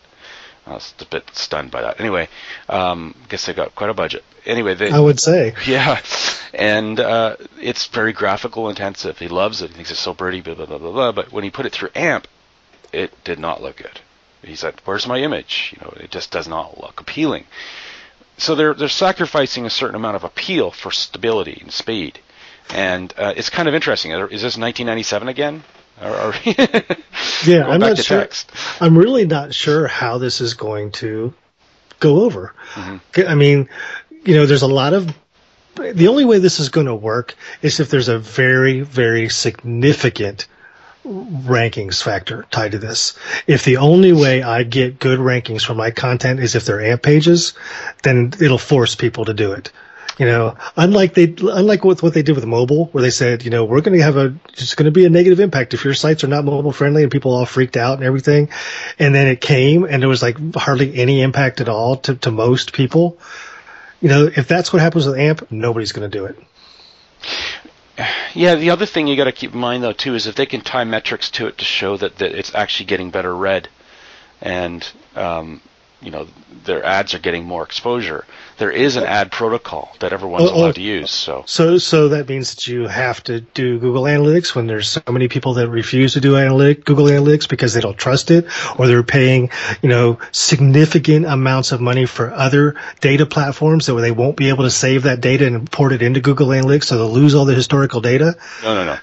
I 0.65 0.71
was 0.71 0.93
a 0.99 1.05
bit 1.05 1.29
stunned 1.33 1.71
by 1.71 1.81
that. 1.81 1.99
Anyway, 1.99 2.29
um, 2.69 3.13
guess 3.27 3.45
they 3.45 3.53
got 3.53 3.75
quite 3.75 3.89
a 3.89 3.93
budget. 3.93 4.23
Anyway, 4.45 4.73
they, 4.75 4.89
I 4.89 4.99
would 4.99 5.19
say. 5.19 5.53
yeah, 5.67 6.01
and 6.53 6.99
uh, 6.99 7.35
it's 7.61 7.87
very 7.87 8.13
graphical 8.13 8.69
intensive. 8.69 9.17
He 9.19 9.27
loves 9.27 9.61
it. 9.61 9.69
He 9.69 9.75
thinks 9.75 9.91
it's 9.91 9.99
so 9.99 10.13
pretty. 10.13 10.39
Blah 10.39 10.55
blah 10.55 10.65
blah 10.65 10.77
blah 10.77 10.91
blah. 10.91 11.11
But 11.11 11.33
when 11.33 11.43
he 11.43 11.49
put 11.49 11.65
it 11.65 11.73
through 11.73 11.89
AMP, 11.93 12.27
it 12.93 13.11
did 13.25 13.39
not 13.39 13.61
look 13.61 13.77
good. 13.77 13.99
He 14.41 14.55
said, 14.55 14.75
"Where's 14.85 15.05
my 15.05 15.19
image? 15.19 15.73
You 15.75 15.85
know, 15.85 15.93
it 15.97 16.09
just 16.09 16.31
does 16.31 16.47
not 16.47 16.79
look 16.79 17.01
appealing." 17.01 17.45
So 18.37 18.55
they're 18.55 18.73
they're 18.73 18.87
sacrificing 18.87 19.65
a 19.65 19.69
certain 19.69 19.95
amount 19.95 20.15
of 20.15 20.23
appeal 20.23 20.71
for 20.71 20.91
stability 20.91 21.59
and 21.61 21.73
speed, 21.73 22.19
and 22.69 23.13
uh, 23.17 23.33
it's 23.35 23.49
kind 23.49 23.67
of 23.67 23.75
interesting. 23.75 24.11
Is 24.11 24.41
this 24.41 24.57
1997 24.57 25.27
again? 25.27 25.63
Or, 26.01 26.09
or 26.09 26.33
Yeah, 27.45 27.67
I'm 27.67 27.79
not 27.79 27.97
sure. 27.97 28.19
text. 28.19 28.51
I'm 28.79 28.97
really 28.97 29.25
not 29.25 29.53
sure 29.53 29.87
how 29.87 30.17
this 30.17 30.41
is 30.41 30.53
going 30.53 30.91
to 30.93 31.33
go 31.99 32.21
over. 32.21 32.53
Mm-hmm. 32.73 33.27
I 33.27 33.35
mean, 33.35 33.69
you 34.25 34.35
know, 34.35 34.45
there's 34.45 34.61
a 34.61 34.67
lot 34.67 34.93
of 34.93 35.13
the 35.75 36.07
only 36.07 36.25
way 36.25 36.37
this 36.37 36.59
is 36.59 36.69
going 36.69 36.87
to 36.87 36.95
work 36.95 37.35
is 37.61 37.79
if 37.79 37.89
there's 37.89 38.07
a 38.07 38.19
very, 38.19 38.81
very 38.81 39.29
significant 39.29 40.47
rankings 41.05 42.01
factor 42.01 42.45
tied 42.51 42.71
to 42.71 42.77
this. 42.77 43.17
If 43.47 43.65
the 43.65 43.77
only 43.77 44.13
way 44.13 44.41
I 44.41 44.63
get 44.63 44.99
good 44.99 45.19
rankings 45.19 45.65
for 45.65 45.73
my 45.73 45.91
content 45.91 46.39
is 46.39 46.55
if 46.55 46.65
they're 46.65 46.81
AMP 46.81 47.01
pages, 47.01 47.53
then 48.03 48.33
it'll 48.39 48.57
force 48.57 48.95
people 48.95 49.25
to 49.25 49.33
do 49.33 49.51
it. 49.51 49.71
You 50.19 50.27
know, 50.27 50.55
unlike 50.75 51.15
they, 51.15 51.33
unlike 51.41 51.83
with 51.83 52.03
what 52.03 52.13
they 52.13 52.21
did 52.21 52.35
with 52.35 52.45
mobile, 52.45 52.85
where 52.91 53.01
they 53.01 53.09
said, 53.09 53.43
you 53.43 53.49
know, 53.49 53.65
we're 53.65 53.81
going 53.81 53.97
to 53.97 54.03
have 54.03 54.15
a, 54.15 54.35
it's 54.49 54.75
going 54.75 54.85
to 54.85 54.91
be 54.91 55.05
a 55.05 55.09
negative 55.09 55.39
impact 55.39 55.73
if 55.73 55.83
your 55.83 55.95
sites 55.95 56.23
are 56.23 56.27
not 56.27 56.45
mobile 56.45 56.71
friendly 56.71 57.01
and 57.01 57.11
people 57.11 57.33
all 57.33 57.47
freaked 57.47 57.77
out 57.77 57.97
and 57.97 58.03
everything. 58.03 58.49
And 58.99 59.15
then 59.15 59.27
it 59.27 59.41
came 59.41 59.85
and 59.85 60.01
there 60.01 60.09
was 60.09 60.21
like 60.21 60.37
hardly 60.55 60.95
any 60.95 61.21
impact 61.21 61.61
at 61.61 61.69
all 61.69 61.97
to, 61.97 62.15
to 62.15 62.29
most 62.29 62.73
people. 62.73 63.17
You 64.01 64.09
know, 64.09 64.25
if 64.25 64.47
that's 64.47 64.71
what 64.71 64.81
happens 64.83 65.07
with 65.07 65.17
AMP, 65.17 65.51
nobody's 65.51 65.93
going 65.93 66.09
to 66.09 66.15
do 66.17 66.25
it. 66.25 66.37
Yeah, 68.33 68.55
the 68.55 68.71
other 68.71 68.85
thing 68.85 69.07
you 69.07 69.15
got 69.15 69.25
to 69.25 69.31
keep 69.31 69.53
in 69.53 69.59
mind 69.59 69.83
though 69.83 69.93
too 69.93 70.15
is 70.15 70.25
if 70.25 70.35
they 70.35 70.47
can 70.47 70.61
tie 70.61 70.83
metrics 70.83 71.29
to 71.31 71.47
it 71.47 71.59
to 71.59 71.65
show 71.65 71.95
that, 71.97 72.17
that 72.17 72.31
it's 72.31 72.53
actually 72.55 72.87
getting 72.87 73.11
better 73.11 73.33
read, 73.35 73.69
and 74.41 74.87
um, 75.15 75.61
you 76.01 76.09
know 76.09 76.27
their 76.65 76.83
ads 76.83 77.13
are 77.13 77.19
getting 77.19 77.45
more 77.45 77.63
exposure. 77.63 78.25
There 78.57 78.71
is 78.71 78.95
an 78.95 79.03
ad 79.03 79.31
protocol 79.31 79.95
that 79.99 80.13
everyone's 80.13 80.43
Oh, 80.45 80.53
oh. 80.53 80.57
allowed 80.61 80.75
to 80.75 80.81
use. 80.81 81.11
So 81.11 81.43
So, 81.47 81.77
so 81.77 82.09
that 82.09 82.29
means 82.29 82.55
that 82.55 82.67
you 82.67 82.87
have 82.87 83.23
to 83.23 83.41
do 83.41 83.79
Google 83.79 84.03
Analytics 84.03 84.53
when 84.55 84.67
there's 84.67 84.87
so 84.89 85.01
many 85.09 85.27
people 85.27 85.55
that 85.55 85.69
refuse 85.69 86.13
to 86.13 86.21
do 86.21 86.37
analytic, 86.37 86.85
Google 86.85 87.05
Analytics 87.05 87.49
because 87.49 87.73
they 87.73 87.81
don't 87.81 87.97
trust 87.97 88.31
it, 88.31 88.45
or 88.77 88.87
they're 88.87 89.03
paying, 89.03 89.49
you 89.81 89.89
know, 89.89 90.19
significant 90.31 91.25
amounts 91.25 91.71
of 91.71 91.81
money 91.81 92.05
for 92.05 92.31
other 92.31 92.75
data 93.01 93.25
platforms 93.25 93.87
that 93.87 93.93
they 93.95 94.11
won't 94.11 94.37
be 94.37 94.49
able 94.49 94.63
to 94.65 94.71
save 94.71 95.03
that 95.03 95.19
data 95.21 95.47
and 95.47 95.55
import 95.55 95.91
it 95.91 96.01
into 96.01 96.21
Google 96.21 96.47
Analytics, 96.49 96.83
so 96.85 96.97
they'll 96.97 97.09
lose 97.09 97.33
all 97.35 97.45
the 97.45 97.55
historical 97.55 98.01
data. 98.01 98.35
no, 98.63 98.75
no, 98.75 98.85
no, 98.85 98.97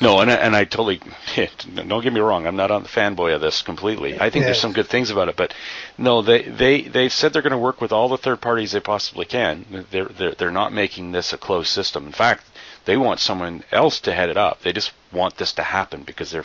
no. 0.00 0.20
And 0.20 0.30
I, 0.30 0.34
and 0.34 0.56
I 0.56 0.64
totally 0.64 1.00
don't 1.74 2.02
get 2.02 2.12
me 2.12 2.20
wrong. 2.20 2.46
I'm 2.46 2.56
not 2.56 2.70
on 2.70 2.82
the 2.82 2.88
fanboy 2.88 3.34
of 3.34 3.40
this 3.40 3.62
completely. 3.62 4.18
I 4.18 4.30
think 4.30 4.44
there's 4.46 4.60
some 4.60 4.72
good 4.72 4.86
things 4.86 5.10
about 5.10 5.28
it, 5.28 5.36
but 5.36 5.52
no, 5.98 6.22
they 6.22 6.42
they 6.42 6.82
they've 6.82 7.12
said 7.12 7.32
they're 7.32 7.42
going 7.42 7.52
to 7.52 7.58
work 7.58 7.80
with 7.80 7.92
all 7.92 8.08
the 8.08 8.18
third 8.18 8.40
parties 8.40 8.72
they 8.72 8.80
possibly 8.80 8.93
can. 9.28 9.86
They're 9.90 10.06
they're 10.06 10.32
they're 10.32 10.50
not 10.50 10.72
making 10.72 11.12
this 11.12 11.32
a 11.32 11.38
closed 11.38 11.68
system. 11.68 12.06
In 12.06 12.12
fact, 12.12 12.44
they 12.84 12.96
want 12.96 13.20
someone 13.20 13.64
else 13.72 14.00
to 14.00 14.12
head 14.12 14.28
it 14.28 14.36
up. 14.36 14.62
They 14.62 14.72
just 14.72 14.92
want 15.12 15.36
this 15.36 15.52
to 15.54 15.62
happen 15.62 16.02
because 16.02 16.30
they're 16.30 16.44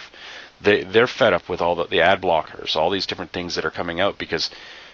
they 0.61 0.83
they're 0.83 1.07
fed 1.07 1.33
up 1.33 1.49
with 1.49 1.61
all 1.61 1.75
the, 1.75 1.85
the 1.85 2.01
ad 2.01 2.21
blockers, 2.21 2.75
all 2.75 2.89
these 2.89 3.05
different 3.05 3.31
things 3.31 3.55
that 3.55 3.65
are 3.65 3.71
coming 3.71 3.99
out 3.99 4.17
because 4.17 4.49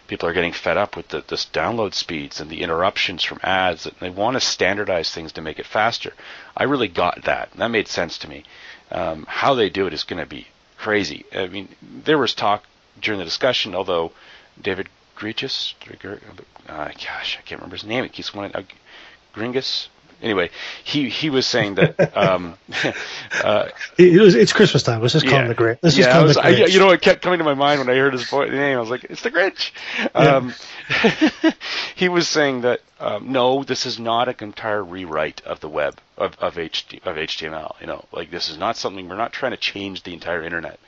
people 0.08 0.30
are 0.30 0.34
getting 0.34 0.54
fed 0.54 0.78
up 0.78 0.96
with 0.96 1.08
the 1.10 1.24
this 1.28 1.46
download 1.46 1.94
speeds 1.94 2.40
and 2.40 2.50
the 2.50 2.62
interruptions 2.62 3.24
from 3.24 3.40
ads 3.44 3.86
and 3.86 3.96
they 4.00 4.10
want 4.10 4.36
to 4.36 4.42
standardize 4.42 5.12
things 5.12 5.32
to 5.34 5.42
make 5.42 5.60
it 5.60 5.66
faster. 5.66 6.14
I 6.56 6.64
really 6.64 6.88
got 6.88 7.24
that. 7.24 7.52
That 7.56 7.72
made 7.72 7.88
sense 7.88 8.18
to 8.20 8.30
me. 8.30 8.44
Um, 8.92 9.26
how 9.28 9.56
they 9.56 9.70
do 9.70 9.88
it 9.88 9.94
is 9.94 10.04
going 10.04 10.22
to 10.22 10.30
be 10.30 10.48
crazy. 10.78 11.26
I 11.34 11.48
mean, 11.48 11.70
there 11.82 12.18
was 12.18 12.34
talk 12.34 12.64
during 13.02 13.18
the 13.18 13.26
discussion, 13.26 13.74
although 13.74 14.12
David 14.62 14.88
Gregis, 15.18 15.74
uh, 16.68 16.88
gosh, 16.88 17.38
I 17.38 17.42
can't 17.42 17.62
remember 17.62 17.76
his 17.76 17.86
name. 17.86 18.04
It 18.04 18.14
keeps 18.14 18.30
going. 18.30 18.54
Uh, 18.54 18.64
Gringus. 19.34 19.88
Anyway, 20.22 20.50
he 20.84 21.10
he 21.10 21.30
was 21.30 21.46
saying 21.46 21.76
that 21.76 22.18
um, 22.18 22.56
uh, 23.44 23.68
It, 23.98 24.20
was, 24.20 24.34
it's 24.34 24.54
Christmas 24.54 24.82
time. 24.82 25.02
Let's 25.02 25.14
just 25.14 25.28
call 25.28 25.40
him 25.40 25.50
the 25.50 25.56
Grinch. 25.56 25.80
Let's 25.82 25.96
just 25.96 26.08
yeah, 26.08 26.14
call 26.14 26.20
I 26.20 26.22
him 26.22 26.28
was, 26.28 26.36
the 26.38 26.46
I, 26.46 26.54
Grinch. 26.54 26.74
you 26.74 26.80
know, 26.80 26.90
it 26.92 27.02
kept 27.02 27.22
coming 27.22 27.40
to 27.40 27.46
my 27.46 27.54
mind 27.54 27.80
when 27.80 27.90
I 27.90 27.96
heard 27.96 28.14
his 28.14 28.28
voice, 28.30 28.50
name. 28.50 28.78
I 28.78 28.80
was 28.80 28.90
like, 28.90 29.04
"It's 29.04 29.22
the 29.22 29.32
Grinch." 29.32 29.72
Um, 30.16 30.54
he 31.96 32.08
was 32.08 32.28
saying 32.30 32.62
that 32.62 32.82
um, 33.00 33.32
no, 33.32 33.64
this 33.64 33.86
is 33.86 34.00
not 34.00 34.30
an 34.30 34.36
entire 34.40 34.84
rewrite 34.84 35.42
of 35.46 35.60
the 35.60 35.70
web 35.70 36.00
of 36.18 36.36
of, 36.40 36.56
HT, 36.56 37.06
of 37.06 37.18
HTML. 37.18 37.80
You 37.82 37.88
know, 37.88 38.06
like 38.14 38.32
this 38.32 38.50
is 38.50 38.58
not 38.58 38.78
something 38.78 39.08
we're 39.10 39.18
not 39.18 39.34
trying 39.34 39.52
to 39.52 39.58
change 39.58 40.04
the 40.04 40.14
entire 40.14 40.44
internet. 40.44 40.80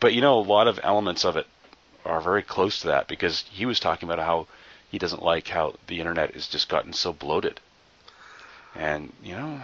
But 0.00 0.14
you 0.14 0.20
know, 0.20 0.38
a 0.38 0.42
lot 0.42 0.66
of 0.66 0.80
elements 0.82 1.24
of 1.24 1.36
it 1.36 1.46
are 2.04 2.20
very 2.20 2.42
close 2.42 2.80
to 2.80 2.88
that 2.88 3.08
because 3.08 3.44
he 3.50 3.66
was 3.66 3.80
talking 3.80 4.08
about 4.08 4.24
how 4.24 4.46
he 4.90 4.98
doesn't 4.98 5.22
like 5.22 5.48
how 5.48 5.74
the 5.86 6.00
internet 6.00 6.34
has 6.34 6.46
just 6.46 6.68
gotten 6.68 6.92
so 6.92 7.12
bloated. 7.12 7.60
And 8.74 9.12
you 9.22 9.34
know, 9.34 9.60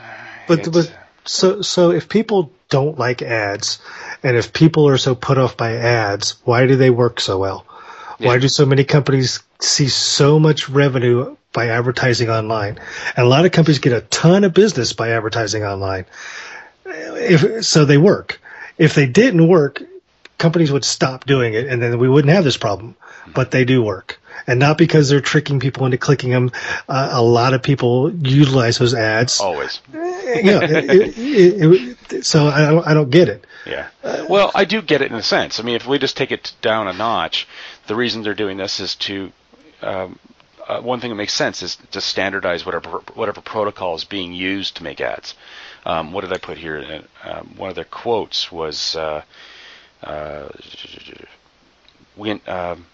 But, 0.47 0.73
but 0.73 0.93
so 1.25 1.63
so 1.63 1.91
if 1.91 2.09
people 2.09 2.53
don't 2.69 2.99
like 2.99 3.23
ads, 3.23 3.81
and 4.23 4.37
if 4.37 4.53
people 4.53 4.89
are 4.89 4.99
so 4.99 5.15
put 5.15 5.39
off 5.39 5.57
by 5.57 5.73
ads, 5.75 6.37
why 6.45 6.67
do 6.67 6.77
they 6.77 6.91
work 6.91 7.21
so 7.21 7.39
well? 7.39 7.67
Why 8.19 8.39
do 8.39 8.49
so 8.49 8.67
many 8.67 8.85
companies 8.85 9.41
see 9.61 9.89
so 9.89 10.39
much 10.39 10.69
revenue 10.69 11.37
by 11.53 11.69
advertising 11.69 12.29
online? 12.29 12.79
And 13.17 13.27
a 13.27 13.29
lot 13.29 13.47
of 13.47 13.53
companies 13.53 13.79
get 13.79 13.95
a 13.95 14.03
ton 14.03 14.45
of 14.45 14.53
business 14.53 14.93
by 14.93 15.11
advertising 15.11 15.65
online. 15.65 16.05
If 16.85 17.65
so, 17.65 17.87
they 17.87 17.97
work. 17.97 18.41
If 18.77 18.95
they 18.95 19.07
didn't 19.07 19.49
work, 19.49 19.83
companies 20.41 20.73
would 20.73 20.85
stop 20.85 21.27
doing 21.27 21.55
it, 21.55 21.67
and 21.67 21.81
then 21.81 21.99
we 21.99 22.09
wouldn't 22.09 22.35
have 22.35 22.43
this 22.43 22.57
problem. 22.57 22.97
But 23.33 23.53
they 23.53 23.65
do 23.65 23.81
work, 23.83 24.19
and 24.49 24.59
not 24.59 24.77
because 24.77 25.09
they're 25.09 25.21
tricking 25.21 25.61
people 25.61 25.85
into 25.85 25.99
clicking 25.99 26.31
them. 26.31 26.51
Uh, 26.89 27.11
a 27.13 27.23
lot 27.23 27.55
of 27.55 27.63
people 27.63 28.11
utilize 28.13 28.79
those 28.79 28.95
ads 28.95 29.39
always. 29.39 29.81
yeah. 29.93 30.61
It, 30.63 31.19
it, 31.19 31.97
it, 32.13 32.27
so 32.27 32.47
I 32.47 32.71
don't, 32.71 32.87
I 32.89 32.95
don't 32.95 33.11
get 33.11 33.29
it. 33.29 33.47
Yeah. 33.67 33.89
Well, 34.29 34.51
I 34.53 34.65
do 34.65 34.83
get 34.83 35.03
it 35.03 35.13
in 35.13 35.17
a 35.17 35.23
sense. 35.23 35.61
I 35.61 35.63
mean, 35.63 35.77
if 35.77 35.87
we 35.87 35.99
just 35.99 36.17
take 36.17 36.33
it 36.33 36.53
down 36.61 36.89
a 36.89 36.93
notch, 36.93 37.47
the 37.87 37.95
reason 37.95 38.23
they're 38.23 38.35
doing 38.35 38.57
this 38.57 38.81
is 38.81 38.97
to 38.97 39.31
um, 39.83 40.19
uh, 40.67 40.81
one 40.81 41.01
thing 41.01 41.11
that 41.11 41.17
makes 41.17 41.35
sense 41.35 41.63
is 41.63 41.77
to 41.91 42.01
standardize 42.01 42.65
whatever 42.65 42.99
whatever 43.15 43.41
protocol 43.41 43.95
is 43.95 44.05
being 44.05 44.33
used 44.33 44.77
to 44.77 44.83
make 44.83 45.01
ads. 45.01 45.35
Um, 45.85 46.13
what 46.13 46.23
did 46.23 46.33
I 46.33 46.39
put 46.39 46.59
here? 46.59 47.03
Um, 47.25 47.55
one 47.57 47.71
of 47.71 47.75
their 47.75 47.85
quotes 47.85 48.53
was, 48.53 48.97
uh, 48.97 49.23
uh, 50.03 50.49
"We 52.17 52.33
um, 52.33 52.87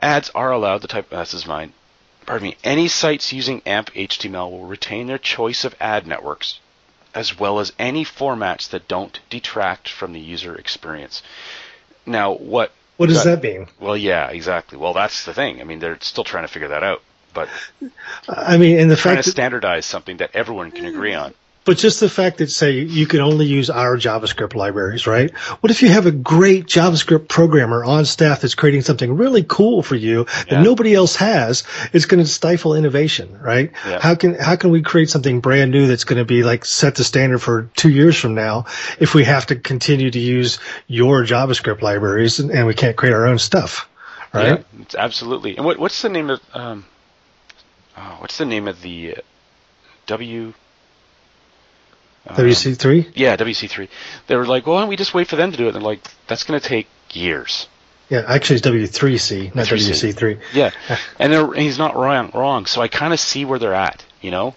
ads 0.00 0.30
are 0.34 0.52
allowed." 0.52 0.82
The 0.82 0.88
type 0.88 1.10
this 1.10 1.34
is 1.34 1.46
mine. 1.46 1.72
Pardon 2.26 2.48
me. 2.48 2.56
Any 2.62 2.88
sites 2.88 3.32
using 3.32 3.62
AMP 3.64 3.92
HTML 3.94 4.50
will 4.50 4.66
retain 4.66 5.06
their 5.06 5.18
choice 5.18 5.64
of 5.64 5.74
ad 5.80 6.06
networks 6.06 6.60
as 7.14 7.38
well 7.38 7.58
as 7.58 7.72
any 7.78 8.04
formats 8.04 8.68
that 8.70 8.86
don't 8.86 9.18
detract 9.30 9.88
from 9.88 10.12
the 10.12 10.20
user 10.20 10.54
experience. 10.54 11.22
Now, 12.06 12.32
what 12.32 12.70
What 12.96 13.08
does 13.08 13.24
that 13.24 13.42
mean? 13.42 13.66
Well, 13.80 13.96
yeah, 13.96 14.28
exactly. 14.28 14.78
Well, 14.78 14.92
that's 14.92 15.24
the 15.24 15.34
thing. 15.34 15.60
I 15.60 15.64
mean, 15.64 15.78
they're 15.78 15.98
still 16.00 16.24
trying 16.24 16.44
to 16.44 16.48
figure 16.48 16.68
that 16.68 16.82
out, 16.82 17.02
but 17.34 17.48
I 18.28 18.56
mean, 18.56 18.78
and 18.78 18.90
the 18.90 18.96
fact 18.96 19.02
trying 19.02 19.16
to 19.16 19.22
that, 19.22 19.30
standardize 19.30 19.86
something 19.86 20.18
that 20.18 20.30
everyone 20.34 20.70
can 20.70 20.86
agree 20.86 21.14
on. 21.14 21.34
But 21.68 21.76
just 21.76 22.00
the 22.00 22.08
fact 22.08 22.38
that 22.38 22.50
say 22.50 22.80
you 22.80 23.06
can 23.06 23.20
only 23.20 23.44
use 23.44 23.68
our 23.68 23.98
JavaScript 23.98 24.54
libraries, 24.54 25.06
right? 25.06 25.30
What 25.60 25.70
if 25.70 25.82
you 25.82 25.90
have 25.90 26.06
a 26.06 26.10
great 26.10 26.64
JavaScript 26.64 27.28
programmer 27.28 27.84
on 27.84 28.06
staff 28.06 28.40
that's 28.40 28.54
creating 28.54 28.80
something 28.80 29.18
really 29.18 29.44
cool 29.46 29.82
for 29.82 29.94
you 29.94 30.24
that 30.24 30.50
Yeah. 30.50 30.62
nobody 30.62 30.94
else 30.94 31.16
has? 31.16 31.64
It's 31.92 32.06
going 32.06 32.24
to 32.24 32.26
stifle 32.26 32.74
innovation, 32.74 33.38
right? 33.42 33.70
Yeah. 33.86 34.00
How 34.00 34.14
can 34.14 34.34
how 34.36 34.56
can 34.56 34.70
we 34.70 34.80
create 34.80 35.10
something 35.10 35.40
brand 35.40 35.70
new 35.70 35.86
that's 35.86 36.04
going 36.04 36.16
to 36.16 36.24
be 36.24 36.42
like 36.42 36.64
set 36.64 36.94
the 36.94 37.04
standard 37.04 37.40
for 37.40 37.68
two 37.76 37.90
years 37.90 38.16
from 38.16 38.34
now 38.34 38.64
if 38.98 39.14
we 39.14 39.24
have 39.24 39.44
to 39.48 39.56
continue 39.56 40.10
to 40.10 40.18
use 40.18 40.58
your 40.86 41.22
JavaScript 41.22 41.82
libraries 41.82 42.38
and, 42.38 42.50
and 42.50 42.66
we 42.66 42.72
can't 42.72 42.96
create 42.96 43.12
our 43.12 43.26
own 43.26 43.38
stuff, 43.38 43.90
right? 44.32 44.64
Yeah, 44.78 44.84
absolutely. 44.96 45.58
And 45.58 45.66
what 45.66 45.78
what's 45.78 46.00
the 46.00 46.08
name 46.08 46.30
of 46.30 46.40
um, 46.54 46.86
oh, 47.94 48.16
what's 48.20 48.38
the 48.38 48.46
name 48.46 48.68
of 48.68 48.80
the 48.80 49.16
uh, 49.18 49.20
W? 50.06 50.54
Um, 52.28 52.36
WC3. 52.36 53.12
Yeah, 53.14 53.36
WC3. 53.36 53.88
They 54.26 54.36
were 54.36 54.46
like, 54.46 54.66
well, 54.66 54.76
why 54.76 54.82
don't 54.82 54.88
we 54.88 54.96
just 54.96 55.14
wait 55.14 55.28
for 55.28 55.36
them 55.36 55.50
to 55.50 55.56
do 55.56 55.64
it? 55.64 55.68
And 55.68 55.76
they're 55.76 55.82
like, 55.82 56.00
that's 56.26 56.44
going 56.44 56.60
to 56.60 56.66
take 56.66 56.86
years. 57.12 57.68
Yeah, 58.08 58.24
actually 58.26 58.56
it's 58.56 58.66
W3C, 58.66 59.54
not 59.54 59.66
3C. 59.66 60.14
WC3. 60.14 60.40
Yeah, 60.54 60.70
and 61.18 61.32
they're, 61.32 61.44
and 61.44 61.58
he's 61.58 61.78
not 61.78 61.94
wrong. 61.94 62.30
Wrong. 62.34 62.66
So 62.66 62.80
I 62.80 62.88
kind 62.88 63.12
of 63.12 63.20
see 63.20 63.44
where 63.44 63.58
they're 63.58 63.74
at. 63.74 64.04
You 64.20 64.30
know, 64.30 64.54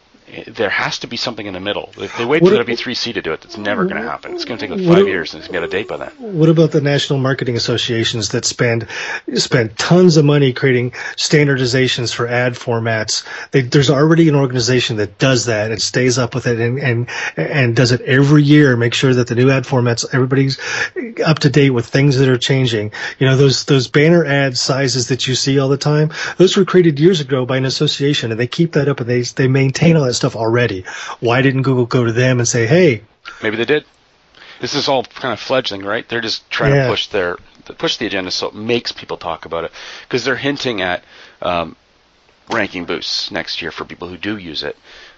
there 0.47 0.69
has 0.69 0.99
to 0.99 1.07
be 1.07 1.17
something 1.17 1.45
in 1.45 1.53
the 1.53 1.59
middle. 1.59 1.89
If 1.97 2.17
they 2.17 2.25
wait 2.25 2.41
What 2.41 2.53
for 2.53 2.61
if- 2.61 2.67
W3C 2.67 3.13
to 3.15 3.21
do 3.21 3.33
it, 3.33 3.43
it's 3.45 3.57
never 3.57 3.85
going 3.85 4.01
to 4.01 4.07
happen. 4.07 4.33
It's 4.33 4.45
going 4.45 4.57
to 4.59 4.67
take 4.67 4.77
like 4.77 4.87
five 4.87 4.99
if- 5.03 5.07
years, 5.07 5.33
and 5.33 5.41
it's 5.43 5.51
going 5.51 5.61
to 5.61 5.67
get 5.67 5.75
a 5.75 5.79
date 5.83 5.87
by 5.87 5.97
then. 5.97 6.11
What 6.37 6.49
about 6.49 6.71
the 6.71 6.81
national 6.81 7.19
marketing 7.19 7.55
associations 7.55 8.29
that 8.29 8.45
spend 8.45 8.87
spend 9.35 9.77
tons 9.77 10.17
of 10.17 10.25
money 10.25 10.53
creating 10.53 10.91
standardizations 11.15 12.13
for 12.13 12.27
ad 12.27 12.53
formats? 12.53 13.25
They, 13.51 13.61
there's 13.61 13.89
already 13.89 14.29
an 14.29 14.35
organization 14.35 14.97
that 14.97 15.17
does 15.17 15.45
that 15.45 15.71
and 15.71 15.81
stays 15.81 16.17
up 16.17 16.35
with 16.35 16.47
it 16.47 16.59
and, 16.59 16.79
and 16.79 17.09
and 17.37 17.75
does 17.75 17.91
it 17.91 18.01
every 18.01 18.43
year. 18.43 18.75
Make 18.77 18.93
sure 18.93 19.13
that 19.13 19.27
the 19.27 19.35
new 19.35 19.49
ad 19.49 19.63
formats 19.63 20.05
everybody's 20.13 20.59
up 21.25 21.39
to 21.39 21.49
date 21.49 21.71
with 21.71 21.85
things 21.87 22.17
that 22.17 22.29
are 22.29 22.37
changing. 22.37 22.91
You 23.19 23.27
know 23.27 23.37
those 23.37 23.65
those 23.65 23.87
banner 23.87 24.25
ad 24.25 24.57
sizes 24.57 25.07
that 25.09 25.27
you 25.27 25.35
see 25.35 25.59
all 25.59 25.69
the 25.69 25.77
time. 25.77 26.11
Those 26.37 26.55
were 26.57 26.65
created 26.65 26.99
years 26.99 27.19
ago 27.21 27.45
by 27.45 27.57
an 27.57 27.65
association, 27.65 28.31
and 28.31 28.39
they 28.39 28.47
keep 28.47 28.73
that 28.73 28.87
up 28.87 28.99
and 28.99 29.09
they 29.09 29.21
they 29.21 29.47
maintain 29.47 29.95
all 29.95 30.05
that 30.05 30.13
stuff 30.21 30.35
already. 30.35 30.85
Why 31.19 31.41
didn't 31.41 31.63
Google 31.63 31.85
go 31.87 32.05
to 32.05 32.11
them 32.11 32.39
and 32.39 32.47
say, 32.47 32.67
hey? 32.67 33.01
Maybe 33.41 33.57
they 33.57 33.65
did. 33.65 33.85
This 34.59 34.75
is 34.75 34.87
all 34.87 35.03
kind 35.03 35.33
of 35.33 35.39
fledgling, 35.39 35.81
right? 35.83 36.07
They're 36.07 36.21
just 36.21 36.47
trying 36.51 36.75
Yeah. 36.75 36.83
to 36.83 36.89
push 36.89 37.07
their 37.07 37.37
push 37.77 37.97
the 37.97 38.05
agenda 38.07 38.31
so 38.31 38.47
it 38.47 38.55
makes 38.55 38.91
people 38.91 39.17
talk 39.17 39.45
about 39.45 39.63
it 39.63 39.71
because 40.03 40.25
they're 40.25 40.35
hinting 40.35 40.81
at 40.81 41.03
um, 41.41 41.75
ranking 42.49 42.85
boosts 42.85 43.31
next 43.31 43.61
year 43.61 43.71
for 43.71 43.85
people 43.85 44.07
who 44.09 44.17
do 44.17 44.35
use 44.37 44.61
it. 44.63 44.75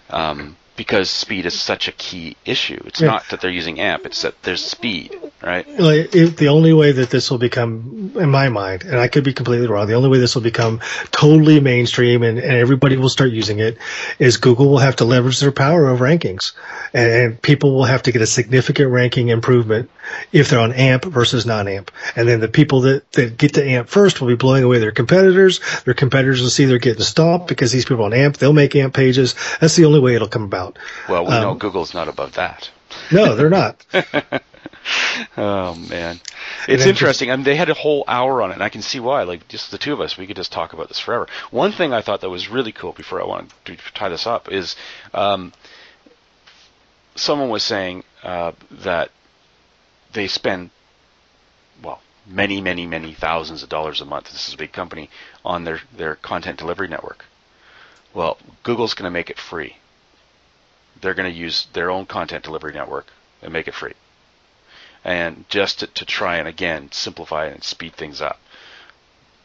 Um, 0.09 0.55
because 0.75 1.09
speed 1.09 1.45
is 1.45 1.59
such 1.59 1.87
a 1.87 1.91
key 1.91 2.35
issue. 2.45 2.81
It's 2.85 3.01
Yeah. 3.01 3.07
not 3.07 3.29
that 3.29 3.41
they're 3.41 3.51
using 3.51 3.79
AMP; 3.79 4.05
it's 4.05 4.23
that 4.23 4.41
there's 4.43 4.63
speed, 4.63 5.15
right? 5.41 5.67
like 5.79 6.15
it, 6.15 6.37
the 6.37 6.47
only 6.47 6.73
way 6.73 6.91
that 6.91 7.09
this 7.09 7.29
will 7.29 7.37
become, 7.37 8.11
in 8.15 8.29
my 8.29 8.49
mind, 8.49 8.83
and 8.83 8.97
I 8.99 9.07
could 9.07 9.23
be 9.23 9.33
completely 9.33 9.67
wrong, 9.67 9.87
the 9.87 9.93
only 9.93 10.09
way 10.09 10.19
this 10.19 10.35
will 10.35 10.41
become 10.41 10.79
totally 11.11 11.59
mainstream 11.59 12.23
and, 12.23 12.39
and 12.39 12.53
everybody 12.53 12.97
will 12.97 13.09
start 13.09 13.31
using 13.31 13.59
it 13.59 13.77
is 14.19 14.37
Google 14.37 14.69
will 14.69 14.79
have 14.79 14.95
to 14.97 15.05
leverage 15.05 15.39
their 15.39 15.51
power 15.51 15.87
of 15.89 15.99
rankings, 15.99 16.53
and, 16.93 17.11
and 17.11 17.41
people 17.41 17.75
will 17.75 17.85
have 17.85 18.03
to 18.03 18.11
get 18.11 18.21
a 18.21 18.27
significant 18.27 18.89
ranking 18.91 19.29
improvement 19.29 19.89
if 20.31 20.49
they're 20.49 20.59
on 20.59 20.73
AMP 20.73 21.05
versus 21.05 21.45
non-AMP, 21.45 21.91
and 22.15 22.27
then 22.27 22.39
the 22.39 22.47
people 22.47 22.81
that, 22.81 23.11
that 23.13 23.37
get 23.37 23.53
to 23.55 23.63
AMP 23.63 23.89
first 23.89 24.21
will 24.21 24.27
be 24.27 24.35
blowing 24.35 24.63
away 24.63 24.79
their 24.79 24.91
competitors. 24.91 25.59
Their 25.85 25.93
competitors 25.93 26.41
will 26.41 26.49
see 26.49 26.65
they're 26.65 26.79
getting 26.79 27.03
stopped 27.03 27.47
because 27.47 27.71
these 27.71 27.85
people 27.85 28.05
on 28.05 28.13
AMP 28.13 28.37
they'll 28.37 28.53
make 28.53 28.75
AMP 28.75 28.93
pages. 28.93 29.35
That's 29.59 29.75
the 29.75 29.85
only 29.85 29.99
way 29.99 30.15
it'll 30.15 30.27
come 30.27 30.43
about. 30.43 30.62
Well, 31.09 31.23
we 31.25 31.31
know 31.31 31.51
Um, 31.51 31.57
Google's 31.57 31.93
not 31.93 32.07
above 32.07 32.33
that. 32.33 32.69
no, 33.11 33.35
they're 33.35 33.49
not. 33.49 33.85
oh 35.37 35.75
man, 35.75 36.19
it's 36.67 36.85
interesting. 36.85 37.31
I 37.31 37.35
mean, 37.35 37.45
they 37.45 37.55
had 37.55 37.69
a 37.69 37.73
whole 37.73 38.03
hour 38.07 38.41
on 38.41 38.51
it, 38.51 38.55
and 38.55 38.63
I 38.63 38.69
can 38.69 38.81
see 38.81 38.99
why. 38.99 39.23
Like 39.23 39.47
just 39.47 39.71
the 39.71 39.77
two 39.77 39.93
of 39.93 40.01
us, 40.01 40.17
we 40.17 40.27
could 40.27 40.35
just 40.35 40.51
talk 40.51 40.73
about 40.73 40.87
this 40.89 40.99
forever. 40.99 41.27
One 41.51 41.71
thing 41.71 41.93
I 41.93 42.01
thought 42.01 42.21
that 42.21 42.29
was 42.29 42.49
really 42.49 42.71
cool 42.71 42.91
before 42.91 43.21
I 43.21 43.25
want 43.25 43.51
to 43.65 43.75
tie 43.93 44.09
this 44.09 44.27
up 44.27 44.51
is 44.51 44.75
um, 45.13 45.53
someone 47.15 47.49
was 47.49 47.63
saying 47.63 48.03
uh, 48.23 48.51
that 48.71 49.09
they 50.13 50.27
spend 50.27 50.69
well 51.83 52.01
many, 52.27 52.61
many, 52.61 52.85
many 52.85 53.13
thousands 53.13 53.63
of 53.63 53.69
dollars 53.69 54.01
a 54.01 54.05
month. 54.05 54.31
This 54.31 54.47
is 54.47 54.53
a 54.53 54.57
big 54.57 54.71
company 54.73 55.09
on 55.43 55.63
their 55.63 55.79
their 55.95 56.15
content 56.15 56.59
delivery 56.59 56.87
network. 56.87 57.25
Well, 58.13 58.37
Google's 58.61 58.93
going 58.93 59.05
to 59.07 59.11
make 59.11 59.29
it 59.31 59.39
free. 59.39 59.77
They're 61.03 61.13
going 61.13 61.31
to 61.31 61.39
use 61.39 61.67
their 61.73 61.91
own 61.91 62.07
content 62.07 62.43
delivery 62.43 62.73
network 62.73 63.05
and 63.43 63.53
make 63.53 63.67
it 63.67 63.75
free 63.75 63.93
and 65.03 65.45
just 65.49 65.79
to, 65.79 65.87
to 65.87 66.05
try 66.05 66.37
and 66.37 66.47
again 66.47 66.91
simplify 66.91 67.45
and 67.47 67.63
speed 67.63 67.93
things 67.93 68.21
up. 68.21 68.39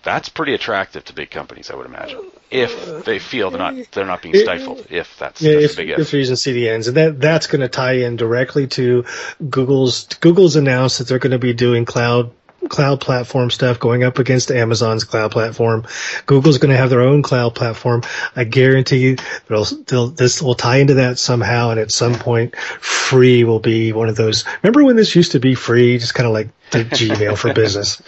That's 0.04 0.28
pretty 0.28 0.54
attractive 0.54 1.04
to 1.06 1.12
big 1.12 1.30
companies, 1.30 1.70
I 1.70 1.76
would 1.76 1.86
imagine, 1.86 2.20
if 2.50 3.04
they 3.04 3.18
feel 3.18 3.50
they're 3.50 3.58
not 3.58 3.74
they're 3.92 4.06
not 4.06 4.22
being 4.22 4.36
stifled. 4.36 4.86
If 4.90 5.18
that's, 5.18 5.42
yeah, 5.42 5.54
that's 5.54 5.64
if, 5.64 5.72
a 5.72 5.76
big 5.76 5.90
if. 5.90 5.98
if 5.98 6.12
using 6.12 6.36
CDNs, 6.36 6.86
and 6.86 6.96
that 6.96 7.20
that's 7.20 7.48
going 7.48 7.60
to 7.60 7.68
tie 7.68 7.94
in 7.94 8.16
directly 8.16 8.68
to 8.68 9.04
Google's. 9.50 10.06
Google's 10.20 10.56
announced 10.56 10.98
that 10.98 11.08
they're 11.08 11.18
going 11.18 11.32
to 11.32 11.38
be 11.38 11.52
doing 11.52 11.84
cloud 11.84 12.30
cloud 12.68 13.00
platform 13.00 13.50
stuff 13.50 13.78
going 13.78 14.02
up 14.04 14.18
against 14.18 14.50
Amazon's 14.50 15.04
cloud 15.04 15.30
platform. 15.30 15.86
Google's 16.26 16.58
going 16.58 16.70
to 16.70 16.76
have 16.76 16.90
their 16.90 17.00
own 17.00 17.22
cloud 17.22 17.54
platform. 17.54 18.02
I 18.34 18.44
guarantee 18.44 18.98
you 18.98 19.16
they'll, 19.48 19.64
they'll, 19.64 20.08
this 20.08 20.42
will 20.42 20.54
tie 20.54 20.78
into 20.78 20.94
that 20.94 21.18
somehow. 21.18 21.70
And 21.70 21.80
at 21.80 21.92
some 21.92 22.14
point, 22.14 22.56
free 22.56 23.44
will 23.44 23.60
be 23.60 23.92
one 23.92 24.08
of 24.08 24.16
those. 24.16 24.44
Remember 24.62 24.84
when 24.84 24.96
this 24.96 25.14
used 25.14 25.32
to 25.32 25.40
be 25.40 25.54
free? 25.54 25.98
Just 25.98 26.14
kind 26.14 26.26
of 26.26 26.32
like 26.32 26.48
the 26.70 26.84
Gmail 26.84 27.38
for 27.38 27.52
business. 27.54 28.02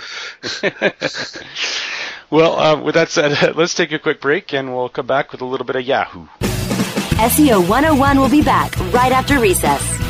well, 2.31 2.59
uh, 2.59 2.83
with 2.83 2.95
that 2.95 3.11
said, 3.11 3.57
let's 3.57 3.75
take 3.75 3.93
a 3.93 3.99
quick 3.99 4.21
break 4.21 4.53
and 4.53 4.75
we'll 4.75 4.89
come 4.89 5.07
back 5.07 5.33
with 5.33 5.41
a 5.41 5.47
little 5.47 5.67
bit 5.67 5.77
of 5.77 5.83
Yahoo. 5.83 6.27
SEO 7.21 7.61
101 7.69 8.19
will 8.19 8.31
be 8.31 8.43
back 8.43 8.75
right 8.93 9.13
after 9.13 9.39
recess. 9.39 10.10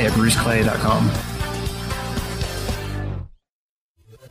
at 0.05 0.13
bruceclay.com. 0.13 1.30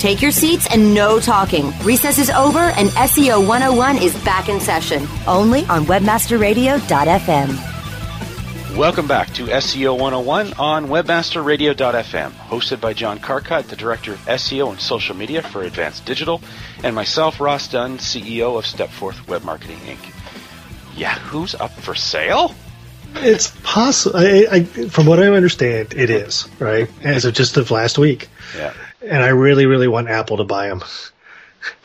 take 0.00 0.22
your 0.22 0.30
seats 0.30 0.66
and 0.72 0.94
no 0.94 1.20
talking. 1.20 1.72
Recess 1.84 2.18
is 2.18 2.30
over 2.30 2.58
and 2.58 2.88
SEO 2.90 3.46
101 3.46 3.98
is 3.98 4.16
back 4.24 4.48
in 4.48 4.58
session, 4.58 5.06
only 5.26 5.66
on 5.66 5.84
webmasterradio.fm. 5.84 7.70
Welcome 8.76 9.06
back 9.06 9.34
to 9.34 9.46
SEO 9.46 9.98
101 9.98 10.54
on 10.54 10.86
webmasterradio.fm, 10.86 12.30
hosted 12.30 12.80
by 12.80 12.94
John 12.94 13.18
Carcutt, 13.18 13.66
the 13.66 13.76
Director 13.76 14.14
of 14.14 14.20
SEO 14.20 14.70
and 14.70 14.80
Social 14.80 15.14
Media 15.14 15.42
for 15.42 15.62
Advanced 15.62 16.06
Digital, 16.06 16.40
and 16.82 16.94
myself, 16.94 17.40
Ross 17.40 17.68
Dunn, 17.68 17.98
CEO 17.98 18.56
of 18.56 18.64
Stepforth 18.64 19.28
Web 19.28 19.44
Marketing 19.44 19.78
Inc. 19.80 20.14
Yahoo's 20.96 21.54
up 21.56 21.72
for 21.72 21.94
sale? 21.94 22.54
It's 23.16 23.50
possible. 23.64 24.18
I, 24.18 24.46
I, 24.50 24.62
from 24.64 25.04
what 25.06 25.18
I 25.18 25.26
understand, 25.26 25.92
it 25.94 26.08
is 26.08 26.48
right 26.58 26.88
as 27.02 27.24
of 27.24 27.34
just 27.34 27.56
of 27.56 27.70
last 27.70 27.98
week. 27.98 28.28
Yeah. 28.56 28.72
And 29.02 29.22
I 29.22 29.28
really, 29.28 29.66
really 29.66 29.88
want 29.88 30.08
Apple 30.08 30.38
to 30.38 30.44
buy 30.44 30.68
them. 30.68 30.82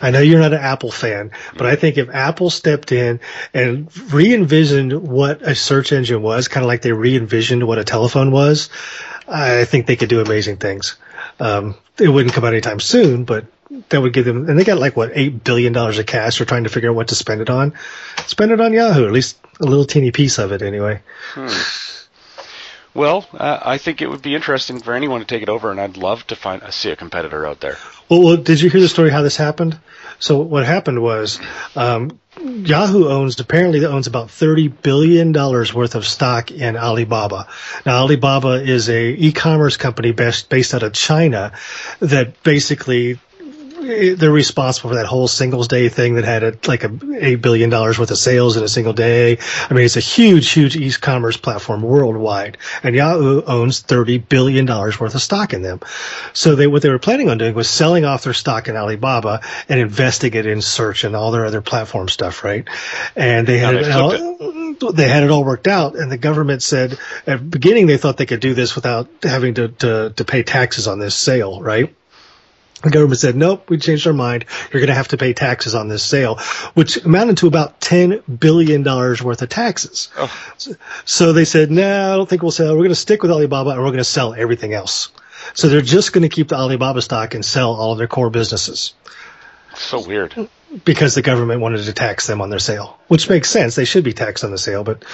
I 0.01 0.11
know 0.11 0.19
you're 0.19 0.39
not 0.39 0.53
an 0.53 0.59
Apple 0.59 0.91
fan, 0.91 1.31
but 1.57 1.65
I 1.65 1.75
think 1.75 1.97
if 1.97 2.09
Apple 2.09 2.49
stepped 2.49 2.91
in 2.91 3.19
and 3.53 3.89
re-envisioned 4.13 5.07
what 5.07 5.41
a 5.41 5.53
search 5.53 5.91
engine 5.91 6.21
was, 6.21 6.47
kind 6.47 6.63
of 6.63 6.67
like 6.67 6.81
they 6.81 6.93
re-envisioned 6.93 7.67
what 7.67 7.77
a 7.77 7.83
telephone 7.83 8.31
was, 8.31 8.69
I 9.27 9.65
think 9.65 9.85
they 9.85 9.95
could 9.95 10.09
do 10.09 10.21
amazing 10.21 10.57
things. 10.57 10.95
Um, 11.39 11.75
it 11.97 12.07
wouldn't 12.07 12.33
come 12.33 12.45
out 12.45 12.53
anytime 12.53 12.79
soon, 12.79 13.25
but 13.25 13.45
that 13.89 14.01
would 14.01 14.13
give 14.13 14.25
them, 14.25 14.49
and 14.49 14.57
they 14.57 14.63
got 14.63 14.77
like 14.77 14.95
what 14.95 15.11
eight 15.13 15.43
billion 15.43 15.73
dollars 15.73 15.97
of 15.97 16.05
cash. 16.05 16.37
They're 16.37 16.45
trying 16.45 16.63
to 16.63 16.69
figure 16.69 16.89
out 16.89 16.95
what 16.95 17.09
to 17.09 17.15
spend 17.15 17.41
it 17.41 17.49
on. 17.49 17.73
Spend 18.27 18.51
it 18.51 18.61
on 18.61 18.73
Yahoo, 18.73 19.05
at 19.05 19.11
least 19.11 19.37
a 19.59 19.65
little 19.65 19.85
teeny 19.85 20.11
piece 20.11 20.37
of 20.37 20.51
it, 20.51 20.61
anyway. 20.61 21.01
Hmm. 21.33 21.47
Well, 22.95 23.27
uh, 23.33 23.59
I 23.61 23.77
think 23.77 24.01
it 24.01 24.09
would 24.09 24.21
be 24.21 24.35
interesting 24.35 24.79
for 24.79 24.93
anyone 24.93 25.19
to 25.19 25.25
take 25.25 25.43
it 25.43 25.49
over, 25.49 25.69
and 25.69 25.81
I'd 25.81 25.97
love 25.97 26.25
to 26.27 26.35
find 26.37 26.63
uh, 26.63 26.71
see 26.71 26.91
a 26.91 26.95
competitor 26.95 27.45
out 27.45 27.59
there. 27.59 27.77
Well, 28.07 28.23
well, 28.23 28.37
did 28.37 28.61
you 28.61 28.69
hear 28.69 28.79
the 28.79 28.87
story 28.87 29.09
how 29.09 29.21
this 29.21 29.35
happened? 29.35 29.77
So 30.17 30.39
what 30.39 30.65
happened 30.65 31.01
was 31.01 31.41
um, 31.75 32.17
Yahoo 32.41 33.09
owns 33.09 33.37
apparently 33.37 33.85
owns 33.85 34.07
about 34.07 34.31
thirty 34.31 34.69
billion 34.69 35.33
dollars 35.33 35.73
worth 35.73 35.95
of 35.95 36.05
stock 36.07 36.51
in 36.51 36.77
Alibaba. 36.77 37.49
Now 37.85 38.03
Alibaba 38.03 38.63
is 38.63 38.87
a 38.87 39.09
e-commerce 39.09 39.75
company 39.75 40.13
based 40.13 40.47
based 40.47 40.73
out 40.73 40.83
of 40.83 40.93
China 40.93 41.51
that 41.99 42.43
basically 42.43 43.19
they're 43.85 44.31
responsible 44.31 44.89
for 44.89 44.95
that 44.95 45.05
whole 45.05 45.27
Singles 45.27 45.67
Day 45.67 45.89
thing 45.89 46.15
that 46.15 46.25
had 46.25 46.43
a, 46.43 46.57
like 46.67 46.83
a 46.83 46.91
eight 47.19 47.41
billion 47.41 47.69
dollars 47.69 47.99
worth 47.99 48.11
of 48.11 48.17
sales 48.17 48.57
in 48.57 48.63
a 48.63 48.67
single 48.67 48.93
day. 48.93 49.37
I 49.69 49.73
mean, 49.73 49.85
it's 49.85 49.97
a 49.97 50.01
huge, 50.01 50.49
huge 50.51 50.75
e-commerce 50.75 51.37
platform 51.37 51.81
worldwide, 51.81 52.57
and 52.83 52.95
Yahoo 52.95 53.43
owns 53.43 53.81
thirty 53.81 54.17
billion 54.17 54.65
dollars 54.65 54.99
worth 54.99 55.15
of 55.15 55.21
stock 55.21 55.53
in 55.53 55.61
them. 55.61 55.79
So 56.33 56.55
they 56.55 56.67
what 56.67 56.81
they 56.81 56.89
were 56.89 56.99
planning 56.99 57.29
on 57.29 57.37
doing 57.37 57.53
was 57.53 57.69
selling 57.69 58.05
off 58.05 58.23
their 58.23 58.33
stock 58.33 58.67
in 58.67 58.75
Alibaba 58.75 59.41
and 59.69 59.79
investing 59.79 60.33
it 60.33 60.45
in 60.45 60.61
search 60.61 61.03
and 61.03 61.15
all 61.15 61.31
their 61.31 61.45
other 61.45 61.61
platform 61.61 62.09
stuff, 62.09 62.43
right? 62.43 62.67
And 63.15 63.47
they 63.47 63.59
had 63.59 63.75
they 63.75 63.81
it 63.81 63.91
all, 63.91 64.91
they 64.91 65.07
had 65.07 65.23
it 65.23 65.31
all 65.31 65.43
worked 65.43 65.67
out, 65.67 65.95
and 65.95 66.11
the 66.11 66.17
government 66.17 66.63
said 66.63 66.97
at 67.27 67.39
the 67.39 67.45
beginning 67.45 67.87
they 67.87 67.97
thought 67.97 68.17
they 68.17 68.25
could 68.25 68.39
do 68.39 68.53
this 68.53 68.75
without 68.75 69.09
having 69.23 69.53
to 69.55 69.67
to, 69.67 70.13
to 70.15 70.25
pay 70.25 70.43
taxes 70.43 70.87
on 70.87 70.99
this 70.99 71.15
sale, 71.15 71.61
right? 71.61 71.93
The 72.81 72.89
government 72.91 73.19
said, 73.19 73.35
nope, 73.35 73.69
we 73.69 73.77
changed 73.77 74.05
our 74.05 74.13
mind. 74.13 74.45
You're 74.71 74.81
going 74.81 74.89
to 74.89 74.93
have 74.95 75.07
to 75.07 75.17
pay 75.17 75.33
taxes 75.33 75.73
on 75.73 75.87
this 75.87 76.03
sale, 76.03 76.35
which 76.73 76.97
amounted 77.03 77.37
to 77.37 77.47
about 77.47 77.79
$10 77.81 78.39
billion 78.39 78.83
worth 78.83 79.41
of 79.41 79.49
taxes. 79.49 80.09
Oh. 80.17 80.31
So, 81.05 81.33
they 81.33 81.45
said, 81.45 81.71
no, 81.71 82.13
I 82.13 82.15
don't 82.17 82.29
think 82.29 82.41
we'll 82.41 82.51
sell. 82.51 82.73
We're 82.73 82.79
going 82.79 82.89
to 82.89 82.95
stick 82.95 83.21
with 83.23 83.31
Alibaba 83.31 83.71
and 83.71 83.79
we're 83.79 83.87
going 83.87 83.97
to 83.97 84.03
sell 84.03 84.33
everything 84.33 84.73
else. 84.73 85.09
So 85.53 85.67
they're 85.69 85.81
just 85.81 86.11
going 86.11 86.23
to 86.23 86.29
keep 86.29 86.49
the 86.49 86.55
Alibaba 86.55 87.01
stock 87.01 87.33
and 87.33 87.45
sell 87.45 87.73
all 87.73 87.91
of 87.93 87.97
their 87.97 88.07
core 88.07 88.29
businesses 88.29 88.93
So 89.75 90.05
weird. 90.05 90.49
because 90.83 91.13
the 91.15 91.21
government 91.21 91.61
wanted 91.61 91.83
to 91.85 91.93
tax 91.93 92.25
them 92.27 92.41
on 92.41 92.49
their 92.49 92.59
sale, 92.59 92.97
which 93.07 93.29
makes 93.29 93.49
sense. 93.49 93.75
They 93.75 93.85
should 93.85 94.03
be 94.03 94.13
taxed 94.13 94.43
on 94.43 94.51
the 94.51 94.57
sale, 94.57 94.83
but 94.83 95.05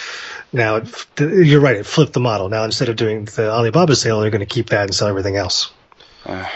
now 0.53 0.77
it, 0.77 1.05
you're 1.19 1.59
right. 1.59 1.75
It 1.75 1.85
flipped 1.85 2.13
the 2.13 2.19
model. 2.21 2.49
Now 2.49 2.63
instead 2.63 2.87
of 2.89 2.95
doing 2.95 3.25
the 3.25 3.51
Alibaba 3.51 3.95
sale, 3.95 4.21
they're 4.21 4.29
going 4.29 4.39
to 4.39 4.45
keep 4.45 4.69
that 4.69 4.83
and 4.83 4.95
sell 4.95 5.07
everything 5.09 5.35
else. 5.35 5.71
Uh, 6.25 6.47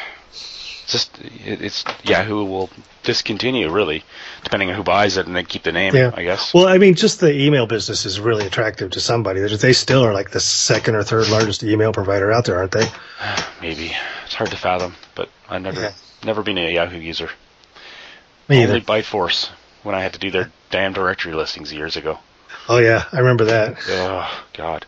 just 0.88 1.20
it, 1.22 1.62
it's 1.62 1.84
Yahoo 2.04 2.44
will 2.46 2.70
discontinue 3.04 3.70
really, 3.72 4.04
depending 4.44 4.70
on 4.70 4.76
who 4.76 4.84
buys 4.84 5.18
it, 5.18 5.28
and 5.28 5.36
then 5.36 5.46
keep 5.46 5.64
the 5.64 5.72
name. 5.72 5.96
Yeah. 5.96 6.12
I 6.14 6.24
guess. 6.24 6.54
Well, 6.54 6.68
I 6.68 6.78
mean, 6.78 6.96
just 6.96 7.20
the 7.20 7.32
email 7.34 7.68
business 7.68 8.06
is 8.06 8.20
really 8.20 8.46
attractive 8.48 8.92
to 8.92 9.00
somebody. 9.00 9.42
They 9.42 9.56
they 9.56 9.74
still 9.74 10.04
are 10.04 10.14
like 10.14 10.32
the 10.32 10.40
second 10.40 10.96
or 10.96 11.04
third 11.04 11.30
largest 11.30 11.64
email 11.64 11.94
provider 11.94 12.32
out 12.32 12.46
there, 12.46 12.58
aren't 12.58 12.72
they? 12.72 12.88
Maybe 13.62 13.92
it's 14.26 14.34
hard 14.34 14.52
to 14.52 14.58
fathom, 14.58 14.96
but 15.16 15.30
I've 15.50 15.62
never 15.62 15.82
Yeah. 15.82 15.92
never 16.24 16.42
been 16.44 16.58
a 16.58 16.72
Yahoo 16.74 16.98
user. 17.00 17.30
Me 18.48 18.58
Only 18.64 18.78
either. 18.78 18.86
by 18.86 19.02
force 19.02 19.50
when 19.84 19.96
I 19.96 20.02
had 20.02 20.14
to 20.14 20.20
do 20.20 20.30
their 20.32 20.52
damn 20.70 20.94
directory 20.94 21.34
listings 21.34 21.72
years 21.74 21.96
ago. 21.98 22.20
Oh 22.70 22.78
yeah, 22.80 23.06
I 23.12 23.20
remember 23.20 23.46
that. 23.46 23.78
Oh 23.90 24.44
God. 24.54 24.86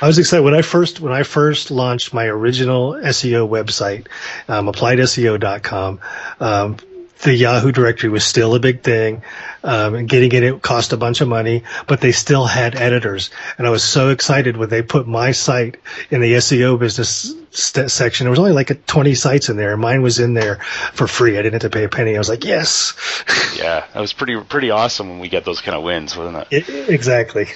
I 0.00 0.06
was 0.06 0.18
excited 0.18 0.42
when 0.42 0.54
I 0.54 0.62
first 0.62 1.00
when 1.00 1.12
I 1.12 1.22
first 1.22 1.70
launched 1.70 2.12
my 2.12 2.26
original 2.26 2.92
SEO 2.92 3.48
website, 3.48 4.06
um, 4.48 4.66
appliedseo.com. 4.66 6.00
Um, 6.40 6.76
the 7.22 7.34
Yahoo 7.34 7.70
directory 7.70 8.10
was 8.10 8.24
still 8.24 8.54
a 8.54 8.58
big 8.58 8.82
thing. 8.82 9.22
Um, 9.62 10.06
getting 10.06 10.32
in 10.32 10.42
it 10.42 10.62
cost 10.62 10.92
a 10.92 10.96
bunch 10.96 11.20
of 11.20 11.28
money, 11.28 11.62
but 11.86 12.00
they 12.00 12.10
still 12.12 12.46
had 12.46 12.74
editors. 12.74 13.30
And 13.58 13.66
I 13.66 13.70
was 13.70 13.84
so 13.84 14.08
excited 14.08 14.56
when 14.56 14.68
they 14.68 14.82
put 14.82 15.06
my 15.06 15.30
site 15.30 15.76
in 16.10 16.20
the 16.20 16.34
SEO 16.34 16.78
business 16.78 17.32
st- 17.52 17.90
section. 17.90 18.24
There 18.24 18.30
was 18.30 18.38
only 18.38 18.52
like 18.52 18.86
20 18.86 19.14
sites 19.14 19.48
in 19.48 19.56
there. 19.56 19.76
Mine 19.76 20.02
was 20.02 20.18
in 20.18 20.34
there 20.34 20.56
for 20.94 21.06
free. 21.06 21.38
I 21.38 21.42
didn't 21.42 21.62
have 21.62 21.70
to 21.70 21.76
pay 21.76 21.84
a 21.84 21.88
penny. 21.88 22.14
I 22.16 22.18
was 22.18 22.28
like, 22.28 22.44
yes, 22.44 22.94
Yeah, 23.56 23.84
that 23.92 24.00
was 24.00 24.12
pretty 24.12 24.40
pretty 24.40 24.70
awesome 24.70 25.08
when 25.10 25.18
we 25.20 25.28
get 25.28 25.44
those 25.44 25.60
kind 25.60 25.76
of 25.76 25.82
wins, 25.84 26.16
wasn't 26.16 26.46
it? 26.50 26.68
I- 26.68 26.92
exactly. 26.92 27.46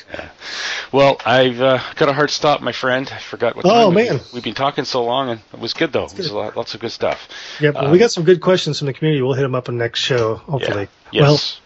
Well, 0.92 1.16
I've 1.24 1.60
uh, 1.60 1.80
got 1.96 2.08
a 2.08 2.12
hard 2.12 2.30
stop, 2.30 2.60
my 2.60 2.72
friend. 2.72 3.10
I 3.12 3.18
forgot 3.18 3.56
what. 3.56 3.64
Oh, 3.66 3.86
time 3.86 3.94
we- 3.94 4.04
man. 4.08 4.20
we've 4.32 4.44
been 4.44 4.54
talking 4.54 4.84
so 4.84 5.04
long, 5.04 5.30
and 5.30 5.40
it 5.52 5.58
was 5.58 5.72
good 5.74 5.92
though. 5.92 6.04
It 6.04 6.16
was 6.16 6.28
a 6.30 6.36
lot, 6.36 6.56
lots 6.56 6.74
of 6.74 6.80
good 6.80 6.92
stuff. 6.92 7.28
Yep. 7.60 7.74
well, 7.74 7.84
Um, 7.86 7.90
we 7.90 7.98
got 7.98 8.10
some 8.12 8.24
good 8.24 8.40
questions 8.40 8.78
from 8.78 8.86
the 8.86 8.92
community. 8.92 9.22
We'll 9.22 9.32
hit 9.34 9.42
them 9.42 9.54
up 9.54 9.68
in 9.68 9.78
the 9.78 9.84
next 9.84 10.00
show, 10.00 10.36
hopefully. 10.36 10.88
Yes. 11.10 11.60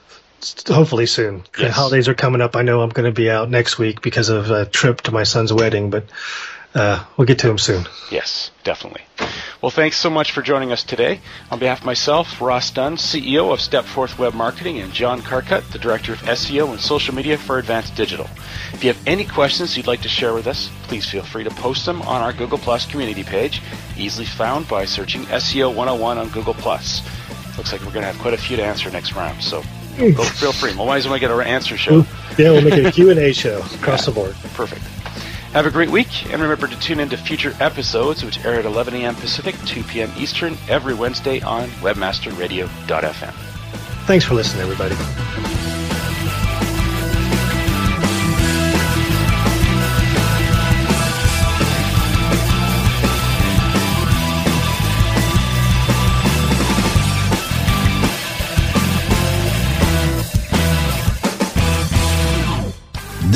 Well, 0.68 0.76
hopefully 0.76 1.04
soon. 1.06 1.42
The 1.58 1.70
holidays 1.70 2.08
are 2.08 2.14
coming 2.14 2.40
up. 2.40 2.56
I 2.56 2.62
know 2.62 2.80
I'm 2.80 2.88
going 2.88 3.04
to 3.04 3.12
be 3.14 3.28
out 3.30 3.50
next 3.50 3.76
week 3.78 4.00
because 4.00 4.30
of 4.30 4.50
a 4.50 4.64
trip 4.64 5.02
to 5.02 5.12
my 5.12 5.24
son's 5.24 5.52
wedding, 5.52 5.90
but 5.90 6.04
uh, 6.74 7.04
we'll 7.16 7.26
get 7.26 7.38
to 7.40 7.50
him 7.50 7.58
soon. 7.58 7.84
Yes, 8.10 8.50
definitely. 8.64 9.02
Well, 9.60 9.70
thanks 9.70 9.96
so 9.96 10.08
much 10.08 10.32
for 10.32 10.40
joining 10.40 10.72
us 10.72 10.84
today. 10.84 11.20
On 11.50 11.58
behalf 11.58 11.80
of 11.80 11.84
myself, 11.86 12.40
Ross 12.40 12.70
Dunn, 12.70 12.96
CEO 12.96 13.52
of 13.52 13.58
Stepforth 13.58 14.18
Web 14.18 14.34
Marketing, 14.34 14.78
and 14.78 14.92
John 14.92 15.20
Carcutt, 15.20 15.70
the 15.72 15.78
Director 15.78 16.12
of 16.12 16.20
SEO 16.20 16.70
and 16.70 16.80
Social 16.80 17.14
Media 17.14 17.36
for 17.36 17.58
Advanced 17.58 17.94
Digital. 17.94 18.26
If 18.72 18.82
you 18.84 18.92
have 18.92 19.06
any 19.06 19.24
questions 19.24 19.76
you'd 19.76 19.86
like 19.86 20.00
to 20.02 20.08
share 20.08 20.32
with 20.32 20.46
us, 20.46 20.70
please 20.84 21.08
feel 21.08 21.22
free 21.22 21.44
to 21.44 21.50
post 21.50 21.84
them 21.84 22.00
on 22.02 22.22
our 22.22 22.32
Google 22.32 22.58
Plus 22.58 22.86
community 22.86 23.24
page, 23.24 23.60
easily 23.98 24.26
found 24.26 24.66
by 24.68 24.84
searching 24.84 25.22
SEO 25.24 25.68
101 25.68 26.18
on 26.18 26.28
Google 26.30 26.54
Plus. 26.54 27.02
Looks 27.58 27.72
like 27.72 27.82
we're 27.82 27.92
going 27.92 28.02
to 28.02 28.12
have 28.12 28.18
quite 28.18 28.34
a 28.34 28.38
few 28.38 28.56
to 28.56 28.64
answer 28.64 28.90
next 28.90 29.12
round, 29.12 29.42
so 29.42 29.62
go, 29.98 30.22
feel 30.22 30.52
free. 30.52 30.74
We'll 30.74 30.86
might 30.86 30.98
as 30.98 31.08
well 31.08 31.18
get 31.18 31.30
our 31.30 31.42
answer 31.42 31.76
show. 31.76 32.06
Yeah, 32.38 32.52
we'll 32.52 32.62
make 32.62 32.74
it 32.74 32.86
a 32.86 32.92
Q&A 32.92 33.32
show 33.32 33.58
across 33.74 34.06
the 34.06 34.12
board. 34.12 34.34
Perfect. 34.54 34.82
Have 35.53 35.66
a 35.66 35.70
great 35.70 35.90
week, 35.90 36.32
and 36.32 36.40
remember 36.40 36.68
to 36.68 36.78
tune 36.78 37.01
in 37.01 37.09
to 37.09 37.16
future 37.16 37.57
episodes, 37.59 38.24
which 38.24 38.44
air 38.44 38.55
at 38.55 38.66
11 38.66 38.94
a.m. 38.94 39.16
Pacific, 39.16 39.57
2 39.66 39.82
p.m. 39.82 40.12
Eastern, 40.16 40.57
every 40.68 40.94
Wednesday 40.94 41.40
on 41.40 41.68
WebmasterRadio.fm. 41.80 43.32
Thanks 44.07 44.24
for 44.24 44.34
listening, 44.34 44.62
everybody. 44.62 44.94